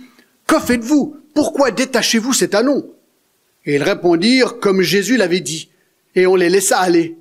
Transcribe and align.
Que 0.46 0.58
faites-vous? 0.58 1.16
Pourquoi 1.34 1.70
détachez-vous 1.70 2.32
cet 2.32 2.54
anneau? 2.54 2.94
Et 3.64 3.76
ils 3.76 3.82
répondirent 3.82 4.58
comme 4.58 4.82
Jésus 4.82 5.16
l'avait 5.16 5.40
dit 5.40 5.69
et 6.14 6.26
on 6.26 6.36
les 6.36 6.48
laissa 6.48 6.78
aller. 6.78 7.16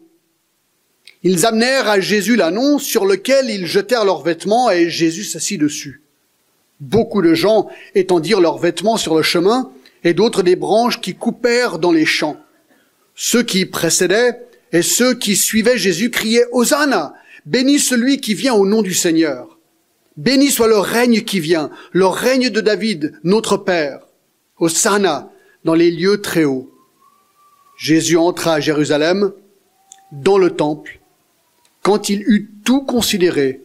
Ils 1.24 1.46
amenèrent 1.46 1.90
à 1.90 2.00
Jésus 2.00 2.36
l'annonce 2.36 2.84
sur 2.84 3.06
lequel 3.06 3.50
ils 3.50 3.66
jetèrent 3.66 4.06
leurs 4.06 4.22
vêtements 4.22 4.72
et 4.72 4.90
Jésus 4.90 5.24
s'assit 5.26 5.60
dessus. 5.60 6.02
Beaucoup 6.80 7.22
de 7.22 7.34
gens 7.34 7.70
étendirent 7.94 8.40
leurs 8.40 8.58
vêtements 8.58 8.98
sur 8.98 9.16
le 9.16 9.24
chemin 9.24 9.72
et 10.06 10.14
d'autres 10.14 10.44
des 10.44 10.56
branches 10.56 11.02
qui 11.02 11.16
coupèrent 11.16 11.78
dans 11.78 11.92
les 11.92 12.06
champs. 12.06 12.38
Ceux 13.16 13.44
qui 13.44 13.66
précédaient 13.66 14.40
et 14.72 14.82
ceux 14.82 15.14
qui 15.14 15.36
suivaient 15.36 15.78
Jésus 15.78 16.10
criaient 16.10 16.46
Hosanna, 16.54 17.14
béni 17.46 17.80
celui 17.80 18.22
qui 18.22 18.34
vient 18.34 18.54
au 18.54 18.66
nom 18.66 18.82
du 18.82 18.94
Seigneur. 18.94 19.58
Béni 20.16 20.52
soit 20.52 20.68
le 20.68 20.78
règne 20.78 21.22
qui 21.22 21.42
vient, 21.42 21.70
le 21.92 22.06
règne 22.06 22.50
de 22.50 22.62
David, 22.62 23.14
notre 23.24 23.58
Père. 23.58 24.00
Hosanna 24.58 25.32
dans 25.66 25.74
les 25.74 25.92
lieux 25.92 26.22
très 26.22 26.46
hauts. 26.46 26.72
Jésus 27.80 28.18
entra 28.18 28.56
à 28.56 28.60
Jérusalem, 28.60 29.32
dans 30.12 30.38
le 30.38 30.56
temple. 30.56 31.00
Quand 31.82 32.10
il 32.10 32.22
eut 32.24 32.52
tout 32.66 32.82
considéré, 32.82 33.62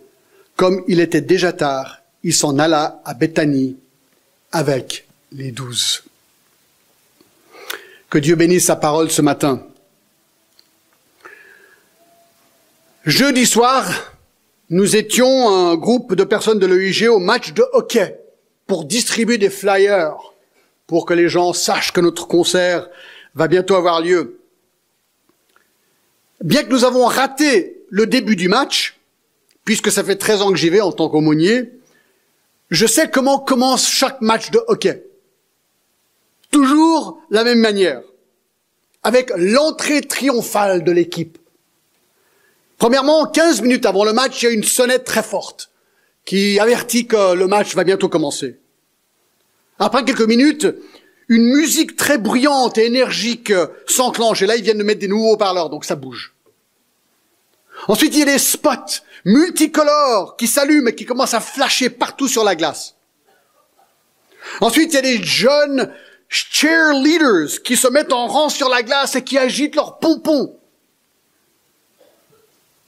comme 0.55 0.85
il 0.87 1.01
était 1.01 1.21
déjà 1.21 1.53
tard, 1.53 1.99
il 2.23 2.33
s'en 2.33 2.59
alla 2.61 3.03
à 3.05 3.13
Béthanie 3.13 3.77
avec 4.53 5.09
les 5.33 5.51
douze. 5.51 6.05
Que 8.09 8.19
Dieu 8.19 8.37
bénisse 8.37 8.67
sa 8.67 8.77
parole 8.77 9.11
ce 9.11 9.21
matin. 9.21 9.67
Jeudi 13.05 13.47
soir, 13.47 14.13
nous 14.71 14.95
étions 14.95 15.49
un 15.49 15.75
groupe 15.75 16.15
de 16.15 16.23
personnes 16.23 16.61
de 16.61 16.67
l'EIG 16.67 17.09
au 17.09 17.19
match 17.19 17.53
de 17.53 17.65
hockey 17.73 18.17
pour 18.69 18.85
distribuer 18.85 19.39
des 19.39 19.51
flyers 19.51 20.15
pour 20.87 21.05
que 21.05 21.15
les 21.15 21.29
gens 21.29 21.53
sachent 21.53 21.93
que 21.93 22.01
notre 22.01 22.29
concert 22.29 22.89
va 23.35 23.49
bientôt 23.49 23.75
avoir 23.75 24.01
lieu. 24.01 24.41
Bien 26.43 26.63
que 26.63 26.71
nous 26.71 26.85
avons 26.85 27.07
raté 27.07 27.85
le 27.91 28.07
début 28.07 28.37
du 28.37 28.49
match, 28.49 28.99
puisque 29.65 29.91
ça 29.91 30.05
fait 30.05 30.17
13 30.17 30.43
ans 30.43 30.51
que 30.51 30.57
j'y 30.57 30.69
vais 30.69 30.81
en 30.81 30.93
tant 30.93 31.09
qu'aumônier, 31.09 31.73
je 32.71 32.87
sais 32.87 33.11
comment 33.11 33.39
commence 33.39 33.89
chaque 33.89 34.21
match 34.21 34.51
de 34.51 34.61
hockey. 34.69 35.05
Toujours 36.51 37.21
la 37.31 37.45
même 37.45 37.61
manière, 37.61 38.03
avec 39.03 39.31
l'entrée 39.37 40.01
triomphale 40.01 40.85
de 40.85 40.93
l'équipe. 40.93 41.39
Premièrement, 42.79 43.27
15 43.27 43.63
minutes 43.63 43.87
avant 43.87 44.05
le 44.05 44.13
match, 44.13 44.43
il 44.43 44.45
y 44.47 44.49
a 44.49 44.53
une 44.53 44.65
sonnette 44.65 45.05
très 45.05 45.23
forte 45.23 45.71
qui 46.25 46.59
avertit 46.59 47.07
que 47.07 47.35
le 47.35 47.47
match 47.47 47.75
va 47.75 47.85
bientôt 47.85 48.09
commencer. 48.09 48.59
Après 49.79 50.05
quelques 50.05 50.27
minutes, 50.27 50.67
une 51.29 51.45
musique 51.45 51.97
très 51.97 52.19
bruyante 52.19 52.79
et 52.79 52.87
énergique 52.87 53.51
euh, 53.51 53.67
s'enclenche. 53.87 54.43
Et 54.43 54.47
là, 54.47 54.57
ils 54.57 54.63
viennent 54.63 54.79
de 54.79 54.85
mettre 54.85 55.01
des 55.01 55.09
nouveaux 55.09 55.33
haut-parleurs, 55.33 55.71
donc 55.71 55.85
ça 55.85 55.97
bouge. 55.97 56.35
Ensuite, 57.89 58.15
il 58.15 58.21
y 58.21 58.23
a 58.23 58.27
des 58.27 58.39
spots 58.39 59.03
multicolores 59.25 60.37
qui 60.37 60.47
s'allument 60.47 60.89
et 60.89 60.95
qui 60.95 61.07
commencent 61.07 61.35
à 61.35 61.41
flasher 61.41 61.91
partout 61.91 62.29
sur 62.29 62.45
la 62.45 62.55
glace. 62.55 62.95
Ensuite, 64.61 64.93
il 64.93 64.97
y 64.97 64.99
a 64.99 65.03
des 65.03 65.23
jeunes 65.23 65.93
cheerleaders 66.29 67.63
qui 67.63 67.77
se 67.77 67.89
mettent 67.89 68.13
en 68.13 68.27
rang 68.27 68.49
sur 68.49 68.69
la 68.69 68.83
glace 68.83 69.17
et 69.17 69.25
qui 69.25 69.39
agitent 69.39 69.77
leurs 69.77 69.99
pompons. 69.99 70.57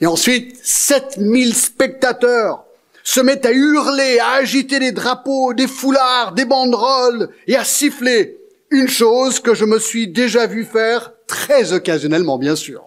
Et 0.00 0.06
ensuite, 0.06 0.58
7000 0.62 1.54
spectateurs 1.54 2.65
se 3.06 3.20
mettent 3.20 3.46
à 3.46 3.52
hurler, 3.52 4.18
à 4.18 4.32
agiter 4.32 4.80
des 4.80 4.90
drapeaux, 4.90 5.54
des 5.54 5.68
foulards, 5.68 6.32
des 6.32 6.44
banderoles 6.44 7.28
et 7.46 7.54
à 7.54 7.62
siffler. 7.62 8.36
Une 8.70 8.88
chose 8.88 9.38
que 9.38 9.54
je 9.54 9.64
me 9.64 9.78
suis 9.78 10.08
déjà 10.08 10.48
vu 10.48 10.64
faire 10.64 11.12
très 11.28 11.72
occasionnellement, 11.72 12.36
bien 12.36 12.56
sûr. 12.56 12.82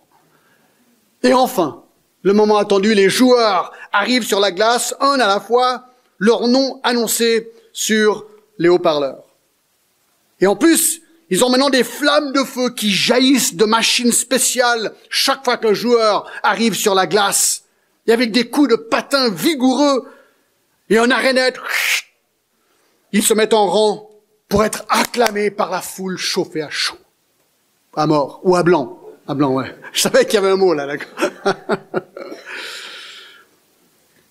Et 1.24 1.34
enfin, 1.34 1.84
le 2.24 2.34
moment 2.34 2.58
attendu, 2.58 2.94
les 2.94 3.10
joueurs 3.10 3.72
arrivent 3.94 4.26
sur 4.26 4.42
la 4.42 4.52
glace, 4.52 4.94
un 5.00 5.22
à 5.22 5.28
la 5.28 5.40
fois, 5.40 5.86
leur 6.18 6.50
nom 6.50 6.82
annoncé 6.84 7.54
sur 7.72 8.26
les 8.58 8.68
haut-parleurs. 8.68 9.24
Et 10.42 10.48
en 10.48 10.58
plus, 10.58 11.02
ils 11.30 11.46
ont 11.46 11.50
maintenant 11.50 11.70
des 11.70 11.86
flammes 11.86 12.34
de 12.34 12.44
feu 12.44 12.72
qui 12.72 12.92
jaillissent 12.92 13.56
de 13.56 13.64
machines 13.64 14.12
spéciales 14.12 14.92
chaque 15.10 15.46
fois 15.46 15.56
qu'un 15.56 15.74
joueur 15.74 16.30
arrive 16.44 16.74
sur 16.74 16.94
la 16.94 17.08
glace 17.08 17.64
et 18.10 18.12
avec 18.12 18.32
des 18.32 18.50
coups 18.50 18.70
de 18.70 18.76
patin 18.76 19.30
vigoureux 19.30 20.04
et 20.90 20.98
en 20.98 21.12
arénette, 21.12 21.58
ils 23.12 23.22
se 23.22 23.36
mettent 23.36 23.54
en 23.54 23.68
rang 23.68 24.10
pour 24.48 24.64
être 24.66 24.84
acclamés 24.90 25.52
par 25.52 25.70
la 25.70 25.80
foule 25.80 26.18
chauffée 26.18 26.64
à 26.64 26.72
chaud. 26.72 26.98
À 27.96 28.08
mort, 28.08 28.40
ou 28.42 28.56
à 28.56 28.64
blanc. 28.64 29.00
À 29.28 29.36
blanc, 29.36 29.54
ouais. 29.54 29.76
Je 29.94 30.02
savais 30.02 30.26
qu'il 30.26 30.34
y 30.34 30.38
avait 30.38 30.50
un 30.50 30.56
mot 30.56 30.74
là, 30.74 30.88
d'accord. 30.88 31.54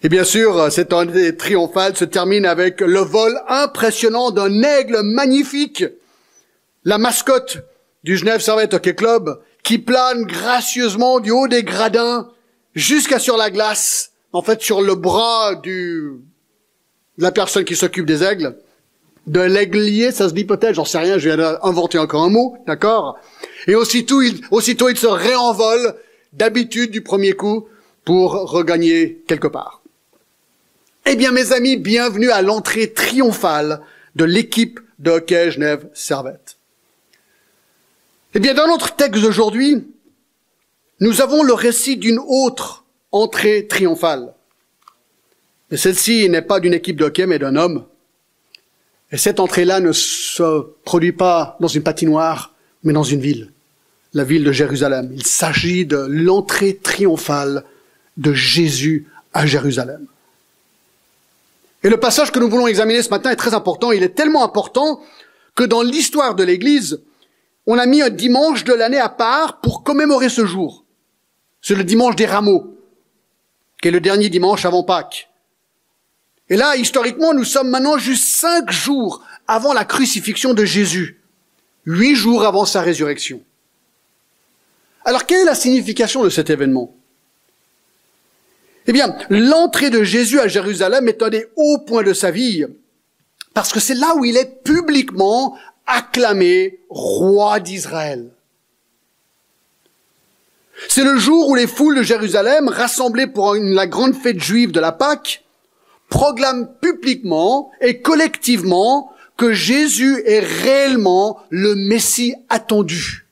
Et 0.03 0.09
bien 0.09 0.25
sûr, 0.25 0.73
cette 0.73 0.93
année 0.93 1.37
triomphale 1.37 1.97
se 1.97 2.05
termine 2.05 2.47
avec 2.47 2.81
le 2.81 3.01
vol 3.01 3.41
impressionnant 3.47 4.33
d'un 4.33 4.61
aigle 4.65 5.03
magnifique, 5.03 5.85
la 6.85 6.99
mascotte 6.99 7.59
du 8.03 8.17
Genève 8.17 8.41
Servette 8.41 8.75
Hockey 8.75 8.97
Club, 8.97 9.41
qui 9.63 9.79
plane 9.79 10.25
gracieusement 10.25 11.21
du 11.21 11.31
haut 11.31 11.47
des 11.47 11.63
gradins 11.63 12.29
jusqu'à 12.79 13.19
sur 13.19 13.37
la 13.37 13.51
glace, 13.51 14.13
en 14.33 14.43
fait 14.43 14.63
sur 14.63 14.81
le 14.81 14.95
bras 14.95 15.55
du 15.57 16.13
la 17.19 17.33
personne 17.33 17.65
qui 17.65 17.75
s'occupe 17.75 18.07
des 18.07 18.23
aigles, 18.23 18.57
de 19.27 19.41
l'aiglier, 19.41 20.13
ça 20.13 20.29
se 20.29 20.35
dit 20.35 20.45
peut-être, 20.45 20.75
j'en 20.75 20.85
sais 20.85 20.99
rien, 20.99 21.19
je 21.19 21.29
viens 21.29 21.37
d'inventer 21.37 21.99
encore 21.99 22.23
un 22.23 22.31
mot, 22.31 22.57
d'accord? 22.67 23.19
Et 23.67 23.75
aussitôt 23.75 24.23
il, 24.23 24.41
aussitôt 24.51 24.89
il 24.89 24.97
se 24.97 25.09
réenvole 25.09 25.97
d'habitude 26.33 26.93
du 26.93 27.03
premier 27.03 27.33
coup 27.33 27.67
pour 28.05 28.33
regagner 28.33 29.23
quelque 29.27 29.49
part. 29.49 29.83
Eh 31.05 31.17
bien 31.17 31.33
mes 31.33 31.53
amis, 31.53 31.77
bienvenue 31.77 32.31
à 32.31 32.43
l'entrée 32.43 32.93
triomphale 32.93 33.81
de 34.15 34.25
l'équipe 34.25 34.79
de 35.01 35.11
hockey 35.11 35.51
Genève 35.51 35.89
Servette. 35.95 36.57
Eh 38.35 38.39
bien 38.39 38.55
dans 38.55 38.69
notre 38.69 38.95
texte 38.95 39.21
d'aujourd'hui, 39.21 39.85
nous 41.01 41.21
avons 41.21 41.43
le 41.43 41.53
récit 41.53 41.97
d'une 41.97 42.19
autre 42.19 42.85
entrée 43.13 43.67
triomphale. 43.67 44.35
Mais 45.71 45.77
celle-ci 45.77 46.29
n'est 46.29 46.43
pas 46.43 46.61
d'une 46.61 46.75
équipe 46.75 46.97
de 46.97 47.05
hockey, 47.05 47.27
mais 47.27 47.39
d'un 47.39 47.57
homme. 47.57 47.85
Et 49.13 49.17
cette 49.17 49.41
entrée-là 49.41 49.81
ne 49.81 49.93
se 49.93 50.67
produit 50.85 51.13
pas 51.13 51.57
dans 51.61 51.69
une 51.69 51.83
patinoire, 51.83 52.55
mais 52.85 52.93
dans 52.93 53.03
une 53.05 53.21
ville. 53.21 53.53
la 54.15 54.25
ville 54.25 54.43
de 54.43 54.53
Jérusalem. 54.53 55.11
Il 55.15 55.27
s'agit 55.27 55.85
de 55.85 56.07
l'entrée 56.09 56.77
triomphale 56.77 57.65
de 58.17 58.33
Jésus 58.33 59.07
à 59.35 59.47
Jérusalem. 59.47 60.07
Et 61.85 61.89
le 61.89 61.99
passage 61.99 62.33
que 62.33 62.39
nous 62.39 62.49
voulons 62.49 62.67
examiner 62.67 63.03
ce 63.03 63.11
matin 63.11 63.31
est 63.31 63.37
très 63.37 63.55
important. 63.55 63.93
Il 63.93 64.03
est 64.03 64.15
tellement 64.15 64.45
important 64.45 65.01
que 65.55 65.63
dans 65.63 65.83
l'histoire 65.83 66.35
de 66.35 66.43
l'Église, 66.43 67.01
on 67.67 67.79
a 67.79 67.87
mis 67.87 68.01
un 68.01 68.09
dimanche 68.09 68.65
de 68.65 68.73
l'année 68.73 68.99
à 68.99 69.11
part 69.11 69.61
pour 69.61 69.85
commémorer 69.85 70.31
ce 70.31 70.47
jour. 70.47 70.85
C'est 71.61 71.75
le 71.75 71.85
dimanche 71.85 72.17
des 72.17 72.27
rameaux, 72.27 72.79
qui 73.81 73.89
est 73.89 73.93
le 73.93 74.01
dernier 74.01 74.29
dimanche 74.29 74.65
avant 74.65 74.83
Pâques. 74.83 75.29
Et 76.49 76.57
là, 76.57 76.77
historiquement, 76.77 77.35
nous 77.35 77.45
sommes 77.45 77.69
maintenant 77.69 77.99
juste 77.99 78.25
cinq 78.25 78.71
jours 78.71 79.23
avant 79.47 79.73
la 79.73 79.85
crucifixion 79.85 80.55
de 80.55 80.65
Jésus, 80.65 81.21
huit 81.85 82.15
jours 82.15 82.45
avant 82.45 82.65
sa 82.65 82.81
résurrection. 82.81 83.43
Alors, 85.05 85.27
quelle 85.27 85.43
est 85.43 85.47
la 85.47 85.55
signification 85.55 86.23
de 86.23 86.31
cet 86.31 86.51
événement? 86.51 86.95
Eh 88.87 88.93
bien, 88.93 89.17
l'entrée 89.29 89.91
de 89.91 90.03
Jésus 90.03 90.41
à 90.41 90.49
Jérusalem 90.49 91.09
est 91.09 91.23
un 91.23 91.29
des 91.29 91.47
hauts 91.57 91.79
points 91.79 92.03
de 92.03 92.15
sa 92.15 92.31
vie, 92.31 92.65
parce 93.53 93.73
que 93.73 93.81
c'est 93.81 93.95
là 93.95 94.15
où 94.17 94.25
il 94.25 94.37
est 94.37 94.63
publiquement 94.63 95.59
acclamé 95.87 96.81
roi 96.89 97.61
d'Israël. 97.61 98.31
C'est 100.87 101.05
le 101.05 101.17
jour 101.17 101.49
où 101.49 101.55
les 101.55 101.67
foules 101.67 101.97
de 101.97 102.03
Jérusalem, 102.03 102.69
rassemblées 102.69 103.27
pour 103.27 103.55
la 103.55 103.87
grande 103.87 104.15
fête 104.15 104.41
juive 104.41 104.71
de 104.71 104.81
la 104.81 104.93
Pâque, 104.93 105.45
proclament 106.09 106.69
publiquement 106.81 107.73
et 107.81 108.01
collectivement 108.01 109.13
que 109.37 109.53
Jésus 109.53 110.23
est 110.25 110.41
réellement 110.41 111.41
le 111.51 111.75
Messie 111.75 112.35
attendu. 112.49 113.27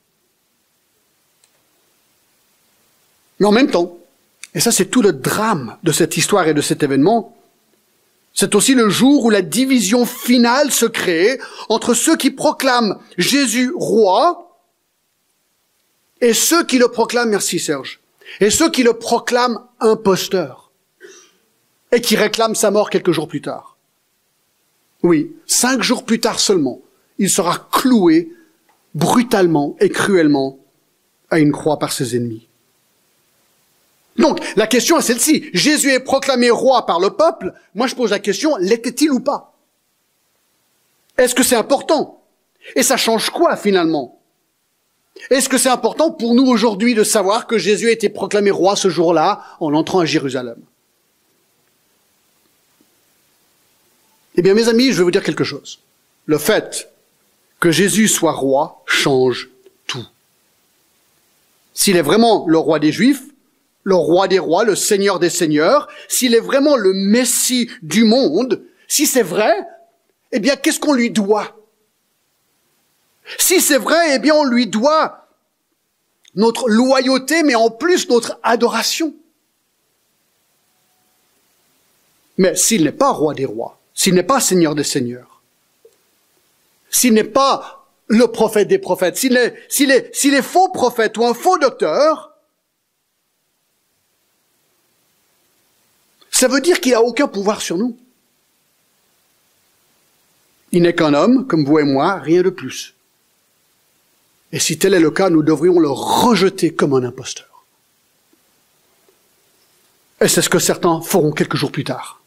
Mais 3.39 3.47
en 3.47 3.53
même 3.53 3.71
temps, 3.71 3.97
et 4.55 4.61
ça 4.61 4.73
c'est 4.73 4.87
tout 4.87 5.03
le 5.03 5.13
drame 5.13 5.77
de 5.83 5.93
cette 5.93 6.17
histoire 6.17 6.49
et 6.49 6.55
de 6.55 6.63
cet 6.63 6.83
événement, 6.83 7.37
c'est 8.35 8.55
aussi 8.55 8.75
le 8.75 8.89
jour 8.89 9.25
où 9.25 9.31
la 9.31 9.43
division 9.43 10.05
finale 10.05 10.71
se 10.71 10.87
crée 10.87 11.41
entre 11.69 11.95
ceux 11.95 12.17
qui 12.17 12.31
proclament 12.31 12.99
Jésus 13.17 13.73
roi 13.75 14.46
et 16.21 16.33
ceux 16.33 16.65
qui 16.65 16.79
le 16.79 16.89
proclament, 16.89 17.31
merci 17.31 17.59
Serge, 17.59 18.01
et 18.41 18.51
ceux 18.51 18.71
qui 18.71 18.83
le 18.83 18.95
proclament 18.95 19.67
imposteur 19.81 20.71
et 21.93 22.01
qui 22.01 22.17
réclament 22.17 22.55
sa 22.55 22.71
mort 22.71 22.91
quelques 22.91 23.13
jours 23.13 23.29
plus 23.29 23.43
tard. 23.43 23.77
Oui, 25.03 25.33
cinq 25.47 25.83
jours 25.83 26.05
plus 26.05 26.21
tard 26.21 26.41
seulement, 26.41 26.81
il 27.19 27.31
sera 27.31 27.69
cloué 27.71 28.33
brutalement 28.95 29.77
et 29.81 29.91
cruellement 29.91 30.59
à 31.31 31.39
une 31.39 31.53
croix 31.53 31.79
par 31.79 31.93
ses 31.93 32.17
ennemis. 32.17 32.49
Donc, 34.17 34.41
la 34.57 34.67
question 34.67 34.99
est 34.99 35.03
celle-ci. 35.03 35.51
Jésus 35.53 35.93
est 35.93 36.01
proclamé 36.01 36.49
roi 36.49 36.87
par 36.87 37.01
le 37.01 37.11
peuple. 37.11 37.53
Moi, 37.75 37.87
je 37.87 37.95
pose 37.95 38.11
la 38.11 38.19
question, 38.19 38.57
l'était-il 38.57 39.11
ou 39.11 39.21
pas? 39.21 39.55
Est-ce 41.19 41.35
que 41.35 41.43
c'est 41.43 41.57
important? 41.57 42.23
Et 42.75 42.83
ça 42.83 42.97
change 42.97 43.29
quoi, 43.31 43.57
finalement? 43.57 44.16
Est-ce 45.31 45.49
que 45.49 45.59
c'est 45.59 45.69
important 45.69 46.11
pour 46.11 46.35
nous 46.35 46.47
aujourd'hui 46.47 46.95
de 46.95 47.05
savoir 47.05 47.47
que 47.47 47.59
Jésus 47.59 47.89
a 47.89 47.93
été 47.93 48.09
proclamé 48.09 48.51
roi 48.51 48.77
ce 48.77 48.89
jour-là 48.89 49.45
en 49.61 49.75
entrant 49.75 50.01
à 50.01 50.05
Jérusalem? 50.05 50.59
Eh 54.37 54.43
bien, 54.43 54.55
mes 54.55 54.69
amis, 54.69 54.93
je 54.93 54.99
vais 54.99 55.05
vous 55.05 55.11
dire 55.11 55.23
quelque 55.23 55.45
chose. 55.45 55.81
Le 56.27 56.39
fait 56.39 56.93
que 57.59 57.71
Jésus 57.71 58.09
soit 58.09 58.33
roi 58.33 58.83
change 58.87 59.49
tout. 59.87 60.07
S'il 61.73 61.97
est 61.97 62.03
vraiment 62.03 62.47
le 62.47 62.59
roi 62.59 62.79
des 62.79 62.93
Juifs, 62.93 63.23
le 63.85 63.95
roi 63.95 64.29
des 64.29 64.39
rois, 64.39 64.65
le 64.65 64.75
seigneur 64.75 65.19
des 65.19 65.31
seigneurs, 65.31 65.89
s'il 66.09 66.35
est 66.35 66.41
vraiment 66.41 66.77
le 66.77 66.93
Messie 66.93 67.71
du 67.83 68.05
monde, 68.05 68.63
si 68.89 69.07
c'est 69.07 69.23
vrai, 69.23 69.53
eh 70.33 70.41
bien, 70.41 70.57
qu'est-ce 70.57 70.81
qu'on 70.81 70.93
lui 70.93 71.11
doit? 71.11 71.57
Si 73.39 73.61
c'est 73.61 73.79
vrai, 73.79 74.15
eh 74.15 74.19
bien, 74.19 74.35
on 74.35 74.45
lui 74.45 74.67
doit 74.67 75.27
notre 76.35 76.69
loyauté, 76.69 77.43
mais 77.43 77.55
en 77.55 77.71
plus 77.71 78.09
notre 78.09 78.39
adoration. 78.43 79.15
Mais 82.39 82.55
s'il 82.55 82.85
n'est 82.85 82.93
pas 82.93 83.11
roi 83.11 83.35
des 83.35 83.47
rois, 83.47 83.79
s'il 83.95 84.15
n'est 84.15 84.23
pas 84.23 84.41
seigneur 84.41 84.75
des 84.75 84.85
seigneurs, 84.85 85.41
s'il 86.91 87.15
n'est 87.15 87.25
pas 87.25 87.87
le 88.09 88.27
prophète 88.27 88.69
des 88.69 88.79
prophètes, 88.79 89.17
s'il 89.17 89.37
est, 89.37 90.43
faux 90.43 90.69
prophète 90.69 91.17
ou 91.17 91.25
un 91.25 91.35
faux 91.35 91.59
docteur, 91.59 92.37
Ça 96.37 96.49
veut 96.49 96.61
dire 96.61 96.83
qu'il 96.83 96.93
n'a 96.93 97.01
aucun 97.01 97.29
pouvoir 97.29 97.63
sur 97.63 97.79
nous. 97.79 97.97
Il 100.71 100.83
n'est 100.83 100.95
qu'un 100.95 101.15
homme, 101.15 101.47
comme 101.47 101.65
vous 101.65 101.79
et 101.79 101.85
moi, 101.85 102.17
rien 102.17 102.43
de 102.43 102.51
plus. 102.51 102.96
Et 104.57 104.59
si 104.59 104.79
tel 104.79 104.95
est 104.95 105.01
le 105.01 105.11
cas, 105.11 105.29
nous 105.29 105.43
devrions 105.43 105.79
le 105.79 105.91
rejeter 105.91 106.73
comme 106.73 106.95
un 106.95 107.05
imposteur. 107.05 107.67
Et 110.19 110.29
c'est 110.29 110.41
ce 110.41 110.49
que 110.49 110.59
certains 110.59 111.03
feront 111.03 111.31
quelques 111.31 111.57
jours 111.57 111.71
plus 111.71 111.85
tard. 111.85 112.23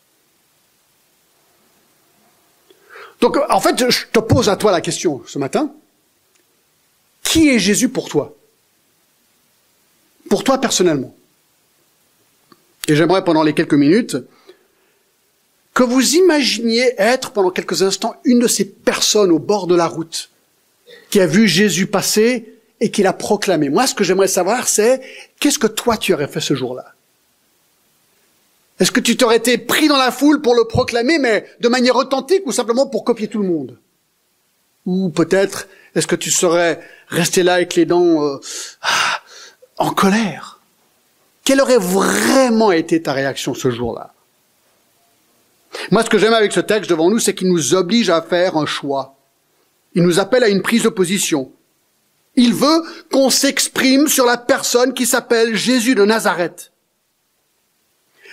Donc, 3.19 3.39
en 3.49 3.59
fait, 3.59 3.89
je 3.89 4.05
te 4.05 4.19
pose 4.19 4.47
à 4.47 4.57
toi 4.57 4.71
la 4.71 4.79
question 4.79 5.23
ce 5.25 5.39
matin. 5.39 5.73
Qui 7.23 7.49
est 7.49 7.57
Jésus 7.57 7.89
pour 7.89 8.09
toi? 8.09 8.35
Pour 10.29 10.43
toi 10.43 10.59
personnellement 10.59 11.15
et 12.87 12.95
j'aimerais 12.95 13.23
pendant 13.23 13.43
les 13.43 13.53
quelques 13.53 13.73
minutes 13.73 14.17
que 15.73 15.83
vous 15.83 16.15
imaginiez 16.15 16.93
être 16.97 17.31
pendant 17.31 17.51
quelques 17.51 17.83
instants 17.83 18.15
une 18.23 18.39
de 18.39 18.47
ces 18.47 18.65
personnes 18.65 19.31
au 19.31 19.39
bord 19.39 19.65
de 19.65 19.75
la 19.75 19.87
route 19.87 20.29
qui 21.09 21.19
a 21.19 21.27
vu 21.27 21.47
Jésus 21.47 21.87
passer 21.87 22.53
et 22.79 22.91
qui 22.91 23.03
l'a 23.03 23.13
proclamé. 23.13 23.69
Moi, 23.69 23.87
ce 23.87 23.95
que 23.95 24.03
j'aimerais 24.03 24.27
savoir, 24.27 24.67
c'est 24.67 25.01
qu'est-ce 25.39 25.59
que 25.59 25.67
toi 25.67 25.97
tu 25.97 26.13
aurais 26.13 26.27
fait 26.27 26.39
ce 26.39 26.53
jour-là? 26.53 26.93
Est-ce 28.79 28.91
que 28.91 29.01
tu 29.01 29.17
t'aurais 29.17 29.37
été 29.37 29.57
pris 29.57 29.87
dans 29.89 29.97
la 29.97 30.11
foule 30.11 30.41
pour 30.41 30.55
le 30.55 30.63
proclamer, 30.63 31.19
mais 31.19 31.45
de 31.59 31.67
manière 31.67 31.97
authentique 31.97 32.43
ou 32.45 32.51
simplement 32.51 32.87
pour 32.87 33.03
copier 33.03 33.27
tout 33.27 33.41
le 33.41 33.47
monde? 33.47 33.77
Ou 34.85 35.09
peut-être, 35.09 35.67
est-ce 35.95 36.07
que 36.07 36.15
tu 36.15 36.31
serais 36.31 36.79
resté 37.09 37.43
là 37.43 37.55
avec 37.55 37.75
les 37.75 37.85
dents 37.85 38.23
euh, 38.23 38.39
ah, 38.81 39.21
en 39.77 39.91
colère? 39.91 40.61
Quelle 41.43 41.59
aurait 41.59 41.77
vraiment 41.77 42.71
été 42.71 43.01
ta 43.01 43.11
réaction 43.11 43.53
ce 43.53 43.69
jour-là? 43.69 44.13
Moi, 45.91 46.03
ce 46.03 46.09
que 46.09 46.17
j'aime 46.17 46.33
avec 46.33 46.53
ce 46.53 46.59
texte 46.59 46.89
devant 46.89 47.09
nous, 47.09 47.19
c'est 47.19 47.35
qu'il 47.35 47.49
nous 47.49 47.73
oblige 47.73 48.09
à 48.09 48.21
faire 48.21 48.55
un 48.55 48.65
choix. 48.65 49.15
Il 49.99 50.05
nous 50.05 50.21
appelle 50.21 50.45
à 50.45 50.47
une 50.47 50.61
prise 50.61 50.83
de 50.83 50.89
position. 50.89 51.51
Il 52.37 52.53
veut 52.53 52.83
qu'on 53.11 53.29
s'exprime 53.29 54.07
sur 54.07 54.25
la 54.25 54.37
personne 54.37 54.93
qui 54.93 55.05
s'appelle 55.05 55.57
Jésus 55.57 55.93
de 55.93 56.05
Nazareth. 56.05 56.71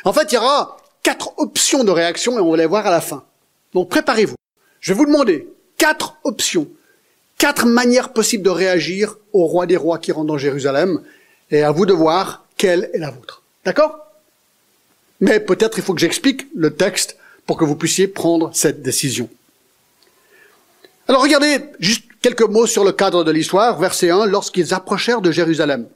En 0.04 0.12
fait, 0.12 0.30
il 0.30 0.36
y 0.36 0.38
aura 0.38 0.76
quatre 1.02 1.36
options 1.38 1.82
de 1.82 1.90
réaction 1.90 2.38
et 2.38 2.40
on 2.40 2.52
va 2.52 2.56
les 2.56 2.66
voir 2.66 2.86
à 2.86 2.92
la 2.92 3.00
fin. 3.00 3.24
Donc 3.74 3.88
préparez-vous. 3.88 4.36
Je 4.78 4.92
vais 4.92 4.96
vous 4.96 5.06
demander 5.06 5.48
quatre 5.76 6.14
options, 6.22 6.68
quatre 7.36 7.66
manières 7.66 8.12
possibles 8.12 8.44
de 8.44 8.50
réagir 8.50 9.16
au 9.32 9.46
roi 9.46 9.66
des 9.66 9.76
rois 9.76 9.98
qui 9.98 10.12
rentre 10.12 10.28
dans 10.28 10.38
Jérusalem. 10.38 11.02
Et 11.50 11.64
à 11.64 11.72
vous 11.72 11.84
de 11.84 11.92
voir 11.92 12.44
quelle 12.56 12.90
est 12.94 12.98
la 12.98 13.10
vôtre. 13.10 13.42
D'accord? 13.64 14.06
Mais 15.18 15.40
peut-être 15.40 15.78
il 15.78 15.82
faut 15.82 15.94
que 15.94 16.00
j'explique 16.00 16.46
le 16.54 16.72
texte 16.76 17.16
pour 17.44 17.56
que 17.56 17.64
vous 17.64 17.74
puissiez 17.74 18.06
prendre 18.06 18.52
cette 18.54 18.82
décision. 18.82 19.28
Alors 21.08 21.22
regardez 21.22 21.60
juste 21.78 22.04
quelques 22.20 22.42
mots 22.42 22.66
sur 22.66 22.82
le 22.82 22.92
cadre 22.92 23.22
de 23.22 23.30
l'histoire, 23.30 23.78
verset 23.78 24.10
1, 24.10 24.26
lorsqu'ils 24.26 24.74
approchèrent 24.74 25.20
de 25.20 25.30
Jérusalem. 25.30 25.86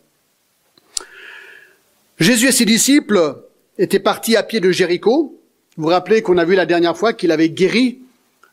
Jésus 2.19 2.49
et 2.49 2.53
ses 2.53 2.65
disciples 2.65 3.37
étaient 3.79 3.99
partis 3.99 4.37
à 4.37 4.43
pied 4.43 4.61
de 4.61 4.71
Jéricho. 4.71 5.37
Vous 5.77 5.85
vous 5.85 5.89
rappelez 5.89 6.23
qu'on 6.23 6.39
a 6.39 6.45
vu 6.45 6.55
la 6.55 6.67
dernière 6.67 6.97
fois 6.97 7.13
qu'il 7.13 7.33
avait 7.33 7.49
guéri 7.49 7.99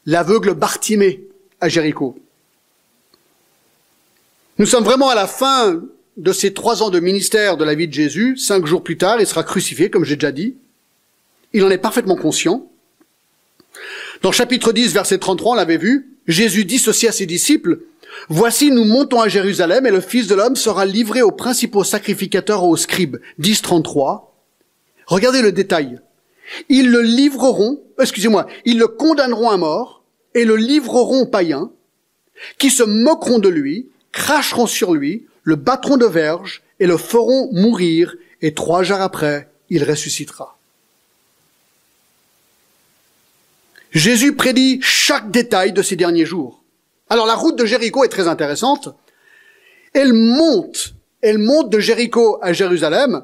l'aveugle 0.06 0.54
Bartimée 0.54 1.22
à 1.60 1.70
Jéricho. 1.70 2.18
Nous 4.58 4.66
sommes 4.66 4.86
vraiment 4.86 5.10
à 5.10 5.16
la 5.16 5.28
fin 5.28 5.82
de 6.16 6.32
ces 6.32 6.54
trois 6.54 6.82
ans 6.82 6.90
de 6.90 7.00
ministère 7.00 7.58
de 7.58 7.64
la 7.64 7.76
vie 7.76 7.88
de 7.88 7.94
Jésus, 7.94 8.38
cinq 8.38 8.66
jours 8.66 8.84
plus 8.84 8.98
tard, 8.98 9.18
il 9.20 9.28
sera 9.28 9.44
crucifié, 9.44 9.92
comme 9.92 10.04
j'ai 10.04 10.16
déjà 10.16 10.32
dit. 10.32 10.56
Il 11.54 11.64
en 11.64 11.70
est 11.70 11.78
parfaitement 11.78 12.16
conscient. 12.16 12.68
Dans 14.24 14.32
chapitre 14.32 14.72
10, 14.72 14.94
verset 14.94 15.20
33, 15.20 15.52
on 15.52 15.56
l'avait 15.56 15.78
vu, 15.78 16.17
Jésus 16.28 16.66
dit 16.66 16.80
ceci 16.80 17.08
à 17.08 17.12
ses 17.12 17.26
disciples, 17.26 17.80
Voici, 18.30 18.72
nous 18.72 18.84
montons 18.84 19.22
à 19.22 19.30
Jérusalem 19.30 19.86
et 19.86 19.92
le 19.92 20.02
Fils 20.02 20.28
de 20.28 20.36
l'homme 20.36 20.56
sera 20.56 20.86
livré 20.86 21.22
aux 21.22 21.32
principaux 21.32 21.84
sacrificateurs 21.84 22.64
et 22.64 22.68
aux 22.68 22.78
scribes. 22.78 23.18
10, 23.38 23.62
33. 23.62 24.36
Regardez 25.06 25.42
le 25.42 25.52
détail. 25.52 26.00
Ils 26.70 26.90
le 26.90 27.02
livreront, 27.02 27.82
excusez-moi, 28.00 28.48
ils 28.66 28.80
le 28.80 28.88
condamneront 28.88 29.50
à 29.50 29.58
mort 29.58 30.04
et 30.34 30.46
le 30.46 30.56
livreront 30.56 31.22
aux 31.22 31.28
païens 31.28 31.72
qui 32.58 32.70
se 32.70 32.84
moqueront 32.84 33.40
de 33.40 33.50
lui, 33.50 33.90
cracheront 34.12 34.68
sur 34.68 34.94
lui, 34.94 35.26
le 35.44 35.56
battront 35.56 35.98
de 35.98 36.06
verge 36.06 36.64
et 36.80 36.88
le 36.88 36.98
feront 36.98 37.50
mourir, 37.54 38.16
et 38.42 38.54
trois 38.54 38.84
jours 38.84 39.02
après, 39.02 39.50
il 39.70 39.84
ressuscitera. 39.84 40.57
Jésus 43.92 44.36
prédit 44.36 44.80
chaque 44.82 45.32
détail 45.32 45.72
de 45.72 45.82
ces 45.82 45.96
derniers 45.96 46.26
jours. 46.26 46.64
Alors 47.10 47.26
la 47.26 47.36
route 47.36 47.58
de 47.58 47.66
Jéricho 47.66 48.04
est 48.04 48.10
très 48.10 48.28
intéressante. 48.28 48.90
Elle 49.94 50.14
monte, 50.14 50.94
elle 51.22 51.38
monte 51.38 51.70
de 51.70 51.80
Jéricho 51.80 52.38
à 52.42 52.54
Jérusalem, 52.54 53.24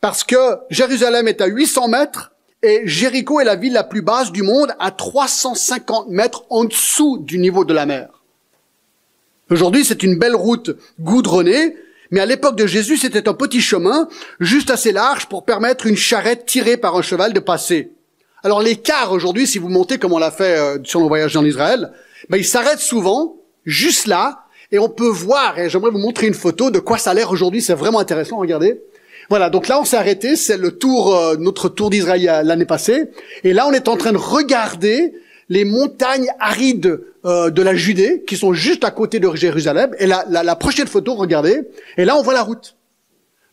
parce 0.00 0.24
que 0.24 0.36
Jérusalem 0.70 1.28
est 1.28 1.40
à 1.40 1.46
800 1.46 1.88
mètres 1.88 2.32
et 2.62 2.82
Jéricho 2.84 3.40
est 3.40 3.44
la 3.44 3.56
ville 3.56 3.72
la 3.72 3.84
plus 3.84 4.02
basse 4.02 4.32
du 4.32 4.42
monde 4.42 4.74
à 4.78 4.90
350 4.90 6.08
mètres 6.08 6.44
en 6.50 6.64
dessous 6.64 7.18
du 7.18 7.38
niveau 7.38 7.64
de 7.64 7.72
la 7.72 7.86
mer. 7.86 8.08
Aujourd'hui, 9.50 9.84
c'est 9.84 10.02
une 10.02 10.18
belle 10.18 10.36
route 10.36 10.76
goudronnée, 11.00 11.76
mais 12.10 12.20
à 12.20 12.26
l'époque 12.26 12.56
de 12.56 12.66
Jésus, 12.66 12.98
c'était 12.98 13.28
un 13.28 13.34
petit 13.34 13.60
chemin, 13.60 14.08
juste 14.38 14.70
assez 14.70 14.92
large 14.92 15.26
pour 15.26 15.44
permettre 15.44 15.86
une 15.86 15.96
charrette 15.96 16.46
tirée 16.46 16.76
par 16.76 16.96
un 16.96 17.02
cheval 17.02 17.32
de 17.32 17.40
passer. 17.40 17.92
Alors 18.42 18.62
l'écart 18.62 19.12
aujourd'hui, 19.12 19.46
si 19.46 19.58
vous 19.58 19.68
montez 19.68 19.98
comme 19.98 20.12
on 20.12 20.18
l'a 20.18 20.30
fait 20.30 20.58
euh, 20.58 20.78
sur 20.84 21.00
nos 21.00 21.08
voyages 21.08 21.36
en 21.36 21.44
Israël, 21.44 21.92
ben, 22.28 22.38
il 22.38 22.44
s'arrête 22.44 22.78
souvent, 22.78 23.36
juste 23.64 24.06
là, 24.06 24.44
et 24.72 24.78
on 24.78 24.88
peut 24.88 25.08
voir, 25.08 25.58
et 25.58 25.68
j'aimerais 25.68 25.90
vous 25.90 25.98
montrer 25.98 26.26
une 26.26 26.34
photo 26.34 26.70
de 26.70 26.78
quoi 26.78 26.96
ça 26.96 27.10
a 27.10 27.14
l'air 27.14 27.30
aujourd'hui, 27.30 27.60
c'est 27.60 27.74
vraiment 27.74 27.98
intéressant, 27.98 28.38
regardez. 28.38 28.80
Voilà, 29.28 29.50
donc 29.50 29.68
là 29.68 29.78
on 29.80 29.84
s'est 29.84 29.96
arrêté, 29.96 30.36
c'est 30.36 30.56
le 30.56 30.72
tour, 30.72 31.14
euh, 31.14 31.36
notre 31.36 31.68
tour 31.68 31.90
d'Israël 31.90 32.42
l'année 32.44 32.64
passée, 32.64 33.10
et 33.44 33.52
là 33.52 33.66
on 33.68 33.72
est 33.72 33.88
en 33.88 33.96
train 33.96 34.12
de 34.12 34.18
regarder 34.18 35.12
les 35.48 35.64
montagnes 35.64 36.28
arides 36.38 37.00
euh, 37.24 37.50
de 37.50 37.62
la 37.62 37.74
Judée 37.74 38.24
qui 38.26 38.36
sont 38.36 38.54
juste 38.54 38.84
à 38.84 38.90
côté 38.90 39.18
de 39.20 39.28
Jérusalem. 39.34 39.94
Et 39.98 40.06
la, 40.06 40.24
la, 40.30 40.42
la 40.42 40.56
prochaine 40.56 40.86
photo, 40.86 41.14
regardez, 41.14 41.60
et 41.96 42.04
là 42.04 42.16
on 42.16 42.22
voit 42.22 42.34
la 42.34 42.42
route. 42.42 42.76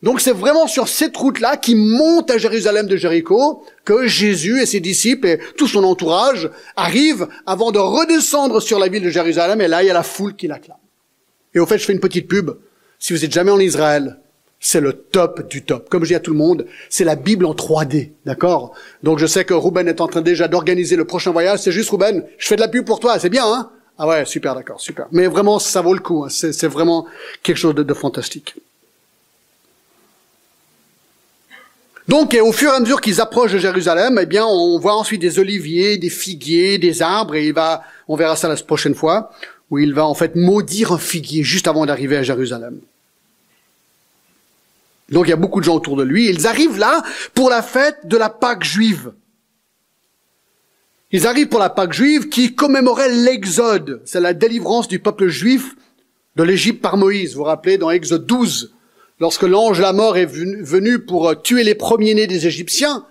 Donc 0.02 0.20
c'est 0.20 0.32
vraiment 0.32 0.66
sur 0.66 0.86
cette 0.86 1.16
route-là 1.16 1.56
qui 1.56 1.74
monte 1.74 2.30
à 2.30 2.38
Jérusalem 2.38 2.86
de 2.86 2.96
Jéricho 2.96 3.64
que 3.84 4.06
Jésus 4.06 4.60
et 4.60 4.66
ses 4.66 4.80
disciples 4.80 5.26
et 5.26 5.40
tout 5.56 5.66
son 5.66 5.82
entourage 5.82 6.50
arrivent 6.76 7.26
avant 7.46 7.72
de 7.72 7.78
redescendre 7.78 8.62
sur 8.62 8.78
la 8.78 8.88
ville 8.88 9.02
de 9.02 9.10
Jérusalem 9.10 9.60
et 9.60 9.68
là 9.68 9.82
il 9.82 9.86
y 9.86 9.90
a 9.90 9.94
la 9.94 10.04
foule 10.04 10.36
qui 10.36 10.46
l'acclame. 10.46 10.78
Et 11.54 11.58
au 11.58 11.66
fait 11.66 11.78
je 11.78 11.84
fais 11.84 11.92
une 11.92 12.00
petite 12.00 12.28
pub. 12.28 12.50
Si 13.00 13.12
vous 13.12 13.24
êtes 13.24 13.32
jamais 13.32 13.50
en 13.50 13.60
Israël, 13.60 14.18
c'est 14.60 14.80
le 14.80 14.92
top 14.92 15.48
du 15.48 15.62
top. 15.62 15.88
Comme 15.88 16.02
je 16.02 16.08
dis 16.08 16.14
à 16.14 16.20
tout 16.20 16.32
le 16.32 16.36
monde, 16.36 16.66
c'est 16.88 17.04
la 17.04 17.14
Bible 17.14 17.46
en 17.46 17.54
3D, 17.54 18.10
d'accord? 18.24 18.74
Donc 19.02 19.18
je 19.18 19.26
sais 19.26 19.44
que 19.44 19.54
Ruben 19.54 19.86
est 19.88 20.00
en 20.00 20.08
train 20.08 20.20
déjà 20.20 20.48
d'organiser 20.48 20.96
le 20.96 21.04
prochain 21.04 21.30
voyage. 21.30 21.60
C'est 21.60 21.72
juste 21.72 21.90
Ruben, 21.90 22.24
je 22.38 22.46
fais 22.46 22.56
de 22.56 22.60
la 22.60 22.68
pub 22.68 22.84
pour 22.84 23.00
toi, 23.00 23.18
c'est 23.18 23.30
bien, 23.30 23.44
hein? 23.46 23.70
Ah 23.98 24.06
ouais, 24.06 24.24
super, 24.24 24.54
d'accord, 24.54 24.80
super. 24.80 25.06
Mais 25.10 25.26
vraiment, 25.26 25.58
ça 25.58 25.80
vaut 25.80 25.92
le 25.92 25.98
coup. 25.98 26.24
Hein. 26.24 26.28
C'est 26.28 26.68
vraiment 26.68 27.06
quelque 27.42 27.56
chose 27.56 27.74
de, 27.74 27.94
fantastique. 27.94 28.54
Donc, 32.08 32.34
au 32.42 32.52
fur 32.52 32.72
et 32.72 32.74
à 32.74 32.80
mesure 32.80 33.02
qu'ils 33.02 33.20
approchent 33.20 33.52
de 33.52 33.58
Jérusalem, 33.58 34.18
eh 34.20 34.24
bien, 34.24 34.46
on 34.46 34.78
voit 34.78 34.96
ensuite 34.96 35.20
des 35.20 35.38
oliviers, 35.38 35.98
des 35.98 36.08
figuiers, 36.08 36.78
des 36.78 37.02
arbres, 37.02 37.34
et 37.34 37.48
il 37.48 37.52
va, 37.52 37.82
on 38.08 38.16
verra 38.16 38.34
ça 38.34 38.48
la 38.48 38.56
prochaine 38.56 38.94
fois, 38.94 39.30
où 39.70 39.78
il 39.78 39.92
va 39.92 40.06
en 40.06 40.14
fait 40.14 40.34
maudire 40.34 40.92
un 40.92 40.98
figuier 40.98 41.44
juste 41.44 41.68
avant 41.68 41.84
d'arriver 41.84 42.16
à 42.16 42.22
Jérusalem. 42.22 42.80
Donc 45.10 45.26
il 45.26 45.30
y 45.30 45.34
a 45.34 45.36
beaucoup 45.36 45.60
de 45.60 45.64
gens 45.64 45.76
autour 45.76 45.96
de 45.96 46.02
lui. 46.02 46.28
Ils 46.28 46.46
arrivent 46.46 46.78
là 46.78 47.02
pour 47.34 47.50
la 47.50 47.62
fête 47.62 47.98
de 48.04 48.16
la 48.16 48.30
Pâque 48.30 48.64
juive. 48.64 49.12
Ils 51.10 51.26
arrivent 51.26 51.48
pour 51.48 51.60
la 51.60 51.70
Pâque 51.70 51.92
juive 51.92 52.28
qui 52.28 52.54
commémorait 52.54 53.10
l'Exode. 53.10 54.02
C'est 54.04 54.20
la 54.20 54.34
délivrance 54.34 54.88
du 54.88 54.98
peuple 54.98 55.28
juif 55.28 55.74
de 56.36 56.42
l'Égypte 56.42 56.82
par 56.82 56.98
Moïse. 56.98 57.32
Vous 57.32 57.38
vous 57.38 57.44
rappelez 57.44 57.78
dans 57.78 57.90
Exode 57.90 58.26
12, 58.26 58.74
lorsque 59.20 59.42
l'ange 59.42 59.80
la 59.80 59.92
mort 59.92 60.16
est 60.16 60.26
venu 60.26 61.00
pour 61.00 61.28
euh, 61.28 61.34
tuer 61.34 61.64
les 61.64 61.74
premiers-nés 61.74 62.26
des 62.26 62.46
Égyptiens, 62.46 63.04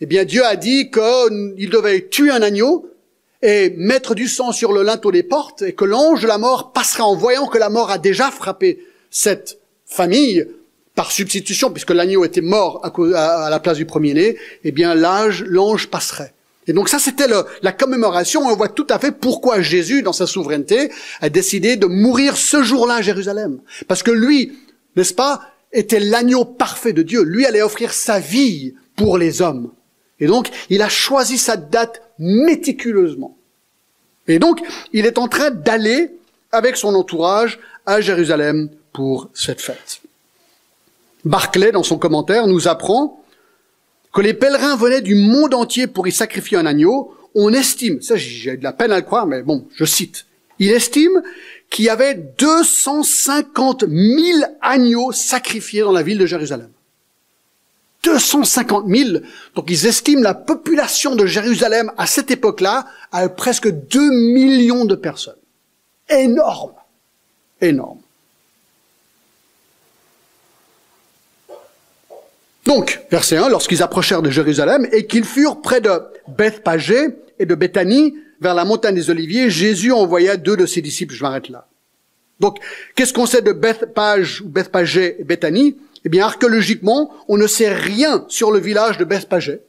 eh 0.00 0.06
bien 0.06 0.24
Dieu 0.24 0.44
a 0.44 0.56
dit 0.56 0.90
qu'il 0.90 1.70
devait 1.70 2.08
tuer 2.08 2.30
un 2.30 2.42
agneau 2.42 2.90
et 3.42 3.70
mettre 3.76 4.14
du 4.14 4.26
sang 4.26 4.52
sur 4.52 4.72
le 4.72 4.82
linteau 4.82 5.12
des 5.12 5.22
portes 5.22 5.62
et 5.62 5.72
que 5.72 5.84
l'ange 5.84 6.22
de 6.22 6.26
la 6.26 6.38
mort 6.38 6.72
passera 6.72 7.04
en 7.04 7.14
voyant 7.14 7.46
que 7.46 7.58
la 7.58 7.68
mort 7.68 7.90
a 7.90 7.98
déjà 7.98 8.30
frappé 8.30 8.84
cette 9.10 9.58
famille 9.86 10.46
par 10.94 11.10
substitution, 11.10 11.70
puisque 11.70 11.90
l'agneau 11.90 12.24
était 12.24 12.40
mort 12.40 12.80
à, 12.84 13.50
la 13.50 13.60
place 13.60 13.76
du 13.76 13.84
premier-né, 13.84 14.36
eh 14.62 14.72
bien 14.72 14.94
l'âge, 14.94 15.44
l'ange 15.46 15.88
passerait. 15.88 16.32
Et 16.66 16.72
donc 16.72 16.88
ça, 16.88 16.98
c'était 16.98 17.26
la 17.62 17.72
commémoration. 17.72 18.40
On 18.46 18.56
voit 18.56 18.68
tout 18.68 18.86
à 18.88 18.98
fait 18.98 19.12
pourquoi 19.12 19.60
Jésus, 19.60 20.02
dans 20.02 20.14
sa 20.14 20.26
souveraineté, 20.26 20.90
a 21.20 21.28
décidé 21.28 21.76
de 21.76 21.86
mourir 21.86 22.38
ce 22.38 22.62
jour-là 22.62 22.94
à 22.94 23.02
Jérusalem. 23.02 23.58
Parce 23.86 24.02
que 24.02 24.10
lui, 24.10 24.52
n'est-ce 24.96 25.14
pas, 25.14 25.42
était 25.72 26.00
l'agneau 26.00 26.44
parfait 26.44 26.92
de 26.92 27.02
Dieu. 27.02 27.22
Lui 27.22 27.46
allait 27.46 27.62
offrir 27.62 27.92
sa 27.92 28.20
vie 28.20 28.74
pour 28.96 29.18
les 29.18 29.42
hommes. 29.42 29.72
Et 30.20 30.26
donc, 30.26 30.50
il 30.70 30.82
a 30.82 30.88
choisi 30.88 31.38
sa 31.38 31.56
date 31.56 32.02
méticuleusement. 32.18 33.36
Et 34.28 34.38
donc, 34.38 34.60
il 34.92 35.06
est 35.06 35.18
en 35.18 35.28
train 35.28 35.50
d'aller 35.50 36.12
avec 36.52 36.76
son 36.76 36.94
entourage 36.94 37.58
à 37.84 38.00
Jérusalem 38.00 38.70
pour 38.92 39.28
cette 39.34 39.60
fête. 39.60 40.00
Barclay, 41.24 41.72
dans 41.72 41.82
son 41.82 41.98
commentaire, 41.98 42.46
nous 42.46 42.68
apprend 42.68 43.22
que 44.12 44.20
les 44.20 44.34
pèlerins 44.34 44.76
venaient 44.76 45.00
du 45.00 45.16
monde 45.16 45.54
entier 45.54 45.86
pour 45.86 46.06
y 46.06 46.12
sacrifier 46.12 46.56
un 46.56 46.66
agneau. 46.66 47.14
On 47.34 47.52
estime, 47.52 48.00
ça 48.00 48.16
j'ai 48.16 48.56
de 48.56 48.62
la 48.62 48.72
peine 48.72 48.92
à 48.92 48.96
le 48.96 49.02
croire, 49.02 49.26
mais 49.26 49.42
bon, 49.42 49.66
je 49.74 49.84
cite, 49.84 50.26
il 50.60 50.70
estime 50.70 51.22
qu'il 51.70 51.86
y 51.86 51.88
avait 51.88 52.14
250 52.14 53.84
000 53.88 54.38
agneaux 54.60 55.12
sacrifiés 55.12 55.82
dans 55.82 55.92
la 55.92 56.02
ville 56.02 56.18
de 56.18 56.26
Jérusalem. 56.26 56.70
250 58.04 58.86
000. 58.86 59.18
Donc 59.54 59.66
ils 59.68 59.86
estiment 59.86 60.22
la 60.22 60.34
population 60.34 61.16
de 61.16 61.26
Jérusalem 61.26 61.90
à 61.96 62.06
cette 62.06 62.30
époque-là 62.30 62.86
à 63.12 63.28
presque 63.28 63.68
2 63.68 64.10
millions 64.10 64.84
de 64.84 64.94
personnes. 64.94 65.34
Énorme. 66.08 66.74
Énorme. 67.60 68.00
Donc, 72.64 73.02
verset 73.10 73.36
1, 73.36 73.50
lorsqu'ils 73.50 73.82
approchèrent 73.82 74.22
de 74.22 74.30
Jérusalem 74.30 74.86
et 74.90 75.06
qu'ils 75.06 75.24
furent 75.24 75.60
près 75.60 75.80
de 75.80 75.90
Bethpagé 76.28 77.08
et 77.38 77.44
de 77.44 77.54
Béthanie, 77.54 78.14
vers 78.44 78.54
la 78.54 78.66
montagne 78.66 78.94
des 78.94 79.08
Oliviers, 79.08 79.48
Jésus 79.48 79.90
envoya 79.90 80.36
deux 80.36 80.56
de 80.56 80.66
ses 80.66 80.82
disciples. 80.82 81.14
Je 81.14 81.22
m'arrête 81.22 81.48
là. 81.48 81.66
Donc, 82.40 82.58
qu'est-ce 82.94 83.14
qu'on 83.14 83.24
sait 83.24 83.40
de 83.40 83.52
Bethpage 83.52 84.42
ou 84.42 84.48
Bethpagé 84.48 85.16
et 85.18 85.24
Béthanie 85.24 85.76
Eh 86.04 86.10
bien, 86.10 86.26
archéologiquement, 86.26 87.10
on 87.26 87.38
ne 87.38 87.46
sait 87.46 87.72
rien 87.72 88.26
sur 88.28 88.52
le 88.52 88.58
village 88.58 88.98
de 88.98 89.04
Bethpagé. 89.04 89.60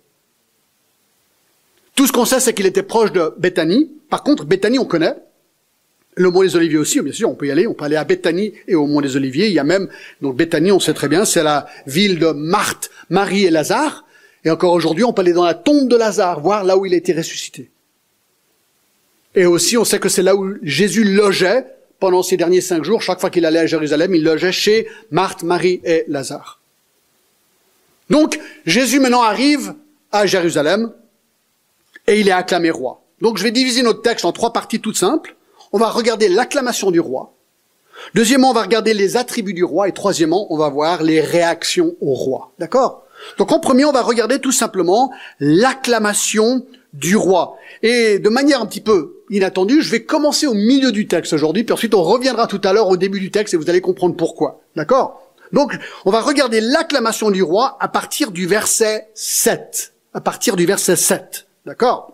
Tout 1.96 2.05
ce 2.05 2.12
qu'on 2.12 2.25
sait, 2.25 2.41
c'est 2.41 2.53
qu'il 2.53 2.65
était 2.65 2.84
proche 2.84 3.13
de 3.13 3.34
Béthanie. 3.38 3.89
Par 4.10 4.24
contre, 4.24 4.44
Béthanie, 4.44 4.77
on 4.77 4.86
connaît. 4.86 5.15
Le 6.15 6.29
Mont 6.29 6.41
des 6.41 6.58
Oliviers 6.58 6.77
aussi, 6.77 7.00
bien 7.00 7.13
sûr, 7.13 7.29
on 7.29 7.36
peut 7.36 7.48
y 7.48 7.51
aller. 7.51 7.67
On 7.67 7.74
peut 7.74 7.86
aller 7.86 7.96
à 7.96 8.03
Béthanie 8.03 8.53
et 8.67 8.75
au 8.75 8.88
Mont 8.88 9.00
des 9.00 9.15
Oliviers. 9.15 9.48
Il 9.48 9.53
y 9.53 9.60
a 9.60 9.63
même, 9.63 9.88
donc 10.22 10.36
Béthanie, 10.36 10.74
on 10.74 10.82
sait 10.82 10.94
très 10.94 11.08
bien, 11.08 11.24
c'est 11.24 11.44
la 11.44 11.65
ville 11.88 12.20
de 12.20 12.27
Marthe, 12.32 12.89
Marie 13.10 13.46
et 13.46 13.51
Lazare. 13.51 14.05
Et 14.44 14.50
encore 14.50 14.74
aujourd'hui, 14.74 15.05
on 15.05 15.13
peut 15.13 15.22
aller 15.22 15.32
dans 15.32 15.46
la 15.46 15.53
tombe 15.53 15.88
de 15.88 15.96
Lazare, 15.96 16.41
voir 16.41 16.65
là 16.65 16.77
où 16.77 16.86
il 16.86 16.94
a 16.94 16.98
été 16.98 17.13
ressuscité. 17.13 17.72
Et 19.36 19.46
aussi, 19.46 19.77
on 19.77 19.86
sait 19.86 20.00
que 20.00 20.10
c'est 20.10 20.24
là 20.24 20.36
où 20.36 20.56
Jésus 20.63 21.04
logeait 21.04 21.65
pendant 22.00 22.24
ces 22.24 22.38
derniers 22.38 22.62
cinq 22.62 22.84
jours. 22.84 23.01
Chaque 23.01 23.20
fois 23.20 23.30
qu'il 23.30 23.46
allait 23.46 23.60
à 23.60 23.65
Jérusalem, 23.65 24.15
il 24.15 24.24
logeait 24.24 24.51
chez 24.51 24.88
Marthe, 25.12 25.44
Marie 25.44 25.82
et 25.84 26.06
Lazare. 26.08 26.60
Donc, 28.10 28.39
Jésus 28.65 29.00
maintenant 29.00 29.24
arrive 29.24 29.74
à 30.12 30.25
Jérusalem 30.25 30.92
et 32.08 32.20
il 32.20 32.27
est 32.27 32.32
acclamé 32.32 32.70
roi. 32.70 33.01
Donc, 33.22 33.38
je 33.38 33.44
vais 33.44 33.51
diviser 33.51 33.82
notre 33.82 34.01
texte 34.01 34.25
en 34.25 34.32
trois 34.32 34.54
parties 34.54 34.80
toutes 34.80 34.98
simples 34.98 35.36
on 35.75 35.77
va 35.77 35.89
regarder 35.89 36.30
l'acclamation 36.30 36.89
du 36.89 37.01
roi. 37.01 37.34
Deuxièmement, 38.13 38.51
on 38.51 38.54
va 38.54 38.62
regarder 38.62 38.94
les 38.94 39.18
attributs 39.18 39.54
du 39.54 39.65
roi. 39.65 39.89
Et 39.89 39.92
troisièmement, 39.92 40.48
on 40.54 40.58
va 40.58 40.70
voir 40.70 41.04
les 41.04 41.20
réactions 41.20 41.98
au 42.00 42.13
roi. 42.13 42.54
D'accord? 42.60 43.04
Donc 43.38 43.51
en 43.51 43.60
premier, 43.60 43.84
on 43.84 43.92
va 43.92 44.01
regarder 44.01 44.39
tout 44.39 44.54
simplement 44.54 45.12
l'acclamation 45.42 46.65
du 46.94 47.18
roi. 47.18 47.58
Et 47.84 48.20
de 48.20 48.30
manière 48.30 48.62
un 48.62 48.65
petit 48.65 48.80
peu 48.80 49.14
inattendue, 49.29 49.82
je 49.82 49.91
vais 49.91 50.03
commencer 50.03 50.48
au 50.48 50.53
milieu 50.53 50.91
du 50.91 51.08
texte 51.08 51.34
aujourd'hui, 51.34 51.63
puis 51.63 51.74
ensuite 51.74 51.94
on 51.94 52.03
reviendra 52.03 52.48
tout 52.48 52.62
à 52.63 52.74
l'heure 52.74 52.88
au 52.88 52.98
début 52.98 53.20
du 53.20 53.32
texte 53.32 53.53
et 53.53 53.58
vous 53.58 53.70
allez 53.70 53.82
comprendre 53.82 54.15
pourquoi. 54.15 54.62
D'accord? 54.75 55.22
Donc, 55.51 55.77
on 56.05 56.12
va 56.12 56.22
regarder 56.22 56.60
l'acclamation 56.60 57.32
du 57.32 57.44
roi 57.44 57.77
à 57.79 57.88
partir 57.88 58.32
du 58.32 58.48
verset 58.48 59.10
7. 59.13 59.94
À 60.13 60.22
partir 60.22 60.55
du 60.55 60.65
verset 60.65 60.96
7. 60.96 61.48
D'accord? 61.65 62.13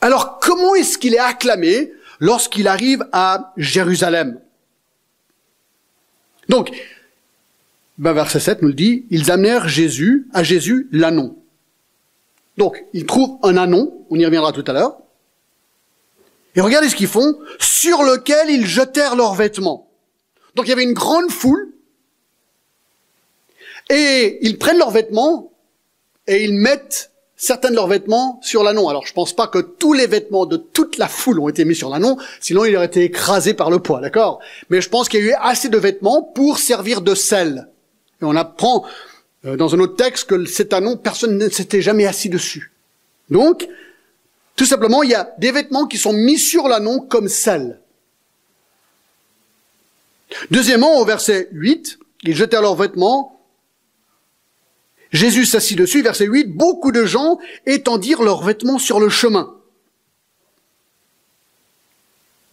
Alors 0.00 0.38
comment 0.40 0.74
est-ce 0.74 0.98
qu'il 0.98 1.14
est 1.14 1.18
acclamé 1.18 1.92
lorsqu'il 2.20 2.68
arrive 2.68 3.06
à 3.12 3.52
Jérusalem? 3.56 4.40
Donc, 6.48 6.70
ben 7.98 8.12
verset 8.12 8.40
7 8.40 8.62
nous 8.62 8.68
le 8.68 8.74
dit, 8.74 9.06
ils 9.10 9.30
amenèrent 9.30 9.68
Jésus, 9.68 10.28
à 10.32 10.42
Jésus 10.42 10.88
l'anon. 10.92 11.36
Donc, 12.56 12.84
ils 12.92 13.06
trouvent 13.06 13.38
un 13.42 13.56
anon, 13.56 14.06
on 14.10 14.18
y 14.18 14.24
reviendra 14.24 14.52
tout 14.52 14.64
à 14.66 14.72
l'heure. 14.72 14.96
Et 16.54 16.60
regardez 16.60 16.88
ce 16.88 16.96
qu'ils 16.96 17.06
font, 17.06 17.38
sur 17.58 18.02
lequel 18.02 18.48
ils 18.48 18.66
jetèrent 18.66 19.14
leurs 19.14 19.34
vêtements. 19.34 19.88
Donc 20.54 20.66
il 20.66 20.70
y 20.70 20.72
avait 20.72 20.84
une 20.84 20.94
grande 20.94 21.30
foule. 21.30 21.70
Et 23.90 24.38
ils 24.40 24.58
prennent 24.58 24.78
leurs 24.78 24.90
vêtements 24.90 25.52
et 26.26 26.44
ils 26.44 26.54
mettent 26.54 27.12
certains 27.36 27.70
de 27.70 27.74
leurs 27.76 27.86
vêtements 27.86 28.40
sur 28.42 28.64
l'annon. 28.64 28.88
Alors 28.88 29.06
je 29.06 29.12
pense 29.12 29.34
pas 29.34 29.46
que 29.46 29.58
tous 29.58 29.92
les 29.92 30.06
vêtements 30.06 30.46
de 30.46 30.56
toute 30.56 30.96
la 30.96 31.08
foule 31.08 31.38
ont 31.40 31.48
été 31.50 31.66
mis 31.66 31.76
sur 31.76 31.90
l'annon, 31.90 32.16
sinon 32.40 32.64
il 32.64 32.74
aurait 32.74 32.86
été 32.86 33.04
écrasé 33.04 33.52
par 33.52 33.70
le 33.70 33.78
poids, 33.78 34.00
d'accord? 34.00 34.40
Mais 34.70 34.80
je 34.80 34.88
pense 34.88 35.10
qu'il 35.10 35.20
y 35.20 35.22
a 35.24 35.26
eu 35.26 35.34
assez 35.38 35.68
de 35.68 35.78
vêtements 35.78 36.22
pour 36.22 36.58
servir 36.58 37.02
de 37.02 37.14
sel. 37.14 37.68
Et 38.22 38.24
on 38.24 38.34
apprend 38.34 38.86
euh, 39.46 39.56
dans 39.56 39.74
un 39.74 39.80
autre 39.80 39.96
texte 39.96 40.28
que 40.28 40.44
cet 40.44 40.72
annon, 40.72 40.96
personne 40.96 41.38
ne 41.38 41.48
s'était 41.48 41.82
jamais 41.82 42.06
assis 42.06 42.28
dessus. 42.28 42.72
Donc, 43.30 43.66
tout 44.56 44.66
simplement, 44.66 45.02
il 45.02 45.10
y 45.10 45.14
a 45.14 45.34
des 45.38 45.52
vêtements 45.52 45.86
qui 45.86 45.98
sont 45.98 46.12
mis 46.12 46.38
sur 46.38 46.68
l'annon 46.68 47.00
comme 47.00 47.28
sel. 47.28 47.80
Deuxièmement, 50.50 50.98
au 50.98 51.04
verset 51.04 51.48
8, 51.52 51.98
ils 52.24 52.36
jetèrent 52.36 52.62
leurs 52.62 52.76
vêtements 52.76 53.32
Jésus 55.12 55.46
s'assit 55.46 55.78
dessus, 55.78 56.02
verset 56.02 56.26
8, 56.26 56.56
beaucoup 56.56 56.92
de 56.92 57.04
gens 57.06 57.38
étendirent 57.64 58.22
leurs 58.22 58.42
vêtements 58.42 58.78
sur 58.78 59.00
le 59.00 59.08
chemin. 59.08 59.55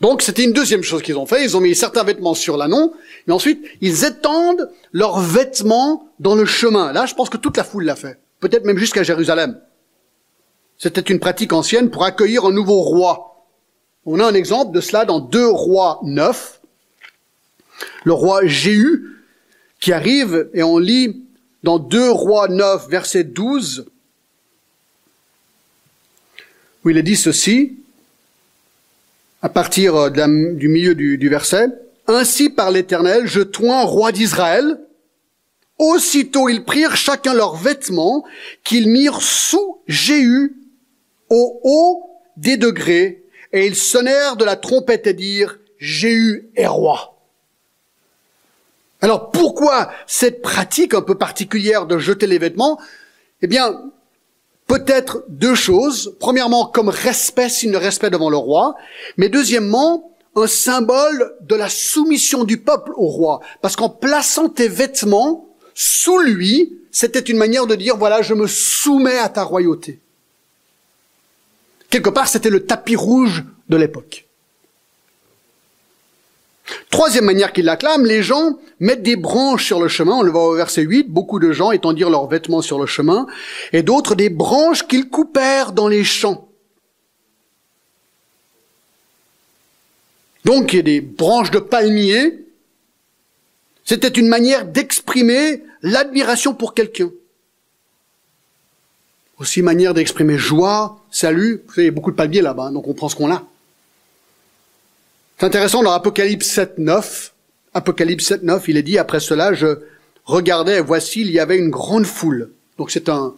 Donc 0.03 0.21
c'était 0.21 0.43
une 0.43 0.51
deuxième 0.51 0.83
chose 0.83 1.01
qu'ils 1.01 1.17
ont 1.17 1.25
fait, 1.25 1.45
ils 1.45 1.55
ont 1.55 1.61
mis 1.61 1.73
certains 1.75 2.03
vêtements 2.03 2.33
sur 2.33 2.57
l'annon, 2.57 2.91
mais 3.25 3.33
ensuite 3.33 3.65
ils 3.79 4.03
étendent 4.03 4.69
leurs 4.91 5.21
vêtements 5.21 6.09
dans 6.19 6.35
le 6.35 6.45
chemin. 6.45 6.91
Là, 6.91 7.05
je 7.05 7.13
pense 7.13 7.29
que 7.29 7.37
toute 7.37 7.55
la 7.55 7.63
foule 7.63 7.85
l'a 7.85 7.95
fait, 7.95 8.19
peut-être 8.41 8.65
même 8.65 8.77
jusqu'à 8.77 9.03
Jérusalem. 9.03 9.61
C'était 10.77 10.99
une 10.99 11.21
pratique 11.21 11.53
ancienne 11.53 11.89
pour 11.89 12.03
accueillir 12.03 12.43
un 12.43 12.51
nouveau 12.51 12.81
roi. 12.81 13.45
On 14.05 14.19
a 14.19 14.25
un 14.25 14.33
exemple 14.33 14.75
de 14.75 14.81
cela 14.81 15.05
dans 15.05 15.21
2 15.21 15.47
Rois 15.47 16.01
9. 16.03 16.59
Le 18.03 18.11
roi 18.11 18.45
Jéhu 18.45 19.21
qui 19.79 19.93
arrive 19.93 20.49
et 20.53 20.63
on 20.63 20.79
lit 20.79 21.23
dans 21.63 21.79
2 21.79 22.11
Rois 22.11 22.49
9, 22.49 22.89
verset 22.89 23.23
12, 23.23 23.85
où 26.83 26.89
il 26.89 26.97
est 26.97 27.03
dit 27.03 27.15
ceci, 27.15 27.77
à 29.43 29.49
partir 29.49 30.09
du 30.09 30.67
milieu 30.67 30.95
du, 30.95 31.19
du 31.19 31.29
verset, 31.29 31.67
Ainsi 32.07 32.49
par 32.49 32.71
l'Éternel, 32.71 33.25
je 33.25 33.41
toins 33.41 33.83
roi 33.83 34.11
d'Israël. 34.11 34.79
Aussitôt 35.77 36.49
ils 36.49 36.63
prirent 36.63 36.95
chacun 36.95 37.33
leurs 37.33 37.55
vêtements 37.55 38.25
qu'ils 38.63 38.89
mirent 38.89 39.21
sous 39.21 39.81
Jéhu 39.87 40.55
au 41.29 41.59
haut 41.63 42.09
des 42.37 42.57
degrés, 42.57 43.23
et 43.53 43.65
ils 43.65 43.75
sonnèrent 43.75 44.35
de 44.35 44.45
la 44.45 44.55
trompette 44.55 45.07
et 45.07 45.13
dirent, 45.13 45.59
Jéhu 45.77 46.49
est 46.55 46.67
roi. 46.67 47.17
Alors 49.01 49.31
pourquoi 49.31 49.91
cette 50.07 50.41
pratique 50.41 50.93
un 50.93 51.01
peu 51.01 51.15
particulière 51.15 51.85
de 51.85 51.97
jeter 51.97 52.27
les 52.27 52.37
vêtements? 52.37 52.79
Eh 53.41 53.47
bien, 53.47 53.91
peut-être 54.73 55.23
deux 55.29 55.53
choses. 55.53 56.15
Premièrement, 56.19 56.65
comme 56.65 56.89
respect, 56.89 57.49
signe 57.49 57.71
de 57.71 57.77
respect 57.77 58.09
devant 58.09 58.31
le 58.31 58.37
roi. 58.37 58.73
Mais 59.17 59.29
deuxièmement, 59.29 60.11
un 60.35 60.47
symbole 60.47 61.35
de 61.41 61.53
la 61.55 61.69
soumission 61.69 62.43
du 62.43 62.57
peuple 62.57 62.91
au 62.95 63.07
roi. 63.07 63.39
Parce 63.61 63.75
qu'en 63.75 63.89
plaçant 63.89 64.49
tes 64.49 64.67
vêtements 64.67 65.47
sous 65.75 66.17
lui, 66.17 66.73
c'était 66.91 67.19
une 67.19 67.37
manière 67.37 67.67
de 67.67 67.75
dire, 67.75 67.97
voilà, 67.97 68.23
je 68.23 68.33
me 68.33 68.47
soumets 68.47 69.19
à 69.19 69.29
ta 69.29 69.43
royauté. 69.43 69.99
Quelque 71.91 72.09
part, 72.09 72.27
c'était 72.27 72.49
le 72.49 72.65
tapis 72.65 72.95
rouge 72.95 73.43
de 73.69 73.77
l'époque. 73.77 74.25
Troisième 76.89 77.25
manière 77.25 77.51
qu'il 77.51 77.65
l'acclame, 77.65 78.05
les 78.05 78.23
gens 78.23 78.57
mettent 78.79 79.03
des 79.03 79.15
branches 79.15 79.65
sur 79.65 79.81
le 79.81 79.87
chemin, 79.87 80.13
on 80.13 80.21
le 80.21 80.31
voit 80.31 80.47
au 80.47 80.55
verset 80.55 80.83
8, 80.83 81.09
beaucoup 81.09 81.39
de 81.39 81.51
gens 81.51 81.71
étendirent 81.71 82.09
leurs 82.09 82.27
vêtements 82.27 82.61
sur 82.61 82.79
le 82.79 82.85
chemin, 82.85 83.27
et 83.73 83.83
d'autres 83.83 84.15
des 84.15 84.29
branches 84.29 84.87
qu'ils 84.87 85.09
coupèrent 85.09 85.73
dans 85.73 85.87
les 85.87 86.03
champs. 86.03 86.47
Donc 90.45 90.73
il 90.73 90.77
y 90.77 90.79
a 90.79 90.83
des 90.83 91.01
branches 91.01 91.51
de 91.51 91.59
palmier, 91.59 92.45
c'était 93.85 94.07
une 94.07 94.27
manière 94.27 94.65
d'exprimer 94.65 95.63
l'admiration 95.81 96.53
pour 96.53 96.73
quelqu'un. 96.73 97.11
Aussi 99.39 99.61
manière 99.61 99.93
d'exprimer 99.93 100.37
joie, 100.37 101.01
salut, 101.11 101.63
vous 101.67 101.81
il 101.81 101.85
y 101.85 101.87
a 101.87 101.91
beaucoup 101.91 102.11
de 102.11 102.15
palmiers 102.15 102.41
là-bas, 102.41 102.71
donc 102.71 102.87
on 102.87 102.93
prend 102.93 103.09
ce 103.09 103.15
qu'on 103.15 103.31
a. 103.31 103.45
C'est 105.37 105.45
intéressant 105.45 105.83
dans 105.83 105.91
Apocalypse 105.91 106.47
7, 106.47 106.77
9. 106.77 107.33
Apocalypse 107.73 108.25
7, 108.25 108.43
9, 108.43 108.67
il 108.67 108.77
est 108.77 108.83
dit, 108.83 108.97
après 108.97 109.19
cela, 109.19 109.53
je 109.53 109.79
regardais, 110.25 110.79
voici, 110.79 111.21
il 111.21 111.31
y 111.31 111.39
avait 111.39 111.57
une 111.57 111.69
grande 111.69 112.05
foule. 112.05 112.51
Donc 112.77 112.91
c'est 112.91 113.09
un, 113.09 113.35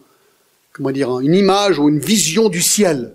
comment 0.72 0.90
dire, 0.90 1.20
une 1.20 1.34
image 1.34 1.78
ou 1.78 1.88
une 1.88 1.98
vision 1.98 2.48
du 2.48 2.62
ciel. 2.62 3.14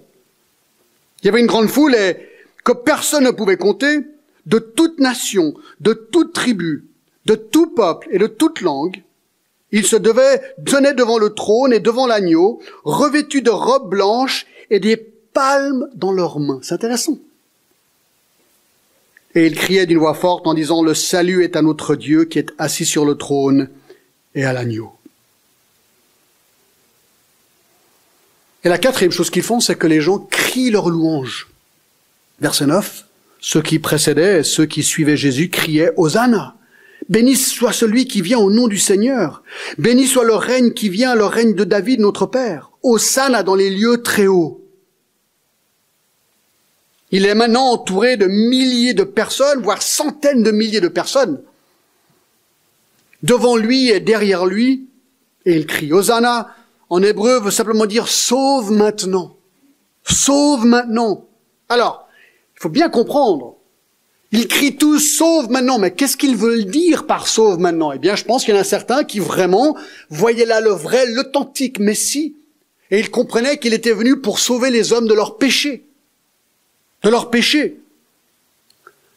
Il 1.22 1.28
y 1.28 1.30
avait 1.30 1.40
une 1.40 1.48
grande 1.48 1.70
foule 1.70 1.96
et 1.96 2.18
que 2.64 2.72
personne 2.72 3.24
ne 3.24 3.32
pouvait 3.32 3.58
compter, 3.58 4.00
de 4.48 4.58
toute 4.58 5.00
nation, 5.00 5.54
de 5.80 5.94
toute 5.94 6.34
tribu, 6.34 6.86
de 7.26 7.36
tout 7.36 7.68
peuple 7.68 8.08
et 8.12 8.18
de 8.18 8.28
toute 8.28 8.62
langue. 8.62 9.04
Ils 9.72 9.86
se 9.86 9.96
devaient, 9.96 10.42
tenaient 10.66 10.96
devant 10.96 11.20
le 11.20 11.34
trône 11.34 11.72
et 11.72 11.80
devant 11.80 12.08
l'agneau, 12.08 12.60
revêtus 12.84 13.42
de 13.42 13.52
robes 13.52 13.90
blanches 13.90 14.48
et 14.70 14.80
des 14.80 14.98
palmes 14.98 15.88
dans 15.94 16.12
leurs 16.12 16.40
mains. 16.40 16.60
C'est 16.62 16.74
intéressant. 16.74 17.18
Et 19.36 19.48
il 19.48 19.56
criait 19.56 19.86
d'une 19.86 19.98
voix 19.98 20.14
forte 20.14 20.48
en 20.48 20.54
disant, 20.54 20.84
Le 20.84 20.94
salut 20.94 21.44
est 21.44 21.56
à 21.56 21.62
notre 21.62 21.96
Dieu 21.96 22.26
qui 22.26 22.40
est 22.40 22.52
assis 22.58 22.86
sur 22.86 23.06
le 23.06 23.16
trône 23.16 23.70
et 24.36 24.44
à 24.44 24.54
l'agneau. 24.54 24.92
Et 28.64 28.70
la 28.70 28.78
quatrième 28.78 29.12
chose 29.12 29.30
qu'ils 29.30 29.44
font, 29.44 29.60
c'est 29.60 29.76
que 29.76 29.88
les 29.88 30.02
gens 30.02 30.20
crient 30.20 30.70
leur 30.70 30.90
louange. 30.90 31.48
Verset 32.40 32.68
9, 32.68 33.06
ceux 33.40 33.62
qui 33.62 33.80
précédaient, 33.80 34.44
ceux 34.44 34.66
qui 34.66 34.84
suivaient 34.84 35.18
Jésus 35.18 35.50
criaient 35.50 35.92
Hosanna. 35.98 36.56
Béni 37.10 37.36
soit 37.36 37.74
celui 37.74 38.06
qui 38.06 38.22
vient 38.22 38.38
au 38.38 38.52
nom 38.52 38.68
du 38.68 38.78
Seigneur. 38.78 39.44
Béni 39.80 40.06
soit 40.06 40.24
le 40.24 40.36
règne 40.36 40.72
qui 40.74 40.90
vient, 40.90 41.16
le 41.16 41.26
règne 41.26 41.56
de 41.56 41.64
David, 41.64 42.00
notre 42.00 42.28
Père. 42.28 42.72
Hosanna 42.84 43.42
dans 43.44 43.56
les 43.56 43.70
lieux 43.70 44.02
très 44.04 44.28
hauts. 44.28 44.61
Il 47.12 47.26
est 47.26 47.36
maintenant 47.36 47.72
entouré 47.72 48.16
de 48.16 48.26
milliers 48.28 48.94
de 48.94 49.04
personnes, 49.04 49.62
voire 49.62 49.82
centaines 49.82 50.44
de 50.44 50.52
milliers 50.52 50.80
de 50.80 50.88
personnes. 50.88 51.42
Devant 53.22 53.58
lui 53.58 53.90
et 53.90 54.00
derrière 54.00 54.46
lui, 54.46 54.88
et 55.46 55.56
il 55.56 55.66
crie 55.66 55.92
Hosanna, 55.92 56.56
en 56.90 57.04
hébreu 57.04 57.40
veut 57.42 57.52
simplement 57.52 57.86
dire 57.86 58.08
sauve 58.08 58.72
maintenant. 58.72 59.36
Sauve 60.04 60.66
maintenant. 60.66 61.26
Alors, 61.68 62.08
il 62.56 62.62
faut 62.62 62.70
bien 62.70 62.90
comprendre. 62.90 63.58
Il 64.32 64.48
crie 64.48 64.78
tous 64.78 65.00
sauve 65.00 65.52
maintenant, 65.52 65.78
mais 65.78 65.92
qu'est-ce 65.92 66.16
qu'ils 66.16 66.38
veulent 66.38 66.66
dire 66.66 67.06
par 67.06 67.28
sauve 67.28 67.60
maintenant? 67.60 67.92
Eh 67.92 68.00
bien, 68.00 68.16
je 68.16 68.24
pense 68.24 68.46
qu'il 68.46 68.56
y 68.56 68.58
en 68.58 68.62
a 68.62 68.66
certains 68.66 69.04
qui 69.04 69.20
vraiment 69.20 69.76
voyaient 70.10 70.46
là 70.46 70.62
le 70.62 70.72
vrai, 70.72 71.06
l'authentique 71.08 71.80
Messie, 71.80 72.38
et 72.90 73.00
ils 73.00 73.12
comprenaient 73.12 73.58
qu'il 73.58 73.74
était 73.74 73.92
venu 73.92 74.22
pour 74.22 74.40
sauver 74.40 74.70
les 74.70 74.94
hommes 74.94 75.08
de 75.08 75.14
leurs 75.14 75.38
péchés 75.38 75.86
de 77.04 77.10
leur 77.10 77.30
péché. 77.30 77.80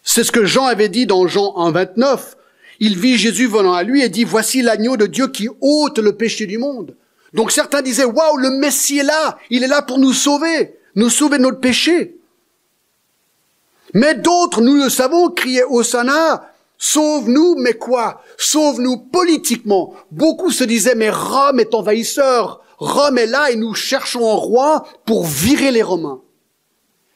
C'est 0.02 0.24
ce 0.24 0.32
que 0.32 0.44
Jean 0.44 0.66
avait 0.66 0.88
dit 0.88 1.06
dans 1.06 1.26
Jean 1.26 1.56
1, 1.56 1.70
29. 1.72 2.36
Il 2.80 2.98
vit 2.98 3.16
Jésus 3.16 3.46
venant 3.46 3.72
à 3.72 3.82
lui 3.82 4.02
et 4.02 4.08
dit, 4.08 4.24
voici 4.24 4.62
l'agneau 4.62 4.96
de 4.96 5.06
Dieu 5.06 5.28
qui 5.28 5.48
ôte 5.60 5.98
le 5.98 6.16
péché 6.16 6.46
du 6.46 6.58
monde. 6.58 6.94
Donc 7.32 7.50
certains 7.50 7.82
disaient, 7.82 8.04
waouh, 8.04 8.36
le 8.36 8.50
Messie 8.50 8.98
est 8.98 9.04
là, 9.04 9.38
il 9.50 9.64
est 9.64 9.68
là 9.68 9.82
pour 9.82 9.98
nous 9.98 10.12
sauver, 10.12 10.76
nous 10.94 11.10
sauver 11.10 11.38
de 11.38 11.42
notre 11.42 11.60
péché. 11.60 12.16
Mais 13.92 14.14
d'autres, 14.14 14.60
nous 14.60 14.74
le 14.74 14.88
savons, 14.88 15.30
criaient 15.30 15.64
Hosanna, 15.68 16.52
sauve-nous, 16.78 17.56
mais 17.56 17.74
quoi? 17.74 18.22
Sauve-nous 18.38 18.98
politiquement. 18.98 19.94
Beaucoup 20.10 20.50
se 20.50 20.64
disaient, 20.64 20.96
mais 20.96 21.10
Rome 21.10 21.60
est 21.60 21.74
envahisseur, 21.74 22.60
Rome 22.78 23.18
est 23.18 23.26
là 23.26 23.50
et 23.50 23.56
nous 23.56 23.74
cherchons 23.74 24.30
un 24.30 24.36
roi 24.36 24.86
pour 25.06 25.24
virer 25.26 25.70
les 25.70 25.82
Romains. 25.82 26.20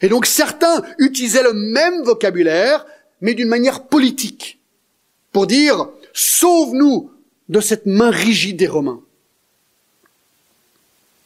Et 0.00 0.08
donc 0.08 0.26
certains 0.26 0.82
utilisaient 0.98 1.42
le 1.42 1.52
même 1.52 2.02
vocabulaire, 2.02 2.86
mais 3.20 3.34
d'une 3.34 3.48
manière 3.48 3.84
politique, 3.86 4.60
pour 5.32 5.46
dire 5.46 5.88
sauve-nous 6.12 7.10
de 7.48 7.60
cette 7.60 7.86
main 7.86 8.10
rigide 8.10 8.56
des 8.56 8.66
Romains. 8.66 9.00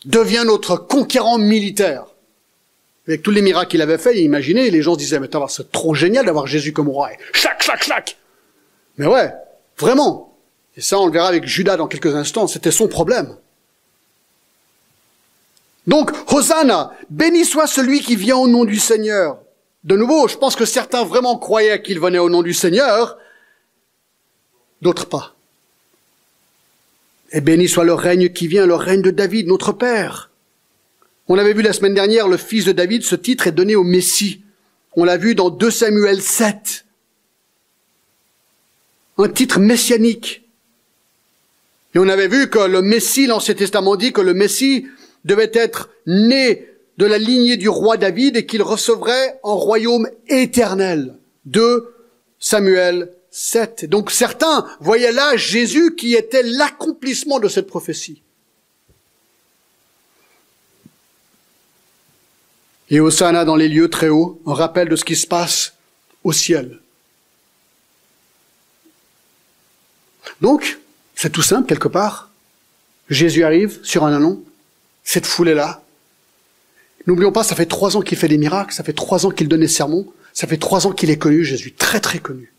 Deviens 0.04 0.44
notre 0.44 0.76
conquérant 0.76 1.38
militaire. 1.38 2.06
Avec 3.06 3.22
tous 3.22 3.30
les 3.30 3.42
miracles 3.42 3.70
qu'il 3.70 3.82
avait 3.82 3.98
fait, 3.98 4.20
imaginez, 4.20 4.70
les 4.70 4.82
gens 4.82 4.94
se 4.94 4.98
disaient, 4.98 5.18
mais 5.18 5.28
c'est 5.48 5.72
trop 5.72 5.94
génial 5.94 6.24
d'avoir 6.24 6.46
Jésus 6.46 6.72
comme 6.72 6.88
roi. 6.88 7.10
Chac, 7.32 7.62
chac, 7.62 7.82
chac. 7.82 8.16
Mais 8.96 9.06
ouais, 9.06 9.32
vraiment. 9.76 10.36
Et 10.76 10.80
ça, 10.80 10.98
on 10.98 11.06
le 11.06 11.12
verra 11.12 11.28
avec 11.28 11.44
Judas 11.46 11.76
dans 11.76 11.88
quelques 11.88 12.14
instants, 12.14 12.46
c'était 12.46 12.70
son 12.70 12.88
problème. 12.88 13.36
Donc, 15.86 16.12
Hosanna, 16.32 16.92
béni 17.10 17.44
soit 17.44 17.66
celui 17.66 18.00
qui 18.00 18.16
vient 18.16 18.36
au 18.36 18.48
nom 18.48 18.64
du 18.64 18.78
Seigneur. 18.78 19.38
De 19.84 19.96
nouveau, 19.96 20.28
je 20.28 20.36
pense 20.36 20.54
que 20.54 20.64
certains 20.64 21.04
vraiment 21.04 21.38
croyaient 21.38 21.82
qu'il 21.82 21.98
venait 21.98 22.18
au 22.18 22.30
nom 22.30 22.42
du 22.42 22.54
Seigneur, 22.54 23.18
d'autres 24.80 25.06
pas. 25.06 25.34
Et 27.32 27.40
béni 27.40 27.68
soit 27.68 27.84
le 27.84 27.94
règne 27.94 28.28
qui 28.28 28.46
vient, 28.46 28.66
le 28.66 28.74
règne 28.74 29.02
de 29.02 29.10
David, 29.10 29.48
notre 29.48 29.72
Père. 29.72 30.30
On 31.28 31.38
avait 31.38 31.54
vu 31.54 31.62
la 31.62 31.72
semaine 31.72 31.94
dernière, 31.94 32.28
le 32.28 32.36
fils 32.36 32.64
de 32.64 32.72
David, 32.72 33.02
ce 33.02 33.16
titre 33.16 33.46
est 33.46 33.52
donné 33.52 33.74
au 33.74 33.84
Messie. 33.84 34.42
On 34.94 35.04
l'a 35.04 35.16
vu 35.16 35.34
dans 35.34 35.50
2 35.50 35.70
Samuel 35.70 36.20
7. 36.20 36.84
Un 39.18 39.28
titre 39.28 39.58
messianique. 39.58 40.42
Et 41.94 41.98
on 41.98 42.08
avait 42.08 42.28
vu 42.28 42.48
que 42.50 42.58
le 42.58 42.82
Messie, 42.82 43.26
l'Ancien 43.26 43.54
Testament 43.54 43.96
dit 43.96 44.12
que 44.12 44.20
le 44.20 44.34
Messie 44.34 44.86
devait 45.24 45.50
être 45.54 45.90
né 46.06 46.68
de 46.98 47.06
la 47.06 47.18
lignée 47.18 47.56
du 47.56 47.68
roi 47.68 47.96
David 47.96 48.36
et 48.36 48.46
qu'il 48.46 48.62
recevrait 48.62 49.40
un 49.44 49.52
royaume 49.52 50.08
éternel. 50.28 51.16
2 51.46 51.94
Samuel 52.38 53.12
7. 53.30 53.86
Donc 53.86 54.10
certains 54.10 54.66
voyaient 54.80 55.12
là 55.12 55.36
Jésus 55.36 55.94
qui 55.94 56.14
était 56.14 56.42
l'accomplissement 56.42 57.40
de 57.40 57.48
cette 57.48 57.66
prophétie. 57.66 58.22
Et 62.90 63.00
Hosanna 63.00 63.46
dans 63.46 63.56
les 63.56 63.68
lieux 63.68 63.88
très 63.88 64.10
hauts, 64.10 64.40
un 64.44 64.52
rappel 64.52 64.88
de 64.88 64.96
ce 64.96 65.04
qui 65.04 65.16
se 65.16 65.26
passe 65.26 65.74
au 66.24 66.32
ciel. 66.32 66.78
Donc, 70.42 70.78
c'est 71.14 71.30
tout 71.30 71.42
simple 71.42 71.66
quelque 71.66 71.88
part. 71.88 72.30
Jésus 73.08 73.44
arrive 73.44 73.80
sur 73.82 74.04
un 74.04 74.12
anon, 74.14 74.44
cette 75.04 75.26
foule 75.26 75.48
est 75.48 75.54
là. 75.54 75.82
N'oublions 77.06 77.32
pas, 77.32 77.42
ça 77.42 77.56
fait 77.56 77.66
trois 77.66 77.96
ans 77.96 78.02
qu'il 78.02 78.16
fait 78.16 78.28
des 78.28 78.38
miracles, 78.38 78.72
ça 78.72 78.84
fait 78.84 78.92
trois 78.92 79.26
ans 79.26 79.30
qu'il 79.30 79.48
donne 79.48 79.60
des 79.60 79.68
sermons, 79.68 80.06
ça 80.32 80.46
fait 80.46 80.56
trois 80.56 80.86
ans 80.86 80.92
qu'il 80.92 81.10
est 81.10 81.18
connu, 81.18 81.44
Jésus, 81.44 81.72
très 81.72 82.00
très 82.00 82.18
connu. 82.18 82.52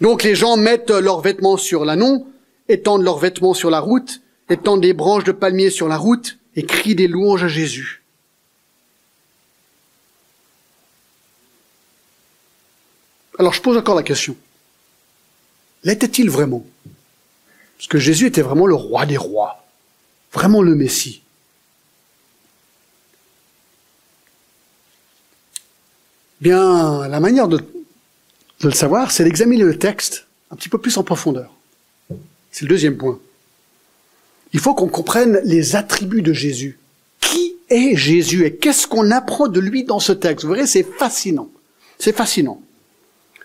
Donc 0.00 0.22
les 0.22 0.34
gens 0.34 0.56
mettent 0.56 0.90
leurs 0.90 1.20
vêtements 1.20 1.56
sur 1.56 1.84
l'anon, 1.84 2.26
étendent 2.68 3.02
leurs 3.02 3.18
vêtements 3.18 3.54
sur 3.54 3.70
la 3.70 3.80
route, 3.80 4.20
étendent 4.48 4.80
des 4.80 4.92
branches 4.92 5.24
de 5.24 5.32
palmier 5.32 5.70
sur 5.70 5.88
la 5.88 5.96
route 5.96 6.38
et 6.56 6.64
crient 6.64 6.94
des 6.94 7.08
louanges 7.08 7.44
à 7.44 7.48
Jésus. 7.48 8.02
Alors 13.38 13.52
je 13.52 13.62
pose 13.62 13.76
encore 13.76 13.94
la 13.94 14.02
question. 14.02 14.36
L'était-il 15.84 16.28
vraiment? 16.28 16.66
Parce 17.76 17.86
que 17.86 17.98
Jésus 17.98 18.26
était 18.26 18.42
vraiment 18.42 18.66
le 18.66 18.74
roi 18.74 19.06
des 19.06 19.16
rois, 19.16 19.64
vraiment 20.32 20.62
le 20.62 20.74
Messie. 20.74 21.22
Bien, 26.40 27.08
la 27.08 27.20
manière 27.20 27.48
de, 27.48 27.60
le 28.62 28.70
savoir, 28.70 29.10
c'est 29.10 29.24
d'examiner 29.24 29.64
le 29.64 29.78
texte 29.78 30.26
un 30.50 30.56
petit 30.56 30.68
peu 30.68 30.78
plus 30.78 30.96
en 30.96 31.02
profondeur. 31.02 31.52
C'est 32.50 32.64
le 32.64 32.68
deuxième 32.68 32.96
point. 32.96 33.18
Il 34.52 34.60
faut 34.60 34.74
qu'on 34.74 34.88
comprenne 34.88 35.40
les 35.44 35.76
attributs 35.76 36.22
de 36.22 36.32
Jésus. 36.32 36.78
Qui 37.20 37.56
est 37.68 37.96
Jésus 37.96 38.46
et 38.46 38.54
qu'est-ce 38.54 38.86
qu'on 38.86 39.10
apprend 39.10 39.48
de 39.48 39.60
lui 39.60 39.84
dans 39.84 40.00
ce 40.00 40.12
texte? 40.12 40.44
Vous 40.46 40.52
verrez, 40.52 40.66
c'est 40.66 40.86
fascinant. 40.98 41.50
C'est 41.98 42.16
fascinant. 42.16 42.62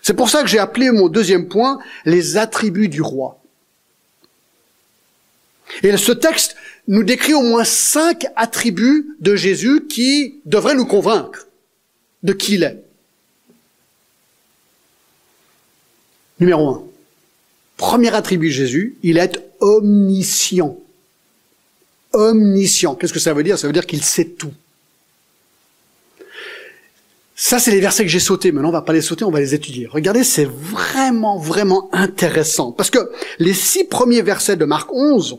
C'est 0.00 0.14
pour 0.14 0.30
ça 0.30 0.42
que 0.42 0.48
j'ai 0.48 0.58
appelé 0.58 0.90
mon 0.90 1.08
deuxième 1.08 1.48
point 1.48 1.78
les 2.04 2.36
attributs 2.36 2.88
du 2.88 3.02
roi. 3.02 3.40
Et 5.82 5.96
ce 5.96 6.12
texte 6.12 6.56
nous 6.86 7.02
décrit 7.02 7.34
au 7.34 7.42
moins 7.42 7.64
cinq 7.64 8.26
attributs 8.36 9.16
de 9.20 9.36
Jésus 9.36 9.86
qui 9.88 10.40
devraient 10.44 10.74
nous 10.74 10.86
convaincre 10.86 11.46
de 12.22 12.32
qui 12.32 12.54
il 12.54 12.62
est. 12.62 12.82
Numéro 16.40 16.68
un. 16.68 16.82
Premier 17.76 18.14
attribut 18.14 18.48
de 18.48 18.54
Jésus, 18.54 18.96
il 19.02 19.18
est 19.18 19.38
omniscient. 19.60 20.78
Omniscient. 22.12 22.94
Qu'est-ce 22.94 23.12
que 23.12 23.18
ça 23.18 23.34
veut 23.34 23.42
dire? 23.42 23.58
Ça 23.58 23.66
veut 23.66 23.72
dire 23.72 23.86
qu'il 23.86 24.02
sait 24.02 24.26
tout. 24.26 24.52
Ça, 27.36 27.58
c'est 27.58 27.72
les 27.72 27.80
versets 27.80 28.04
que 28.04 28.10
j'ai 28.10 28.20
sautés. 28.20 28.52
Maintenant, 28.52 28.68
on 28.68 28.72
va 28.72 28.82
pas 28.82 28.92
les 28.92 29.02
sauter, 29.02 29.24
on 29.24 29.30
va 29.30 29.40
les 29.40 29.54
étudier. 29.54 29.86
Regardez, 29.86 30.22
c'est 30.22 30.44
vraiment, 30.44 31.36
vraiment 31.36 31.88
intéressant. 31.92 32.70
Parce 32.70 32.90
que 32.90 33.10
les 33.38 33.54
six 33.54 33.84
premiers 33.84 34.22
versets 34.22 34.56
de 34.56 34.64
Marc 34.64 34.92
11 34.92 35.38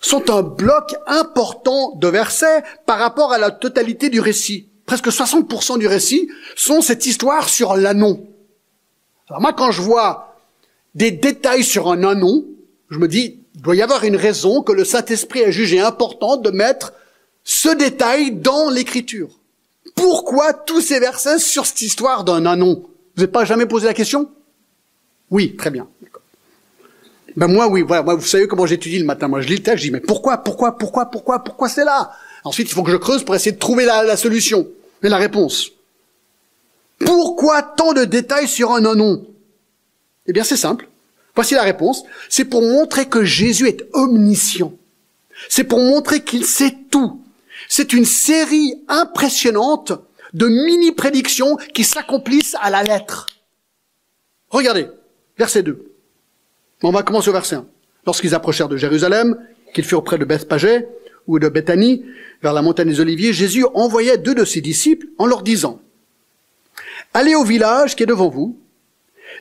sont 0.00 0.30
un 0.30 0.42
bloc 0.42 0.94
important 1.06 1.94
de 1.96 2.08
versets 2.08 2.62
par 2.86 2.98
rapport 2.98 3.32
à 3.32 3.38
la 3.38 3.50
totalité 3.50 4.08
du 4.08 4.20
récit. 4.20 4.68
Presque 4.86 5.08
60% 5.08 5.78
du 5.78 5.86
récit 5.86 6.28
sont 6.56 6.80
cette 6.80 7.06
histoire 7.06 7.48
sur 7.48 7.76
l'anon. 7.76 8.26
Alors 9.28 9.40
moi, 9.40 9.52
quand 9.52 9.70
je 9.70 9.82
vois 9.82 10.36
des 10.94 11.10
détails 11.10 11.62
sur 11.62 11.88
un 11.90 12.02
anon, 12.02 12.44
je 12.90 12.98
me 12.98 13.06
dis, 13.06 13.40
il 13.54 13.62
doit 13.62 13.76
y 13.76 13.82
avoir 13.82 14.04
une 14.04 14.16
raison 14.16 14.62
que 14.62 14.72
le 14.72 14.84
Saint-Esprit 14.84 15.44
a 15.44 15.50
jugé 15.50 15.80
important 15.80 16.36
de 16.36 16.50
mettre 16.50 16.92
ce 17.44 17.68
détail 17.68 18.32
dans 18.32 18.70
l'écriture. 18.70 19.30
Pourquoi 19.94 20.52
tous 20.52 20.80
ces 20.80 20.98
versets 20.98 21.38
sur 21.38 21.66
cette 21.66 21.82
histoire 21.82 22.24
d'un 22.24 22.46
anon 22.46 22.82
Vous 23.14 23.22
n'avez 23.22 23.30
pas 23.30 23.44
jamais 23.44 23.66
posé 23.66 23.86
la 23.86 23.94
question? 23.94 24.30
Oui, 25.30 25.56
très 25.56 25.70
bien. 25.70 25.86
Ben 27.36 27.46
moi, 27.46 27.68
oui, 27.68 27.82
voilà, 27.82 28.02
moi, 28.02 28.14
vous 28.14 28.26
savez 28.26 28.46
comment 28.46 28.66
j'étudie 28.66 28.98
le 28.98 29.04
matin. 29.04 29.28
Moi, 29.28 29.40
je 29.40 29.48
lis 29.48 29.56
le 29.56 29.62
texte, 29.62 29.78
je 29.78 29.88
dis, 29.88 29.90
mais 29.90 30.00
pourquoi, 30.00 30.38
pourquoi, 30.38 30.76
pourquoi, 30.76 31.06
pourquoi, 31.06 31.44
pourquoi 31.44 31.68
c'est 31.68 31.84
là? 31.84 32.12
Ensuite, 32.44 32.68
il 32.68 32.74
faut 32.74 32.82
que 32.82 32.90
je 32.90 32.96
creuse 32.96 33.24
pour 33.24 33.34
essayer 33.34 33.52
de 33.52 33.58
trouver 33.58 33.84
la, 33.84 34.16
solution 34.16 34.66
et 35.02 35.08
la 35.08 35.18
réponse. 35.18 35.70
Pourquoi 36.98 37.62
tant 37.62 37.92
de 37.92 38.04
détails 38.04 38.48
sur 38.48 38.72
un 38.72 38.84
anon 38.84 39.26
Eh 40.26 40.32
bien, 40.32 40.44
c'est 40.44 40.56
simple. 40.56 40.88
Voici 41.34 41.54
la 41.54 41.62
réponse. 41.62 42.02
C'est 42.28 42.44
pour 42.44 42.62
montrer 42.62 43.06
que 43.06 43.24
Jésus 43.24 43.68
est 43.68 43.86
omniscient. 43.92 44.72
C'est 45.48 45.64
pour 45.64 45.78
montrer 45.78 46.22
qu'il 46.22 46.44
sait 46.44 46.76
tout. 46.90 47.20
C'est 47.68 47.92
une 47.92 48.04
série 48.04 48.82
impressionnante 48.88 49.92
de 50.32 50.48
mini-prédictions 50.48 51.56
qui 51.74 51.84
s'accomplissent 51.84 52.56
à 52.60 52.70
la 52.70 52.82
lettre. 52.82 53.26
Regardez, 54.48 54.88
verset 55.38 55.62
2. 55.62 55.89
On 56.82 56.92
va 56.92 57.02
commencer 57.02 57.28
au 57.28 57.32
verset 57.32 57.56
1. 57.56 57.66
Lorsqu'ils 58.06 58.34
approchèrent 58.34 58.68
de 58.68 58.76
Jérusalem, 58.76 59.36
qu'ils 59.74 59.84
furent 59.84 60.04
près 60.04 60.18
de 60.18 60.24
Bethpagé 60.24 60.86
ou 61.26 61.38
de 61.38 61.48
Bethanie, 61.48 62.04
vers 62.42 62.52
la 62.52 62.62
montagne 62.62 62.88
des 62.88 63.00
Oliviers, 63.00 63.32
Jésus 63.32 63.64
envoya 63.74 64.16
deux 64.16 64.34
de 64.34 64.44
ses 64.44 64.60
disciples 64.60 65.06
en 65.18 65.26
leur 65.26 65.42
disant, 65.42 65.80
Allez 67.12 67.34
au 67.34 67.44
village 67.44 67.96
qui 67.96 68.04
est 68.04 68.06
devant 68.06 68.28
vous. 68.28 68.56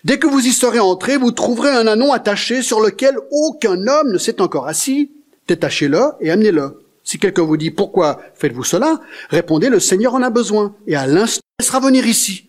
Dès 0.04 0.20
que 0.20 0.28
vous 0.28 0.46
y 0.46 0.52
serez 0.52 0.80
entrés, 0.80 1.18
vous 1.18 1.32
trouverez 1.32 1.70
un 1.70 1.88
anon 1.88 2.12
attaché 2.12 2.62
sur 2.62 2.82
lequel 2.82 3.16
aucun 3.32 3.88
homme 3.88 4.12
ne 4.12 4.18
s'est 4.18 4.42
encore 4.42 4.68
assis. 4.68 5.12
Détachez-le 5.48 6.00
et 6.22 6.32
amenez-le. 6.32 6.84
Si 7.04 7.18
quelqu'un 7.18 7.44
vous 7.44 7.58
dit 7.58 7.72
pourquoi 7.72 8.22
faites-vous 8.36 8.64
cela, 8.64 9.00
répondez 9.30 9.70
le 9.70 9.80
Seigneur 9.80 10.14
en 10.14 10.22
a 10.22 10.30
besoin 10.30 10.76
et 10.86 10.96
à 10.96 11.08
l'instant 11.08 11.42
il 11.60 11.66
sera 11.66 11.80
venir 11.80 12.06
ici. 12.06 12.49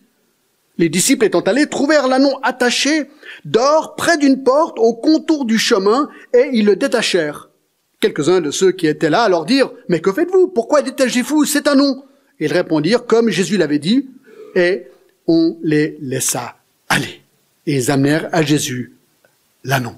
Les 0.81 0.89
disciples 0.89 1.25
étant 1.25 1.41
allés 1.41 1.67
trouvèrent 1.67 2.07
l'anon 2.07 2.39
attaché 2.41 3.07
d'or 3.45 3.95
près 3.95 4.17
d'une 4.17 4.41
porte 4.41 4.79
au 4.79 4.95
contour 4.95 5.45
du 5.45 5.59
chemin 5.59 6.09
et 6.33 6.49
ils 6.53 6.65
le 6.65 6.75
détachèrent. 6.75 7.49
Quelques-uns 7.99 8.41
de 8.41 8.49
ceux 8.49 8.71
qui 8.71 8.87
étaient 8.87 9.11
là 9.11 9.29
leur 9.29 9.45
dirent 9.45 9.71
Mais 9.89 10.01
que 10.01 10.11
faites-vous? 10.11 10.47
Pourquoi 10.47 10.81
détachez-vous 10.81 11.45
cet 11.45 11.67
anon 11.67 12.03
Ils 12.39 12.51
répondirent 12.51 13.05
comme 13.05 13.29
Jésus 13.29 13.57
l'avait 13.57 13.77
dit 13.77 14.09
et 14.55 14.87
on 15.27 15.55
les 15.61 15.99
laissa 16.01 16.57
aller. 16.89 17.21
Et 17.67 17.75
ils 17.75 17.91
amenèrent 17.91 18.29
à 18.31 18.41
Jésus 18.41 18.91
l'annon. 19.63 19.95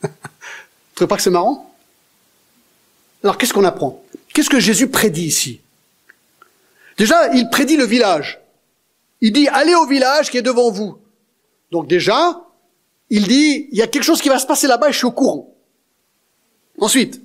Vous 0.00 0.08
trouvez 0.94 1.06
pas 1.06 1.16
que 1.16 1.22
c'est 1.22 1.28
marrant? 1.28 1.70
Alors 3.22 3.36
qu'est-ce 3.36 3.52
qu'on 3.52 3.64
apprend? 3.64 4.02
Qu'est-ce 4.32 4.48
que 4.48 4.58
Jésus 4.58 4.88
prédit 4.88 5.26
ici? 5.26 5.60
Déjà, 6.96 7.30
il 7.34 7.50
prédit 7.50 7.76
le 7.76 7.84
village. 7.84 8.40
Il 9.24 9.32
dit, 9.32 9.48
allez 9.48 9.74
au 9.74 9.86
village 9.86 10.30
qui 10.30 10.36
est 10.36 10.42
devant 10.42 10.70
vous. 10.70 10.98
Donc 11.72 11.86
déjà, 11.86 12.42
il 13.08 13.26
dit, 13.26 13.68
il 13.72 13.78
y 13.78 13.80
a 13.80 13.86
quelque 13.86 14.02
chose 14.02 14.20
qui 14.20 14.28
va 14.28 14.38
se 14.38 14.46
passer 14.46 14.66
là-bas 14.66 14.90
et 14.90 14.92
je 14.92 14.98
suis 14.98 15.06
au 15.06 15.12
courant. 15.12 15.56
Ensuite, 16.78 17.22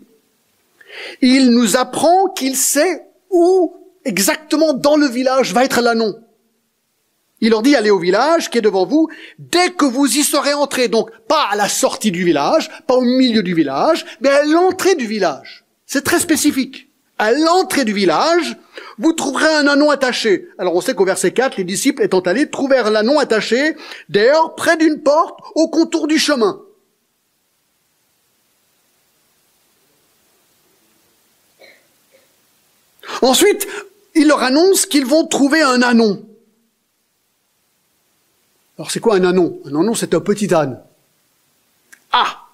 il 1.21 1.51
nous 1.51 1.75
apprend 1.75 2.29
qu'il 2.29 2.55
sait 2.55 3.05
où 3.29 3.75
exactement 4.05 4.71
dans 4.71 4.95
le 4.95 5.07
village 5.07 5.51
va 5.51 5.65
être 5.65 5.81
l'annon. 5.81 6.15
Il 7.41 7.49
leur 7.49 7.63
dit, 7.63 7.75
allez 7.75 7.89
au 7.89 7.99
village 7.99 8.49
qui 8.49 8.59
est 8.59 8.61
devant 8.61 8.85
vous, 8.85 9.09
dès 9.37 9.71
que 9.71 9.83
vous 9.83 10.05
y 10.05 10.23
serez 10.23 10.53
entrés. 10.53 10.87
Donc, 10.87 11.11
pas 11.27 11.49
à 11.51 11.57
la 11.57 11.67
sortie 11.67 12.11
du 12.11 12.23
village, 12.23 12.69
pas 12.87 12.95
au 12.95 13.01
milieu 13.01 13.43
du 13.43 13.53
village, 13.53 14.05
mais 14.21 14.29
à 14.29 14.45
l'entrée 14.45 14.95
du 14.95 15.05
village. 15.05 15.65
C'est 15.85 16.05
très 16.05 16.19
spécifique. 16.21 16.87
À 17.17 17.33
l'entrée 17.33 17.83
du 17.83 17.91
village, 17.91 18.55
vous 18.99 19.13
trouverez 19.13 19.47
un 19.47 19.65
anneau 19.65 19.89
attaché. 19.89 20.49
Alors 20.57 20.75
on 20.75 20.81
sait 20.81 20.93
qu'au 20.93 21.05
verset 21.05 21.31
4, 21.31 21.57
les 21.57 21.63
disciples 21.63 22.03
étant 22.03 22.19
allés 22.19 22.49
trouvèrent 22.49 22.91
l'anneau 22.91 23.17
attaché, 23.17 23.75
d'ailleurs, 24.09 24.55
près 24.55 24.77
d'une 24.77 25.01
porte, 25.01 25.39
au 25.55 25.69
contour 25.69 26.07
du 26.07 26.19
chemin. 26.19 26.61
Ensuite, 33.21 33.67
il 34.15 34.27
leur 34.27 34.43
annonce 34.43 34.85
qu'ils 34.85 35.05
vont 35.05 35.25
trouver 35.25 35.61
un 35.61 35.81
anon. 35.81 36.25
Alors 38.77 38.91
c'est 38.91 38.99
quoi 38.99 39.15
un 39.15 39.23
anon 39.23 39.59
Un 39.65 39.75
anon, 39.75 39.95
c'est 39.95 40.13
un 40.13 40.21
petit 40.21 40.53
âne. 40.53 40.81
Ah 42.11 42.48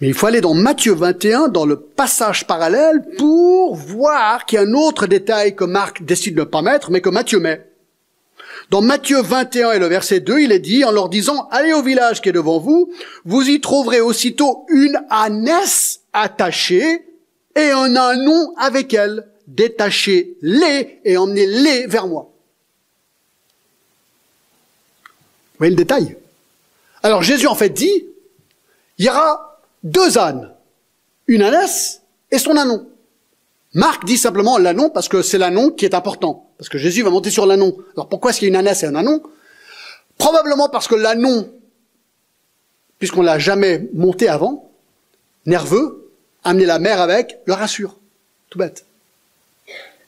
Mais 0.00 0.08
il 0.08 0.14
faut 0.14 0.26
aller 0.26 0.42
dans 0.42 0.52
Matthieu 0.52 0.92
21, 0.92 1.48
dans 1.48 1.64
le 1.64 1.80
passage 1.80 2.46
parallèle, 2.46 3.02
pour 3.16 3.76
voir 3.76 4.44
qu'il 4.44 4.58
y 4.58 4.62
a 4.62 4.66
un 4.66 4.74
autre 4.74 5.06
détail 5.06 5.56
que 5.56 5.64
Marc 5.64 6.02
décide 6.02 6.34
de 6.34 6.40
ne 6.40 6.44
pas 6.44 6.60
mettre, 6.60 6.90
mais 6.90 7.00
que 7.00 7.08
Matthieu 7.08 7.40
met. 7.40 7.66
Dans 8.68 8.82
Matthieu 8.82 9.22
21 9.22 9.72
et 9.72 9.78
le 9.78 9.86
verset 9.86 10.20
2, 10.20 10.40
il 10.40 10.52
est 10.52 10.58
dit 10.58 10.84
en 10.84 10.90
leur 10.90 11.08
disant, 11.08 11.48
allez 11.50 11.72
au 11.72 11.82
village 11.82 12.20
qui 12.20 12.28
est 12.28 12.32
devant 12.32 12.58
vous, 12.58 12.92
vous 13.24 13.48
y 13.48 13.60
trouverez 13.60 14.00
aussitôt 14.00 14.66
une 14.68 15.00
ânesse 15.08 16.00
attachée 16.12 17.06
et 17.54 17.70
un 17.70 17.96
anon 17.96 18.52
avec 18.58 18.92
elle. 18.92 19.28
Détachez-les 19.46 21.00
et 21.04 21.16
emmenez-les 21.16 21.86
vers 21.86 22.08
moi. 22.08 22.28
Vous 25.04 25.58
voyez 25.58 25.70
le 25.70 25.76
détail? 25.76 26.16
Alors 27.02 27.22
Jésus 27.22 27.46
en 27.46 27.54
fait 27.54 27.70
dit, 27.70 28.04
il 28.98 29.04
y 29.04 29.08
aura 29.08 29.55
deux 29.82 30.18
ânes, 30.18 30.52
une 31.26 31.42
ânesse 31.42 32.02
et 32.30 32.38
son 32.38 32.56
anon. 32.56 32.88
Marc 33.74 34.04
dit 34.04 34.16
simplement 34.16 34.58
l'anon 34.58 34.90
parce 34.90 35.08
que 35.08 35.22
c'est 35.22 35.38
l'anon 35.38 35.70
qui 35.70 35.84
est 35.84 35.94
important, 35.94 36.48
parce 36.58 36.68
que 36.68 36.78
Jésus 36.78 37.02
va 37.02 37.10
monter 37.10 37.30
sur 37.30 37.46
l'anon. 37.46 37.76
Alors 37.94 38.08
pourquoi 38.08 38.30
est-ce 38.30 38.38
qu'il 38.38 38.46
y 38.46 38.50
a 38.50 38.54
une 38.54 38.56
ânesse 38.56 38.82
et 38.82 38.86
un 38.86 38.94
anon? 38.94 39.22
Probablement 40.18 40.68
parce 40.68 40.88
que 40.88 40.94
l'anon, 40.94 41.52
puisqu'on 42.98 43.22
l'a 43.22 43.38
jamais 43.38 43.88
monté 43.92 44.28
avant, 44.28 44.70
nerveux, 45.44 46.10
amener 46.42 46.64
la 46.64 46.78
mère 46.78 47.00
avec, 47.00 47.38
le 47.44 47.52
rassure. 47.52 47.96
Tout 48.48 48.58
bête. 48.58 48.86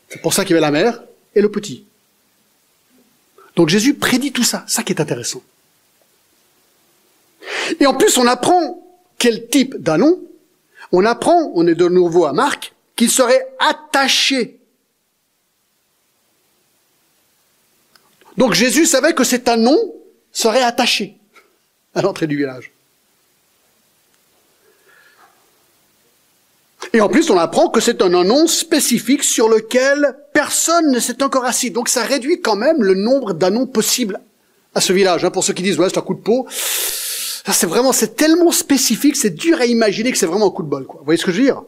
C'est 0.09 0.22
pour 0.22 0.33
ça 0.33 0.44
qu'il 0.44 0.54
y 0.54 0.59
avait 0.59 0.66
la 0.66 0.70
mère 0.70 1.02
et 1.35 1.42
le 1.42 1.50
petit. 1.50 1.85
Donc 3.57 3.68
Jésus 3.68 3.94
prédit 3.94 4.33
tout 4.33 4.44
ça, 4.44 4.64
ça 4.66 4.83
qui 4.83 4.92
est 4.92 5.00
intéressant. 5.00 5.42
Et 7.81 7.87
en 7.87 7.94
plus, 7.94 8.16
on 8.16 8.26
apprend 8.26 8.83
quel 9.18 9.48
type 9.48 9.76
d'anon. 9.76 10.20
On 10.92 11.04
apprend, 11.04 11.52
on 11.54 11.66
est 11.66 11.74
de 11.74 11.88
nouveau 11.88 12.24
à 12.24 12.33
Marc, 12.33 12.72
qu'il 12.96 13.11
serait 13.11 13.46
attaché. 13.59 14.59
Donc 18.37 18.54
Jésus 18.54 18.87
savait 18.87 19.14
que 19.14 19.24
cet 19.24 19.48
anon 19.48 19.76
serait 20.33 20.62
attaché 20.62 21.16
à 21.94 22.02
l'entrée 22.02 22.26
du 22.26 22.37
village. 22.37 22.70
Et 26.92 27.00
en 27.00 27.09
plus, 27.09 27.28
on 27.31 27.37
apprend 27.37 27.68
que 27.68 27.81
c'est 27.81 28.00
un 28.00 28.09
nom 28.09 28.46
spécifique 28.46 29.24
sur 29.24 29.48
lequel 29.48 30.16
personne 30.33 30.90
ne 30.90 31.00
s'est 31.00 31.22
encore 31.22 31.44
assis. 31.44 31.70
Donc 31.70 31.88
ça 31.88 32.02
réduit 32.02 32.40
quand 32.40 32.57
même 32.57 32.83
le 32.83 32.94
nombre 32.94 33.35
d'annons 33.35 33.66
possibles 33.66 34.20
à 34.74 34.81
ce 34.81 34.92
village. 34.92 35.24
Hein. 35.24 35.31
Pour 35.31 35.44
ceux 35.44 35.52
qui 35.52 35.62
disent, 35.62 35.78
ouais, 35.78 35.88
c'est 35.90 35.98
un 35.98 36.02
coup 36.02 36.14
de 36.14 36.20
peau. 36.20 36.46
Ça, 37.44 37.53
c'est 37.53 37.66
vraiment, 37.66 37.92
c'est 37.92 38.16
tellement 38.16 38.53
spécifique, 38.53 39.16
c'est 39.16 39.31
dur 39.31 39.61
à 39.61 39.66
imaginer 39.66 40.12
que 40.12 40.18
c'est 40.18 40.27
vraiment 40.27 40.48
un 40.48 40.51
coup 40.51 40.62
de 40.62 40.68
bol. 40.68 40.87
Quoi. 40.87 41.01
Vous 41.01 41.05
voyez 41.05 41.18
ce 41.18 41.24
que 41.24 41.33
je 41.33 41.38
veux 41.38 41.44
dire? 41.44 41.62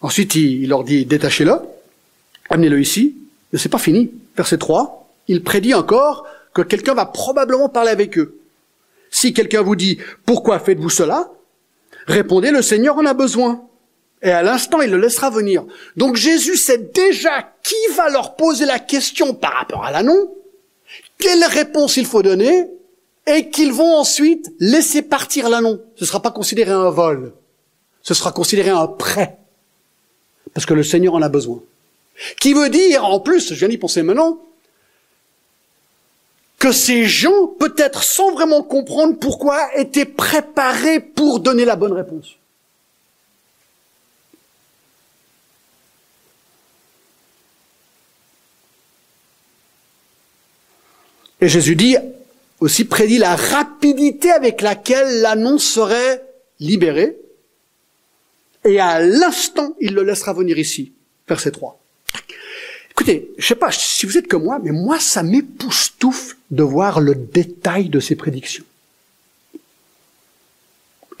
Ensuite, 0.00 0.34
il, 0.36 0.68
leur 0.68 0.84
dit, 0.84 1.04
détachez-le, 1.04 1.54
amenez-le 2.50 2.80
ici. 2.80 3.16
Mais 3.52 3.58
c'est 3.58 3.68
pas 3.68 3.78
fini. 3.78 4.10
Verset 4.36 4.58
3, 4.58 5.10
il 5.26 5.42
prédit 5.42 5.74
encore 5.74 6.26
que 6.54 6.62
quelqu'un 6.62 6.94
va 6.94 7.06
probablement 7.06 7.68
parler 7.68 7.90
avec 7.90 8.18
eux. 8.18 8.38
Si 9.10 9.32
quelqu'un 9.32 9.62
vous 9.62 9.76
dit, 9.76 9.98
pourquoi 10.24 10.58
faites-vous 10.60 10.90
cela? 10.90 11.30
Répondez, 12.06 12.50
le 12.50 12.62
Seigneur 12.62 12.96
en 12.96 13.06
a 13.06 13.14
besoin. 13.14 13.67
Et 14.22 14.30
à 14.30 14.42
l'instant, 14.42 14.80
il 14.80 14.90
le 14.90 14.98
laissera 14.98 15.30
venir. 15.30 15.64
Donc 15.96 16.16
Jésus 16.16 16.56
sait 16.56 16.78
déjà 16.78 17.52
qui 17.62 17.76
va 17.94 18.10
leur 18.10 18.34
poser 18.36 18.66
la 18.66 18.78
question 18.78 19.34
par 19.34 19.52
rapport 19.52 19.84
à 19.84 19.92
l'annon, 19.92 20.34
quelle 21.18 21.44
réponse 21.44 21.96
il 21.96 22.06
faut 22.06 22.22
donner, 22.22 22.68
et 23.26 23.50
qu'ils 23.50 23.72
vont 23.72 23.96
ensuite 23.96 24.50
laisser 24.58 25.02
partir 25.02 25.48
l'annon. 25.48 25.80
Ce 25.96 26.04
ne 26.04 26.06
sera 26.06 26.22
pas 26.22 26.30
considéré 26.30 26.70
un 26.70 26.90
vol, 26.90 27.32
ce 28.02 28.14
sera 28.14 28.32
considéré 28.32 28.70
un 28.70 28.86
prêt, 28.86 29.36
parce 30.54 30.66
que 30.66 30.74
le 30.74 30.82
Seigneur 30.82 31.14
en 31.14 31.22
a 31.22 31.28
besoin. 31.28 31.60
Qui 32.40 32.54
veut 32.54 32.70
dire, 32.70 33.04
en 33.04 33.20
plus, 33.20 33.52
je 33.52 33.54
viens 33.54 33.68
d'y 33.68 33.78
penser 33.78 34.02
maintenant, 34.02 34.40
que 36.58 36.72
ces 36.72 37.04
gens, 37.04 37.46
peut-être 37.46 38.02
sans 38.02 38.32
vraiment 38.32 38.62
comprendre 38.62 39.16
pourquoi, 39.18 39.68
étaient 39.76 40.04
préparés 40.04 40.98
pour 40.98 41.38
donner 41.38 41.64
la 41.64 41.76
bonne 41.76 41.92
réponse. 41.92 42.37
Et 51.40 51.48
Jésus 51.48 51.76
dit, 51.76 51.96
aussi 52.60 52.84
prédit 52.84 53.18
la 53.18 53.36
rapidité 53.36 54.30
avec 54.30 54.60
laquelle 54.60 55.20
l'annonce 55.20 55.64
serait 55.64 56.22
libérée. 56.60 57.16
Et 58.64 58.80
à 58.80 59.00
l'instant, 59.00 59.76
il 59.80 59.94
le 59.94 60.02
laissera 60.02 60.32
venir 60.32 60.58
ici. 60.58 60.92
Verset 61.28 61.52
3. 61.52 61.80
Écoutez, 62.90 63.30
je 63.38 63.46
sais 63.46 63.54
pas 63.54 63.70
si 63.70 64.06
vous 64.06 64.18
êtes 64.18 64.26
comme 64.26 64.42
moi, 64.42 64.58
mais 64.62 64.72
moi, 64.72 64.98
ça 64.98 65.22
m'époustoufle 65.22 66.36
de 66.50 66.64
voir 66.64 67.00
le 67.00 67.14
détail 67.14 67.88
de 67.88 68.00
ces 68.00 68.16
prédictions. 68.16 68.64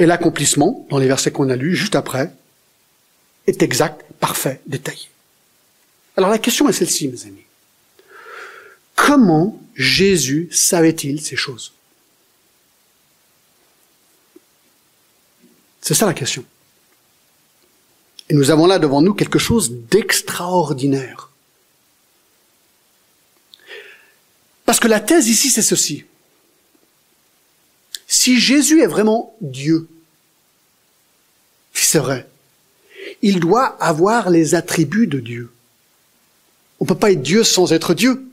Et 0.00 0.06
l'accomplissement, 0.06 0.86
dans 0.90 0.98
les 0.98 1.06
versets 1.06 1.30
qu'on 1.30 1.50
a 1.50 1.56
lus 1.56 1.76
juste 1.76 1.94
après, 1.94 2.32
est 3.46 3.62
exact, 3.62 4.04
parfait, 4.18 4.60
détaillé. 4.66 5.08
Alors 6.16 6.30
la 6.30 6.38
question 6.38 6.68
est 6.68 6.72
celle-ci, 6.72 7.08
mes 7.08 7.22
amis. 7.22 7.44
Comment 8.98 9.56
Jésus 9.76 10.48
savait-il 10.50 11.20
ces 11.20 11.36
choses? 11.36 11.72
C'est 15.80 15.94
ça 15.94 16.04
la 16.04 16.14
question. 16.14 16.44
Et 18.28 18.34
nous 18.34 18.50
avons 18.50 18.66
là 18.66 18.80
devant 18.80 19.00
nous 19.00 19.14
quelque 19.14 19.38
chose 19.38 19.70
d'extraordinaire. 19.70 21.30
Parce 24.66 24.80
que 24.80 24.88
la 24.88 25.00
thèse 25.00 25.28
ici, 25.28 25.48
c'est 25.48 25.62
ceci. 25.62 26.04
Si 28.08 28.38
Jésus 28.40 28.82
est 28.82 28.86
vraiment 28.88 29.36
Dieu, 29.40 29.88
c'est 31.72 32.00
vrai, 32.00 32.28
il 33.22 33.38
doit 33.38 33.76
avoir 33.80 34.28
les 34.28 34.56
attributs 34.56 35.06
de 35.06 35.20
Dieu. 35.20 35.52
On 36.80 36.84
ne 36.84 36.88
peut 36.88 36.98
pas 36.98 37.12
être 37.12 37.22
Dieu 37.22 37.44
sans 37.44 37.72
être 37.72 37.94
Dieu. 37.94 38.27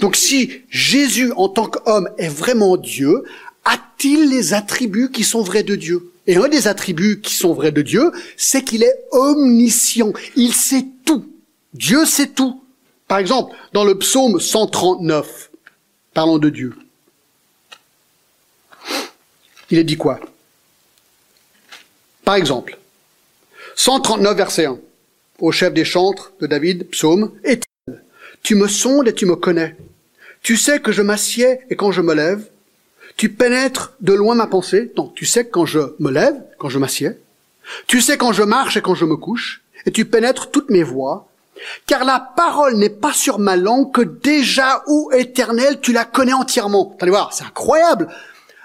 Donc 0.00 0.16
si 0.16 0.62
Jésus 0.68 1.32
en 1.36 1.48
tant 1.48 1.66
qu'homme 1.66 2.08
est 2.18 2.28
vraiment 2.28 2.76
Dieu, 2.76 3.24
a-t-il 3.64 4.28
les 4.28 4.54
attributs 4.54 5.10
qui 5.10 5.24
sont 5.24 5.42
vrais 5.42 5.62
de 5.62 5.76
Dieu? 5.76 6.10
Et 6.26 6.36
un 6.36 6.48
des 6.48 6.68
attributs 6.68 7.20
qui 7.20 7.34
sont 7.34 7.52
vrais 7.52 7.72
de 7.72 7.82
Dieu, 7.82 8.10
c'est 8.36 8.62
qu'il 8.62 8.82
est 8.82 9.04
omniscient. 9.12 10.12
Il 10.36 10.52
sait 10.54 10.86
tout. 11.04 11.26
Dieu 11.74 12.06
sait 12.06 12.28
tout. 12.28 12.62
Par 13.08 13.18
exemple, 13.18 13.54
dans 13.72 13.84
le 13.84 13.98
psaume 13.98 14.40
139, 14.40 15.50
parlons 16.14 16.38
de 16.38 16.48
Dieu. 16.48 16.74
Il 19.70 19.78
est 19.78 19.84
dit 19.84 19.96
quoi? 19.96 20.20
Par 22.24 22.36
exemple, 22.36 22.78
139 23.76 24.36
verset 24.36 24.66
1, 24.66 24.78
au 25.40 25.52
chef 25.52 25.74
des 25.74 25.84
chantres 25.84 26.32
de 26.40 26.46
David, 26.46 26.88
psaume, 26.88 27.32
tu 28.44 28.54
me 28.54 28.68
sondes 28.68 29.08
et 29.08 29.14
tu 29.14 29.26
me 29.26 29.34
connais. 29.34 29.74
Tu 30.42 30.56
sais 30.56 30.78
que 30.78 30.92
je 30.92 31.02
m'assieds 31.02 31.60
et 31.70 31.76
quand 31.76 31.90
je 31.90 32.02
me 32.02 32.14
lève. 32.14 32.46
Tu 33.16 33.30
pénètres 33.30 33.94
de 34.00 34.12
loin 34.12 34.34
ma 34.34 34.46
pensée. 34.46 34.92
Non, 34.96 35.08
tu 35.08 35.24
sais 35.24 35.48
quand 35.48 35.64
je 35.64 35.80
me 35.98 36.10
lève, 36.10 36.36
quand 36.58 36.68
je 36.68 36.78
m'assieds. 36.78 37.12
Tu 37.86 38.02
sais 38.02 38.18
quand 38.18 38.32
je 38.32 38.42
marche 38.42 38.76
et 38.76 38.82
quand 38.82 38.94
je 38.94 39.06
me 39.06 39.16
couche. 39.16 39.62
Et 39.86 39.92
tu 39.92 40.04
pénètres 40.04 40.50
toutes 40.50 40.70
mes 40.70 40.82
voies. 40.82 41.26
Car 41.86 42.04
la 42.04 42.20
parole 42.20 42.76
n'est 42.76 42.90
pas 42.90 43.14
sur 43.14 43.38
ma 43.38 43.56
langue 43.56 43.92
que 43.92 44.02
déjà, 44.02 44.82
ou 44.88 45.10
éternel, 45.12 45.80
tu 45.80 45.92
la 45.92 46.04
connais 46.04 46.32
entièrement. 46.34 46.96
Allez 47.00 47.10
voir, 47.10 47.32
c'est 47.32 47.44
incroyable. 47.44 48.08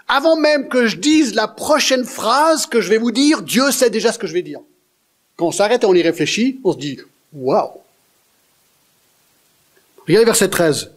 Avant 0.09 0.35
même 0.35 0.67
que 0.67 0.87
je 0.87 0.97
dise 0.97 1.35
la 1.35 1.47
prochaine 1.47 2.03
phrase 2.03 2.65
que 2.65 2.81
je 2.81 2.89
vais 2.89 2.97
vous 2.97 3.11
dire, 3.11 3.43
Dieu 3.43 3.71
sait 3.71 3.91
déjà 3.91 4.11
ce 4.11 4.19
que 4.19 4.27
je 4.27 4.33
vais 4.33 4.41
dire. 4.41 4.59
Quand 5.37 5.47
on 5.47 5.51
s'arrête 5.51 5.83
et 5.83 5.85
on 5.85 5.93
y 5.93 6.01
réfléchit, 6.01 6.59
on 6.65 6.73
se 6.73 6.79
dit, 6.79 6.99
waouh. 7.31 7.69
Regardez 10.09 10.25
verset 10.25 10.49
13. 10.49 10.91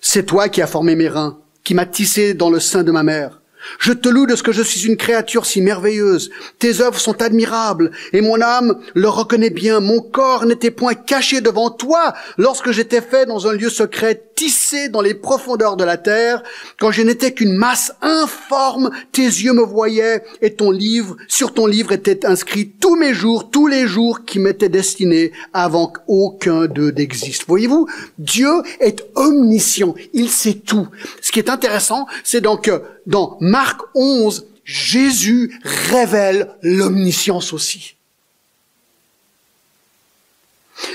C'est 0.00 0.24
toi 0.24 0.48
qui 0.48 0.62
as 0.62 0.66
formé 0.66 0.96
mes 0.96 1.08
reins, 1.08 1.38
qui 1.62 1.74
m'as 1.74 1.84
tissé 1.84 2.32
dans 2.32 2.48
le 2.48 2.58
sein 2.58 2.84
de 2.84 2.90
ma 2.90 3.02
mère. 3.02 3.42
Je 3.78 3.92
te 3.92 4.08
loue 4.08 4.26
de 4.26 4.36
ce 4.36 4.42
que 4.42 4.52
je 4.52 4.62
suis 4.62 4.86
une 4.86 4.96
créature 4.96 5.46
si 5.46 5.60
merveilleuse. 5.60 6.30
Tes 6.58 6.80
œuvres 6.80 7.00
sont 7.00 7.22
admirables, 7.22 7.90
et 8.12 8.20
mon 8.20 8.40
âme 8.40 8.78
le 8.94 9.08
reconnaît 9.08 9.50
bien. 9.50 9.80
Mon 9.80 10.00
corps 10.00 10.46
n'était 10.46 10.70
point 10.70 10.94
caché 10.94 11.40
devant 11.40 11.70
toi 11.70 12.14
lorsque 12.38 12.70
j'étais 12.70 13.00
fait 13.00 13.26
dans 13.26 13.46
un 13.46 13.52
lieu 13.52 13.70
secret, 13.70 14.22
tissé 14.34 14.88
dans 14.88 15.00
les 15.00 15.14
profondeurs 15.14 15.76
de 15.76 15.84
la 15.84 15.96
terre. 15.96 16.42
Quand 16.78 16.90
je 16.90 17.02
n'étais 17.02 17.32
qu'une 17.32 17.54
masse 17.54 17.92
informe, 18.02 18.90
tes 19.12 19.22
yeux 19.22 19.52
me 19.52 19.62
voyaient, 19.62 20.22
et 20.42 20.54
ton 20.54 20.70
livre, 20.70 21.16
sur 21.26 21.54
ton 21.54 21.66
livre 21.66 21.92
étaient 21.92 22.26
inscrits 22.26 22.72
tous 22.80 22.96
mes 22.96 23.14
jours, 23.14 23.50
tous 23.50 23.66
les 23.66 23.86
jours 23.86 24.24
qui 24.24 24.38
m'étaient 24.38 24.68
destinés 24.68 25.32
avant 25.52 25.86
qu'aucun 25.86 26.66
d'eux 26.66 26.90
n'existe. 26.90 27.44
Voyez-vous, 27.48 27.86
Dieu 28.18 28.62
est 28.80 29.04
omniscient. 29.14 29.94
Il 30.12 30.28
sait 30.28 30.54
tout. 30.54 30.88
Ce 31.22 31.32
qui 31.32 31.38
est 31.38 31.50
intéressant, 31.50 32.06
c'est 32.22 32.40
donc 32.40 32.70
dans 33.06 33.38
Marc 33.40 33.80
11, 33.94 34.46
Jésus 34.64 35.58
révèle 35.62 36.56
l'omniscience 36.62 37.52
aussi. 37.52 37.94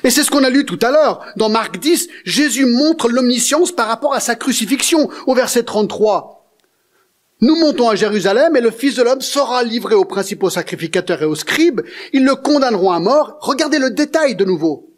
Et 0.03 0.09
c'est 0.09 0.23
ce 0.23 0.29
qu'on 0.29 0.43
a 0.43 0.49
lu 0.49 0.65
tout 0.65 0.79
à 0.81 0.91
l'heure. 0.91 1.25
Dans 1.37 1.49
Marc 1.49 1.79
10, 1.79 2.09
Jésus 2.25 2.65
montre 2.65 3.09
l'omniscience 3.09 3.71
par 3.71 3.87
rapport 3.87 4.13
à 4.13 4.19
sa 4.19 4.35
crucifixion. 4.35 5.09
Au 5.25 5.33
verset 5.33 5.63
33, 5.63 6.45
nous 7.39 7.55
montons 7.55 7.89
à 7.89 7.95
Jérusalem 7.95 8.55
et 8.55 8.61
le 8.61 8.69
Fils 8.69 8.95
de 8.95 9.03
l'homme 9.03 9.21
sera 9.21 9.63
livré 9.63 9.95
aux 9.95 10.05
principaux 10.05 10.51
sacrificateurs 10.51 11.23
et 11.23 11.25
aux 11.25 11.35
scribes. 11.35 11.81
Ils 12.13 12.23
le 12.23 12.35
condamneront 12.35 12.91
à 12.91 12.99
mort. 12.99 13.37
Regardez 13.41 13.79
le 13.79 13.89
détail 13.89 14.35
de 14.35 14.45
nouveau. 14.45 14.90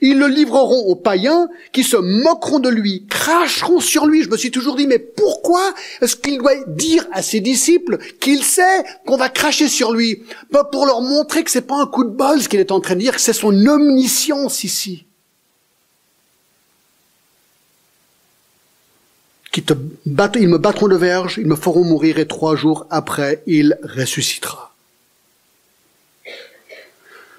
Ils 0.00 0.18
le 0.18 0.26
livreront 0.26 0.86
aux 0.86 0.96
païens 0.96 1.48
qui 1.72 1.82
se 1.82 1.96
moqueront 1.96 2.58
de 2.58 2.68
lui, 2.68 3.06
cracheront 3.08 3.80
sur 3.80 4.06
lui. 4.06 4.22
Je 4.22 4.28
me 4.28 4.36
suis 4.36 4.50
toujours 4.50 4.76
dit, 4.76 4.86
mais 4.86 4.98
pourquoi 4.98 5.74
est-ce 6.00 6.16
qu'il 6.16 6.38
doit 6.38 6.54
dire 6.66 7.06
à 7.12 7.22
ses 7.22 7.40
disciples 7.40 7.98
qu'il 8.20 8.42
sait 8.42 8.84
qu'on 9.06 9.16
va 9.16 9.28
cracher 9.28 9.68
sur 9.68 9.92
lui? 9.92 10.22
Pas 10.52 10.64
Pour 10.64 10.86
leur 10.86 11.00
montrer 11.00 11.44
que 11.44 11.50
c'est 11.50 11.66
pas 11.66 11.80
un 11.80 11.86
coup 11.86 12.04
de 12.04 12.10
bol 12.10 12.40
ce 12.40 12.48
qu'il 12.48 12.60
est 12.60 12.72
en 12.72 12.80
train 12.80 12.94
de 12.94 13.00
dire, 13.00 13.14
que 13.14 13.20
c'est 13.20 13.32
son 13.32 13.66
omniscience 13.66 14.64
ici. 14.64 15.04
Ils 19.56 20.48
me 20.48 20.58
battront 20.58 20.88
de 20.88 20.96
verge, 20.96 21.38
ils 21.38 21.46
me 21.46 21.56
feront 21.56 21.84
mourir 21.84 22.18
et 22.18 22.26
trois 22.26 22.54
jours 22.54 22.86
après, 22.90 23.42
il 23.46 23.78
ressuscitera. 23.82 24.67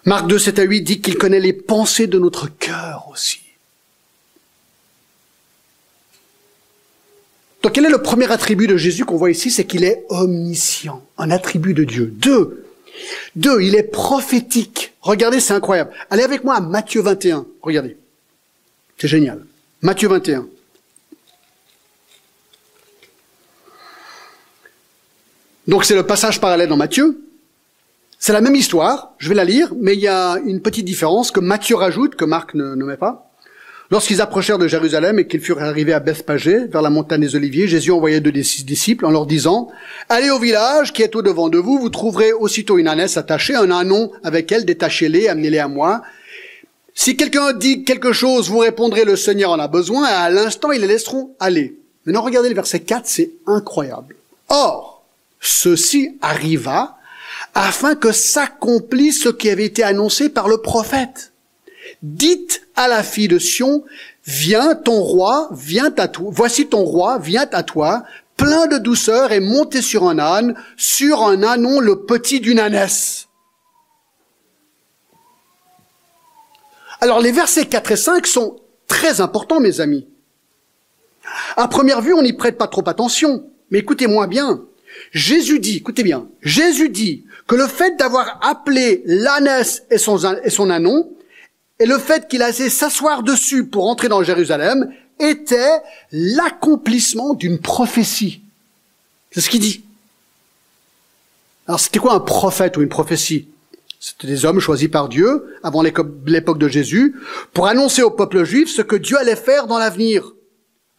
Marc 0.06 0.28
2, 0.28 0.40
7 0.40 0.60
à 0.60 0.64
8 0.64 0.82
dit 0.82 1.02
qu'il 1.02 1.18
connaît 1.18 1.40
les 1.40 1.54
pensées 1.54 2.08
de 2.08 2.20
notre 2.20 2.48
cœur 2.48 3.08
aussi. 3.12 3.42
Donc 7.62 7.74
quel 7.74 7.86
est 7.86 7.90
le 7.90 8.02
premier 8.02 8.32
attribut 8.32 8.68
de 8.68 8.78
Jésus 8.78 9.04
qu'on 9.04 9.18
voit 9.18 9.32
ici? 9.32 9.52
C'est 9.52 9.66
qu'il 9.66 9.84
est 9.84 10.06
omniscient, 10.10 11.06
un 11.18 11.30
attribut 11.30 11.74
de 11.74 11.84
Dieu. 11.84 12.06
Deux, 12.06 12.66
deux, 13.36 13.62
il 13.62 13.76
est 13.76 13.84
prophétique. 13.84 14.94
Regardez, 15.02 15.40
c'est 15.40 15.54
incroyable. 15.54 15.92
Allez 16.10 16.24
avec 16.24 16.44
moi 16.44 16.56
à 16.56 16.62
Matthieu 16.62 17.02
21. 17.02 17.46
Regardez. 17.62 17.98
C'est 18.98 19.08
génial. 19.08 19.46
Matthieu 19.82 20.08
21. 20.08 20.48
Donc 25.68 25.86
c'est 25.86 25.96
le 25.96 26.06
passage 26.06 26.42
parallèle 26.42 26.70
dans 26.70 26.78
Matthieu. 26.78 27.22
C'est 28.22 28.34
la 28.34 28.42
même 28.42 28.56
histoire, 28.56 29.14
je 29.18 29.30
vais 29.30 29.36
la 29.36 29.46
lire, 29.46 29.72
mais 29.80 29.94
il 29.94 30.02
y 30.02 30.08
a 30.10 30.40
une 30.46 30.62
petite 30.62 30.84
différence 30.84 31.32
que 31.32 31.40
Matthieu 31.40 31.78
rajoute, 31.78 32.16
que 32.16 32.26
Marc 32.26 32.54
ne, 32.54 32.76
met 32.76 32.98
pas. 32.98 33.32
Lorsqu'ils 33.92 34.20
approchèrent 34.20 34.58
de 34.58 34.68
Jérusalem 34.68 35.20
et 35.20 35.26
qu'ils 35.26 35.40
furent 35.40 35.64
arrivés 35.64 35.94
à 35.94 36.02
Bethpagé, 36.02 36.66
vers 36.66 36.82
la 36.82 36.90
montagne 36.90 37.22
des 37.22 37.38
Oliviers, 37.38 37.70
Jésus 37.70 37.92
envoya 37.92 38.20
deux 38.20 38.34
disciples 38.34 39.06
en 39.06 39.10
leur 39.10 39.26
disant, 39.26 39.70
Allez 40.10 40.30
au 40.30 40.38
village 40.38 40.92
qui 40.92 41.02
est 41.02 41.16
au 41.16 41.22
devant 41.22 41.48
de 41.48 41.58
vous, 41.58 41.80
vous 41.80 41.90
trouverez 41.90 42.34
aussitôt 42.34 42.78
une 42.78 42.90
ânesse 42.90 43.16
attachée, 43.16 43.56
un 43.56 43.72
anon 43.72 44.12
avec 44.22 44.52
elle, 44.52 44.66
détachez-les, 44.66 45.30
amenez-les 45.30 45.60
à 45.60 45.70
moi. 45.70 46.02
Si 46.94 47.16
quelqu'un 47.16 47.54
dit 47.54 47.86
quelque 47.86 48.12
chose, 48.12 48.50
vous 48.50 48.60
répondrez, 48.60 49.06
le 49.06 49.16
Seigneur 49.16 49.52
en 49.52 49.60
a 49.60 49.70
besoin, 49.70 50.06
et 50.10 50.14
à 50.14 50.30
l'instant, 50.30 50.74
ils 50.74 50.82
les 50.82 50.88
laisseront 50.88 51.32
aller. 51.40 51.78
Maintenant, 52.06 52.24
regardez 52.24 52.50
le 52.50 52.56
verset 52.56 52.82
4, 52.82 53.04
c'est 53.06 53.32
incroyable. 53.48 54.18
Or, 54.50 55.06
ceci 55.40 56.18
arriva 56.22 56.99
afin 57.54 57.96
que 57.96 58.12
s'accomplisse 58.12 59.24
ce 59.24 59.30
qui 59.30 59.50
avait 59.50 59.66
été 59.66 59.84
annoncé 59.84 60.30
par 60.30 60.48
le 60.48 60.58
prophète. 60.58 61.34
Dites 62.02 62.62
à 62.76 62.88
la 62.88 63.04
fille 63.04 63.28
de 63.28 63.40
Sion, 63.40 63.84
viens 64.26 64.76
ton 64.76 65.02
roi, 65.02 65.50
viens 65.52 65.94
à 65.98 66.08
toi, 66.08 66.30
voici 66.32 66.68
ton 66.68 66.84
roi, 66.84 67.18
viens 67.20 67.48
à 67.52 67.64
toi, 67.64 68.04
plein 68.38 68.68
de 68.68 68.78
douceur 68.78 69.32
et 69.32 69.40
monté 69.40 69.82
sur 69.82 70.08
un 70.08 70.20
âne, 70.20 70.56
sur 70.78 71.24
un 71.24 71.44
ânon 71.44 71.80
le 71.80 72.06
petit 72.06 72.40
d'une 72.40 72.60
ânesse. 72.60 73.28
Alors 77.02 77.20
les 77.20 77.32
versets 77.32 77.66
4 77.66 77.92
et 77.92 77.96
5 77.98 78.28
sont 78.28 78.58
très 78.88 79.22
importants, 79.22 79.60
mes 79.60 79.82
amis. 79.82 80.08
À 81.58 81.68
première 81.68 82.02
vue, 82.02 82.14
on 82.14 82.22
n'y 82.22 82.34
prête 82.34 82.58
pas 82.58 82.68
trop 82.68 82.88
attention, 82.88 83.46
mais 83.72 83.80
écoutez-moi 83.80 84.28
bien. 84.28 84.66
Jésus 85.12 85.60
dit, 85.60 85.78
écoutez 85.78 86.04
bien, 86.04 86.28
Jésus 86.42 86.90
dit 86.90 87.26
que 87.48 87.56
le 87.56 87.68
fait 87.68 87.98
d'avoir 87.98 88.40
appelé 88.42 89.02
l'ânesse 89.06 89.84
et 89.90 89.98
son, 89.98 90.18
et 90.18 90.72
anon, 90.72 91.12
et 91.80 91.86
le 91.86 91.98
fait 91.98 92.28
qu'il 92.28 92.44
a 92.44 92.50
essayé 92.50 92.70
s'asseoir 92.70 93.24
dessus 93.24 93.66
pour 93.66 93.88
entrer 93.88 94.08
dans 94.08 94.22
Jérusalem, 94.22 94.94
était 95.20 95.82
l'accomplissement 96.12 97.34
d'une 97.34 97.60
prophétie. 97.60 98.42
C'est 99.32 99.42
ce 99.42 99.50
qu'il 99.50 99.62
dit. 99.62 99.84
Alors 101.68 101.80
c'était 101.80 102.00
quoi 102.00 102.14
un 102.14 102.20
prophète 102.20 102.78
ou 102.78 102.82
une 102.82 102.90
prophétie? 102.90 103.48
C'était 104.00 104.28
des 104.28 104.46
hommes 104.46 104.60
choisis 104.60 104.88
par 104.88 105.10
Dieu 105.10 105.58
avant 105.62 105.82
l'époque 105.82 106.58
de 106.58 106.68
Jésus 106.68 107.16
pour 107.54 107.68
annoncer 107.68 108.02
au 108.02 108.12
peuple 108.12 108.44
juif 108.44 108.70
ce 108.70 108.82
que 108.82 108.96
Dieu 108.96 109.18
allait 109.18 109.36
faire 109.36 109.68
dans 109.68 109.78
l'avenir. 109.78 110.34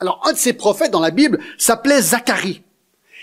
Alors 0.00 0.22
un 0.26 0.32
de 0.32 0.38
ces 0.38 0.52
prophètes 0.52 0.90
dans 0.90 1.00
la 1.00 1.10
Bible 1.10 1.40
s'appelait 1.58 2.02
Zacharie. 2.02 2.62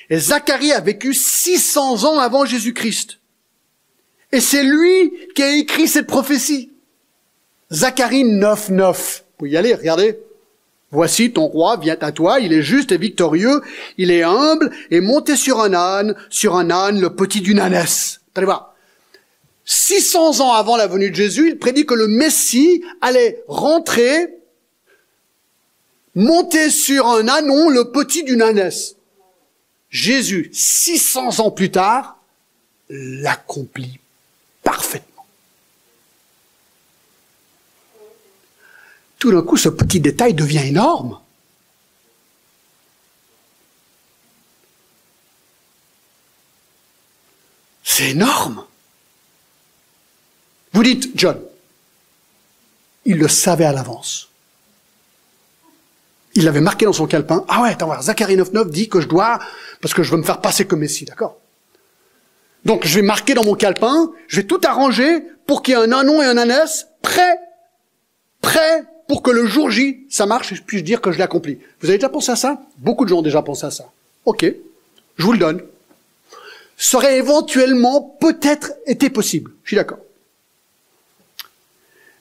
Et 0.10 0.20
Zacharie 0.20 0.72
a 0.72 0.80
vécu 0.80 1.14
600 1.14 2.06
ans 2.06 2.20
avant 2.20 2.46
Jésus-Christ. 2.46 3.20
Et 4.32 4.40
c'est 4.40 4.64
lui 4.64 5.14
qui 5.36 5.44
a 5.44 5.56
écrit 5.56 5.88
cette 5.88 6.08
prophétie. 6.08 6.72
Zacharie 7.72 8.24
9, 8.24 8.70
9. 8.70 9.26
Vous 9.40 9.46
y 9.46 9.58
aller, 9.58 9.74
regardez. 9.74 10.20
Voici 10.92 11.34
ton 11.34 11.48
roi 11.48 11.76
vient 11.76 11.98
à 12.00 12.14
toi, 12.14 12.40
il 12.40 12.54
est 12.54 12.62
juste 12.62 12.94
et 12.94 12.98
victorieux, 12.98 13.62
il 13.98 14.10
est 14.10 14.24
humble 14.24 14.72
et 14.90 15.02
monté 15.02 15.36
sur 15.36 15.60
un 15.60 15.74
âne, 15.74 16.16
sur 16.30 16.56
un 16.56 16.70
âne, 16.70 17.02
le 17.02 17.14
petit 17.14 17.42
d'une 17.42 17.60
ânesse. 17.60 18.22
Allez 18.36 18.46
voir. 18.46 18.74
600 19.66 20.40
ans 20.40 20.54
avant 20.54 20.78
la 20.78 20.88
venue 20.88 21.10
de 21.10 21.16
Jésus, 21.16 21.50
il 21.50 21.58
prédit 21.58 21.86
que 21.86 21.94
le 21.94 22.08
Messie 22.08 22.86
allait 23.02 23.44
rentrer, 23.50 24.30
monter 26.16 26.70
sur 26.70 27.08
un 27.08 27.28
ânon, 27.28 27.68
le 27.68 27.92
petit 27.92 28.24
d'une 28.24 28.42
ânesse. 28.42 28.97
Jésus, 29.90 30.50
600 30.54 31.40
ans 31.40 31.52
plus 31.52 31.72
tard, 31.72 32.18
l'accomplit 32.90 34.00
parfaitement. 34.64 35.26
Tout 39.20 39.32
d'un 39.32 39.42
coup, 39.42 39.58
ce 39.58 39.70
petit 39.70 40.00
détail 40.00 40.34
devient 40.34 40.68
énorme. 40.68 41.20
C'est 47.84 48.12
énorme. 48.12 48.66
Vous 50.74 50.84
dites, 50.84 51.10
John, 51.16 51.42
il 53.06 53.18
le 53.18 53.28
savait 53.28 53.66
à 53.66 53.72
l'avance. 53.72 54.27
Il 56.38 56.46
l'avait 56.46 56.62
marqué 56.62 56.86
dans 56.86 56.94
son 56.94 57.08
calepin. 57.08 57.44
Ah 57.48 57.64
ouais, 57.64 57.70
attends, 57.72 58.00
Zacharie 58.00 58.38
9.9 58.38 58.70
dit 58.70 58.90
que 58.90 59.02
je 59.02 59.08
dois 59.08 59.40
parce 59.82 59.96
que 59.96 60.04
je 60.04 60.12
veux 60.12 60.18
me 60.18 60.24
faire 60.24 60.40
passer 60.40 60.66
comme 60.66 60.82
Messie, 60.82 61.04
d'accord 61.04 61.36
Donc 62.64 62.86
je 62.86 62.94
vais 62.94 63.02
marquer 63.02 63.34
dans 63.34 63.44
mon 63.44 63.56
calepin, 63.56 64.12
je 64.28 64.36
vais 64.36 64.44
tout 64.44 64.62
arranger 64.64 65.24
pour 65.48 65.64
qu'il 65.64 65.74
y 65.74 65.78
ait 65.78 65.82
un 65.82 65.92
anon 65.92 66.22
et 66.22 66.28
un 66.28 66.38
ânesse 66.38 66.90
prêt, 67.02 67.40
prêt 68.40 68.86
pour 69.08 69.24
que 69.24 69.32
le 69.32 69.48
jour 69.48 69.72
J, 69.72 70.06
ça 70.12 70.28
marche 70.28 70.52
et 70.52 70.56
je 70.56 70.62
puisse 70.62 70.84
dire 70.84 71.02
que 71.02 71.12
je 71.12 71.18
l'ai 71.18 71.24
accompli. 71.24 71.58
Vous 71.80 71.90
avez 71.90 71.98
déjà 71.98 72.10
pensé 72.10 72.32
à 72.32 72.36
ça? 72.36 72.62
Beaucoup 72.78 73.04
de 73.04 73.10
gens 73.10 73.18
ont 73.18 73.24
déjà 73.24 73.42
pensé 73.42 73.66
à 73.66 73.72
ça. 73.72 73.86
Ok, 74.26 74.46
je 75.18 75.24
vous 75.24 75.32
le 75.32 75.40
donne. 75.40 75.64
Ça 76.78 76.98
aurait 76.98 77.18
éventuellement 77.18 78.16
peut-être 78.22 78.74
été 78.86 79.10
possible, 79.10 79.54
je 79.64 79.70
suis 79.70 79.76
d'accord. 79.76 79.98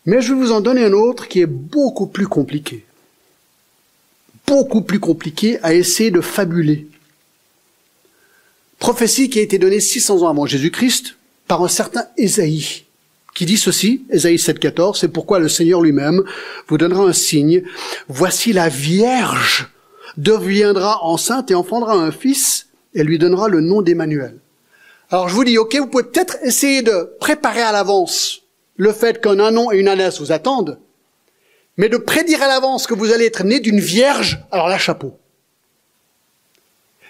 Mais 0.07 0.23
je 0.23 0.33
vais 0.33 0.41
vous 0.41 0.53
en 0.53 0.63
donner 0.63 0.87
un 0.87 0.95
autre 0.95 1.29
qui 1.29 1.43
est 1.43 1.47
beaucoup 1.47 2.07
plus 2.07 2.29
compliqué. 2.29 2.86
Beaucoup 4.47 4.83
plus 4.83 5.01
compliqué 5.01 5.59
à 5.63 5.75
essayer 5.75 6.11
de 6.11 6.21
fabuler. 6.21 6.87
Prophétie 8.79 9.29
qui 9.31 9.39
a 9.39 9.43
été 9.43 9.59
donnée 9.59 9.81
600 9.81 10.23
ans 10.23 10.29
avant 10.29 10.47
Jésus-Christ 10.47 11.17
par 11.49 11.63
un 11.63 11.69
certain 11.69 12.07
Ésaïe, 12.17 12.85
qui 13.35 13.47
dit 13.47 13.57
ceci, 13.57 14.05
Ésaïe 14.11 14.37
7,14, 14.37 14.99
c'est 14.99 15.09
pourquoi 15.09 15.39
le 15.39 15.49
Seigneur 15.49 15.81
lui-même 15.81 16.23
vous 16.69 16.79
donnera 16.79 17.05
un 17.05 17.13
signe. 17.13 17.63
Voici 18.09 18.53
la 18.53 18.69
Vierge 18.69 19.69
deviendra 20.17 21.05
enceinte 21.05 21.51
et 21.51 21.55
enfantera 21.55 21.95
un 21.95 22.13
fils, 22.13 22.69
et 22.95 23.05
lui 23.05 23.19
donnera 23.19 23.49
le 23.49 23.61
nom 23.61 23.83
d'Emmanuel. 23.83 24.39
Alors 25.11 25.29
je 25.29 25.35
vous 25.35 25.45
dis, 25.45 25.59
ok, 25.59 25.77
vous 25.77 25.87
pouvez 25.87 26.05
peut-être 26.05 26.39
essayer 26.43 26.83
de 26.83 27.11
préparer 27.21 27.63
à 27.63 27.73
l'avance 27.73 28.43
le 28.77 28.93
fait 28.93 29.21
qu'un 29.21 29.39
anon 29.39 29.71
et 29.71 29.79
une 29.79 29.89
ânesse 29.89 30.21
vous 30.21 30.33
attendent, 30.33 30.79
mais 31.77 31.89
de 31.89 31.97
prédire 31.97 32.43
à 32.43 32.49
l'avance 32.49 32.87
que 32.87 32.95
vous 32.95 33.13
allez 33.13 33.27
être 33.27 33.45
né 33.45 33.61
d'une 33.61 33.81
vierge, 33.81 34.39
alors 34.51 34.69
là, 34.69 34.79
chapeau. 34.79 35.19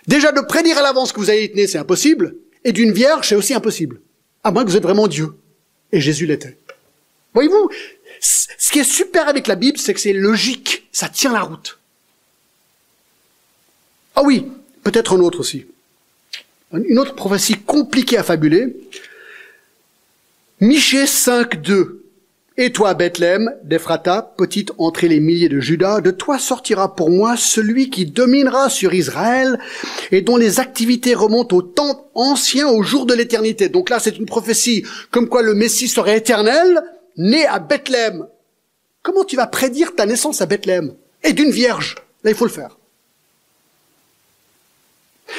Déjà, 0.06 0.32
de 0.32 0.40
prédire 0.40 0.78
à 0.78 0.82
l'avance 0.82 1.12
que 1.12 1.20
vous 1.20 1.30
allez 1.30 1.44
être 1.44 1.54
né, 1.54 1.66
c'est 1.66 1.78
impossible, 1.78 2.36
et 2.64 2.72
d'une 2.72 2.92
vierge, 2.92 3.28
c'est 3.28 3.34
aussi 3.34 3.54
impossible. 3.54 4.00
À 4.44 4.50
moins 4.50 4.64
que 4.64 4.70
vous 4.70 4.76
êtes 4.76 4.82
vraiment 4.82 5.08
Dieu. 5.08 5.34
Et 5.92 6.00
Jésus 6.00 6.26
l'était. 6.26 6.58
Voyez-vous, 7.34 7.70
ce 8.20 8.72
qui 8.72 8.78
est 8.78 8.84
super 8.84 9.28
avec 9.28 9.46
la 9.46 9.56
Bible, 9.56 9.78
c'est 9.78 9.94
que 9.94 10.00
c'est 10.00 10.12
logique, 10.12 10.88
ça 10.92 11.08
tient 11.08 11.32
la 11.32 11.42
route. 11.42 11.78
Ah 14.14 14.22
oui, 14.22 14.50
peut-être 14.82 15.14
un 15.14 15.20
autre 15.20 15.40
aussi. 15.40 15.66
Une 16.72 16.98
autre 16.98 17.14
prophétie 17.14 17.60
compliquée 17.60 18.18
à 18.18 18.22
fabuler. 18.22 18.74
Michée 20.60 21.06
5, 21.06 21.60
2. 21.60 21.95
Et 22.58 22.72
toi, 22.72 22.94
Bethléem, 22.94 23.54
d'Ephrata, 23.64 24.32
petite 24.38 24.72
entre 24.78 25.06
les 25.06 25.20
milliers 25.20 25.50
de 25.50 25.60
Judas, 25.60 26.00
de 26.00 26.10
toi 26.10 26.38
sortira 26.38 26.96
pour 26.96 27.10
moi 27.10 27.36
celui 27.36 27.90
qui 27.90 28.06
dominera 28.06 28.70
sur 28.70 28.94
Israël 28.94 29.58
et 30.10 30.22
dont 30.22 30.38
les 30.38 30.58
activités 30.58 31.14
remontent 31.14 31.54
au 31.54 31.60
temps 31.60 32.10
ancien, 32.14 32.66
au 32.66 32.82
jour 32.82 33.04
de 33.04 33.12
l'éternité. 33.12 33.68
Donc 33.68 33.90
là, 33.90 33.98
c'est 34.00 34.16
une 34.16 34.24
prophétie 34.24 34.86
comme 35.10 35.28
quoi 35.28 35.42
le 35.42 35.52
Messie 35.52 35.86
serait 35.86 36.16
éternel, 36.16 36.82
né 37.18 37.44
à 37.44 37.58
Bethléem. 37.58 38.26
Comment 39.02 39.24
tu 39.24 39.36
vas 39.36 39.46
prédire 39.46 39.94
ta 39.94 40.06
naissance 40.06 40.40
à 40.40 40.46
Bethléem? 40.46 40.94
Et 41.24 41.34
d'une 41.34 41.50
vierge. 41.50 41.96
Là, 42.24 42.30
il 42.30 42.36
faut 42.36 42.46
le 42.46 42.50
faire. 42.50 42.78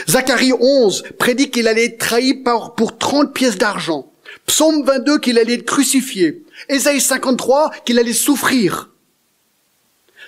Zacharie 0.07 0.53
11 0.53 1.03
prédit 1.17 1.49
qu'il 1.49 1.67
allait 1.67 1.85
être 1.85 1.97
trahi 1.97 2.35
pour 2.35 2.97
30 2.99 3.33
pièces 3.33 3.57
d'argent. 3.57 4.11
Psaume 4.45 4.83
22 4.85 5.17
qu'il 5.19 5.39
allait 5.39 5.55
être 5.55 5.65
crucifié. 5.65 6.43
Ésaïe 6.69 7.01
53 7.01 7.71
qu'il 7.85 7.99
allait 7.99 8.13
souffrir. 8.13 8.89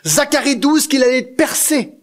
Zacharie 0.06 0.56
12 0.56 0.88
qu'il 0.88 1.04
allait 1.04 1.20
être 1.20 1.36
percé. 1.36 1.94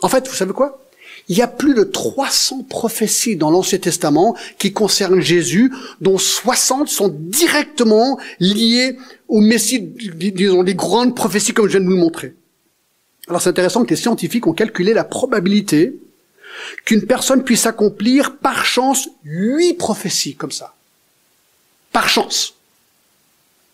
En 0.00 0.08
fait, 0.08 0.28
vous 0.28 0.34
savez 0.34 0.52
quoi? 0.52 0.80
Il 1.28 1.36
y 1.36 1.42
a 1.42 1.48
plus 1.48 1.74
de 1.74 1.84
300 1.84 2.64
prophéties 2.64 3.36
dans 3.36 3.50
l'Ancien 3.50 3.78
Testament 3.78 4.36
qui 4.58 4.72
concernent 4.72 5.20
Jésus, 5.20 5.72
dont 6.00 6.18
60 6.18 6.88
sont 6.88 7.08
directement 7.08 8.18
liées 8.40 8.98
au 9.28 9.40
Messie, 9.40 9.80
disons, 9.80 10.62
des 10.62 10.74
grandes 10.74 11.16
prophéties 11.16 11.54
comme 11.54 11.66
je 11.66 11.78
viens 11.78 11.86
de 11.86 11.90
vous 11.90 11.96
montrer. 11.96 12.34
Alors 13.28 13.40
c'est 13.40 13.48
intéressant 13.48 13.84
que 13.84 13.90
les 13.90 13.96
scientifiques 13.96 14.46
ont 14.46 14.52
calculé 14.52 14.92
la 14.92 15.04
probabilité 15.04 15.94
qu'une 16.84 17.06
personne 17.06 17.42
puisse 17.42 17.66
accomplir 17.66 18.36
par 18.36 18.66
chance 18.66 19.08
huit 19.24 19.74
prophéties 19.74 20.34
comme 20.34 20.52
ça. 20.52 20.73
Par 21.94 22.08
chance. 22.08 22.54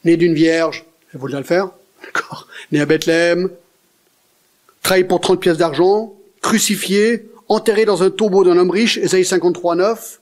Né 0.04 0.16
d'une 0.16 0.34
vierge, 0.34 0.84
vous 1.14 1.26
déjà 1.26 1.38
le 1.38 1.44
faire 1.44 1.70
D'accord. 2.04 2.46
Né 2.70 2.80
à 2.80 2.86
Bethléem, 2.86 3.50
trahi 4.82 5.04
pour 5.04 5.20
30 5.20 5.40
pièces 5.40 5.56
d'argent, 5.56 6.14
crucifié, 6.42 7.28
enterré 7.48 7.84
dans 7.86 8.02
un 8.02 8.10
tombeau 8.10 8.44
d'un 8.44 8.56
homme 8.58 8.70
riche, 8.70 8.98
Ésaïe 8.98 9.24
53, 9.24 9.74
9. 9.74 10.20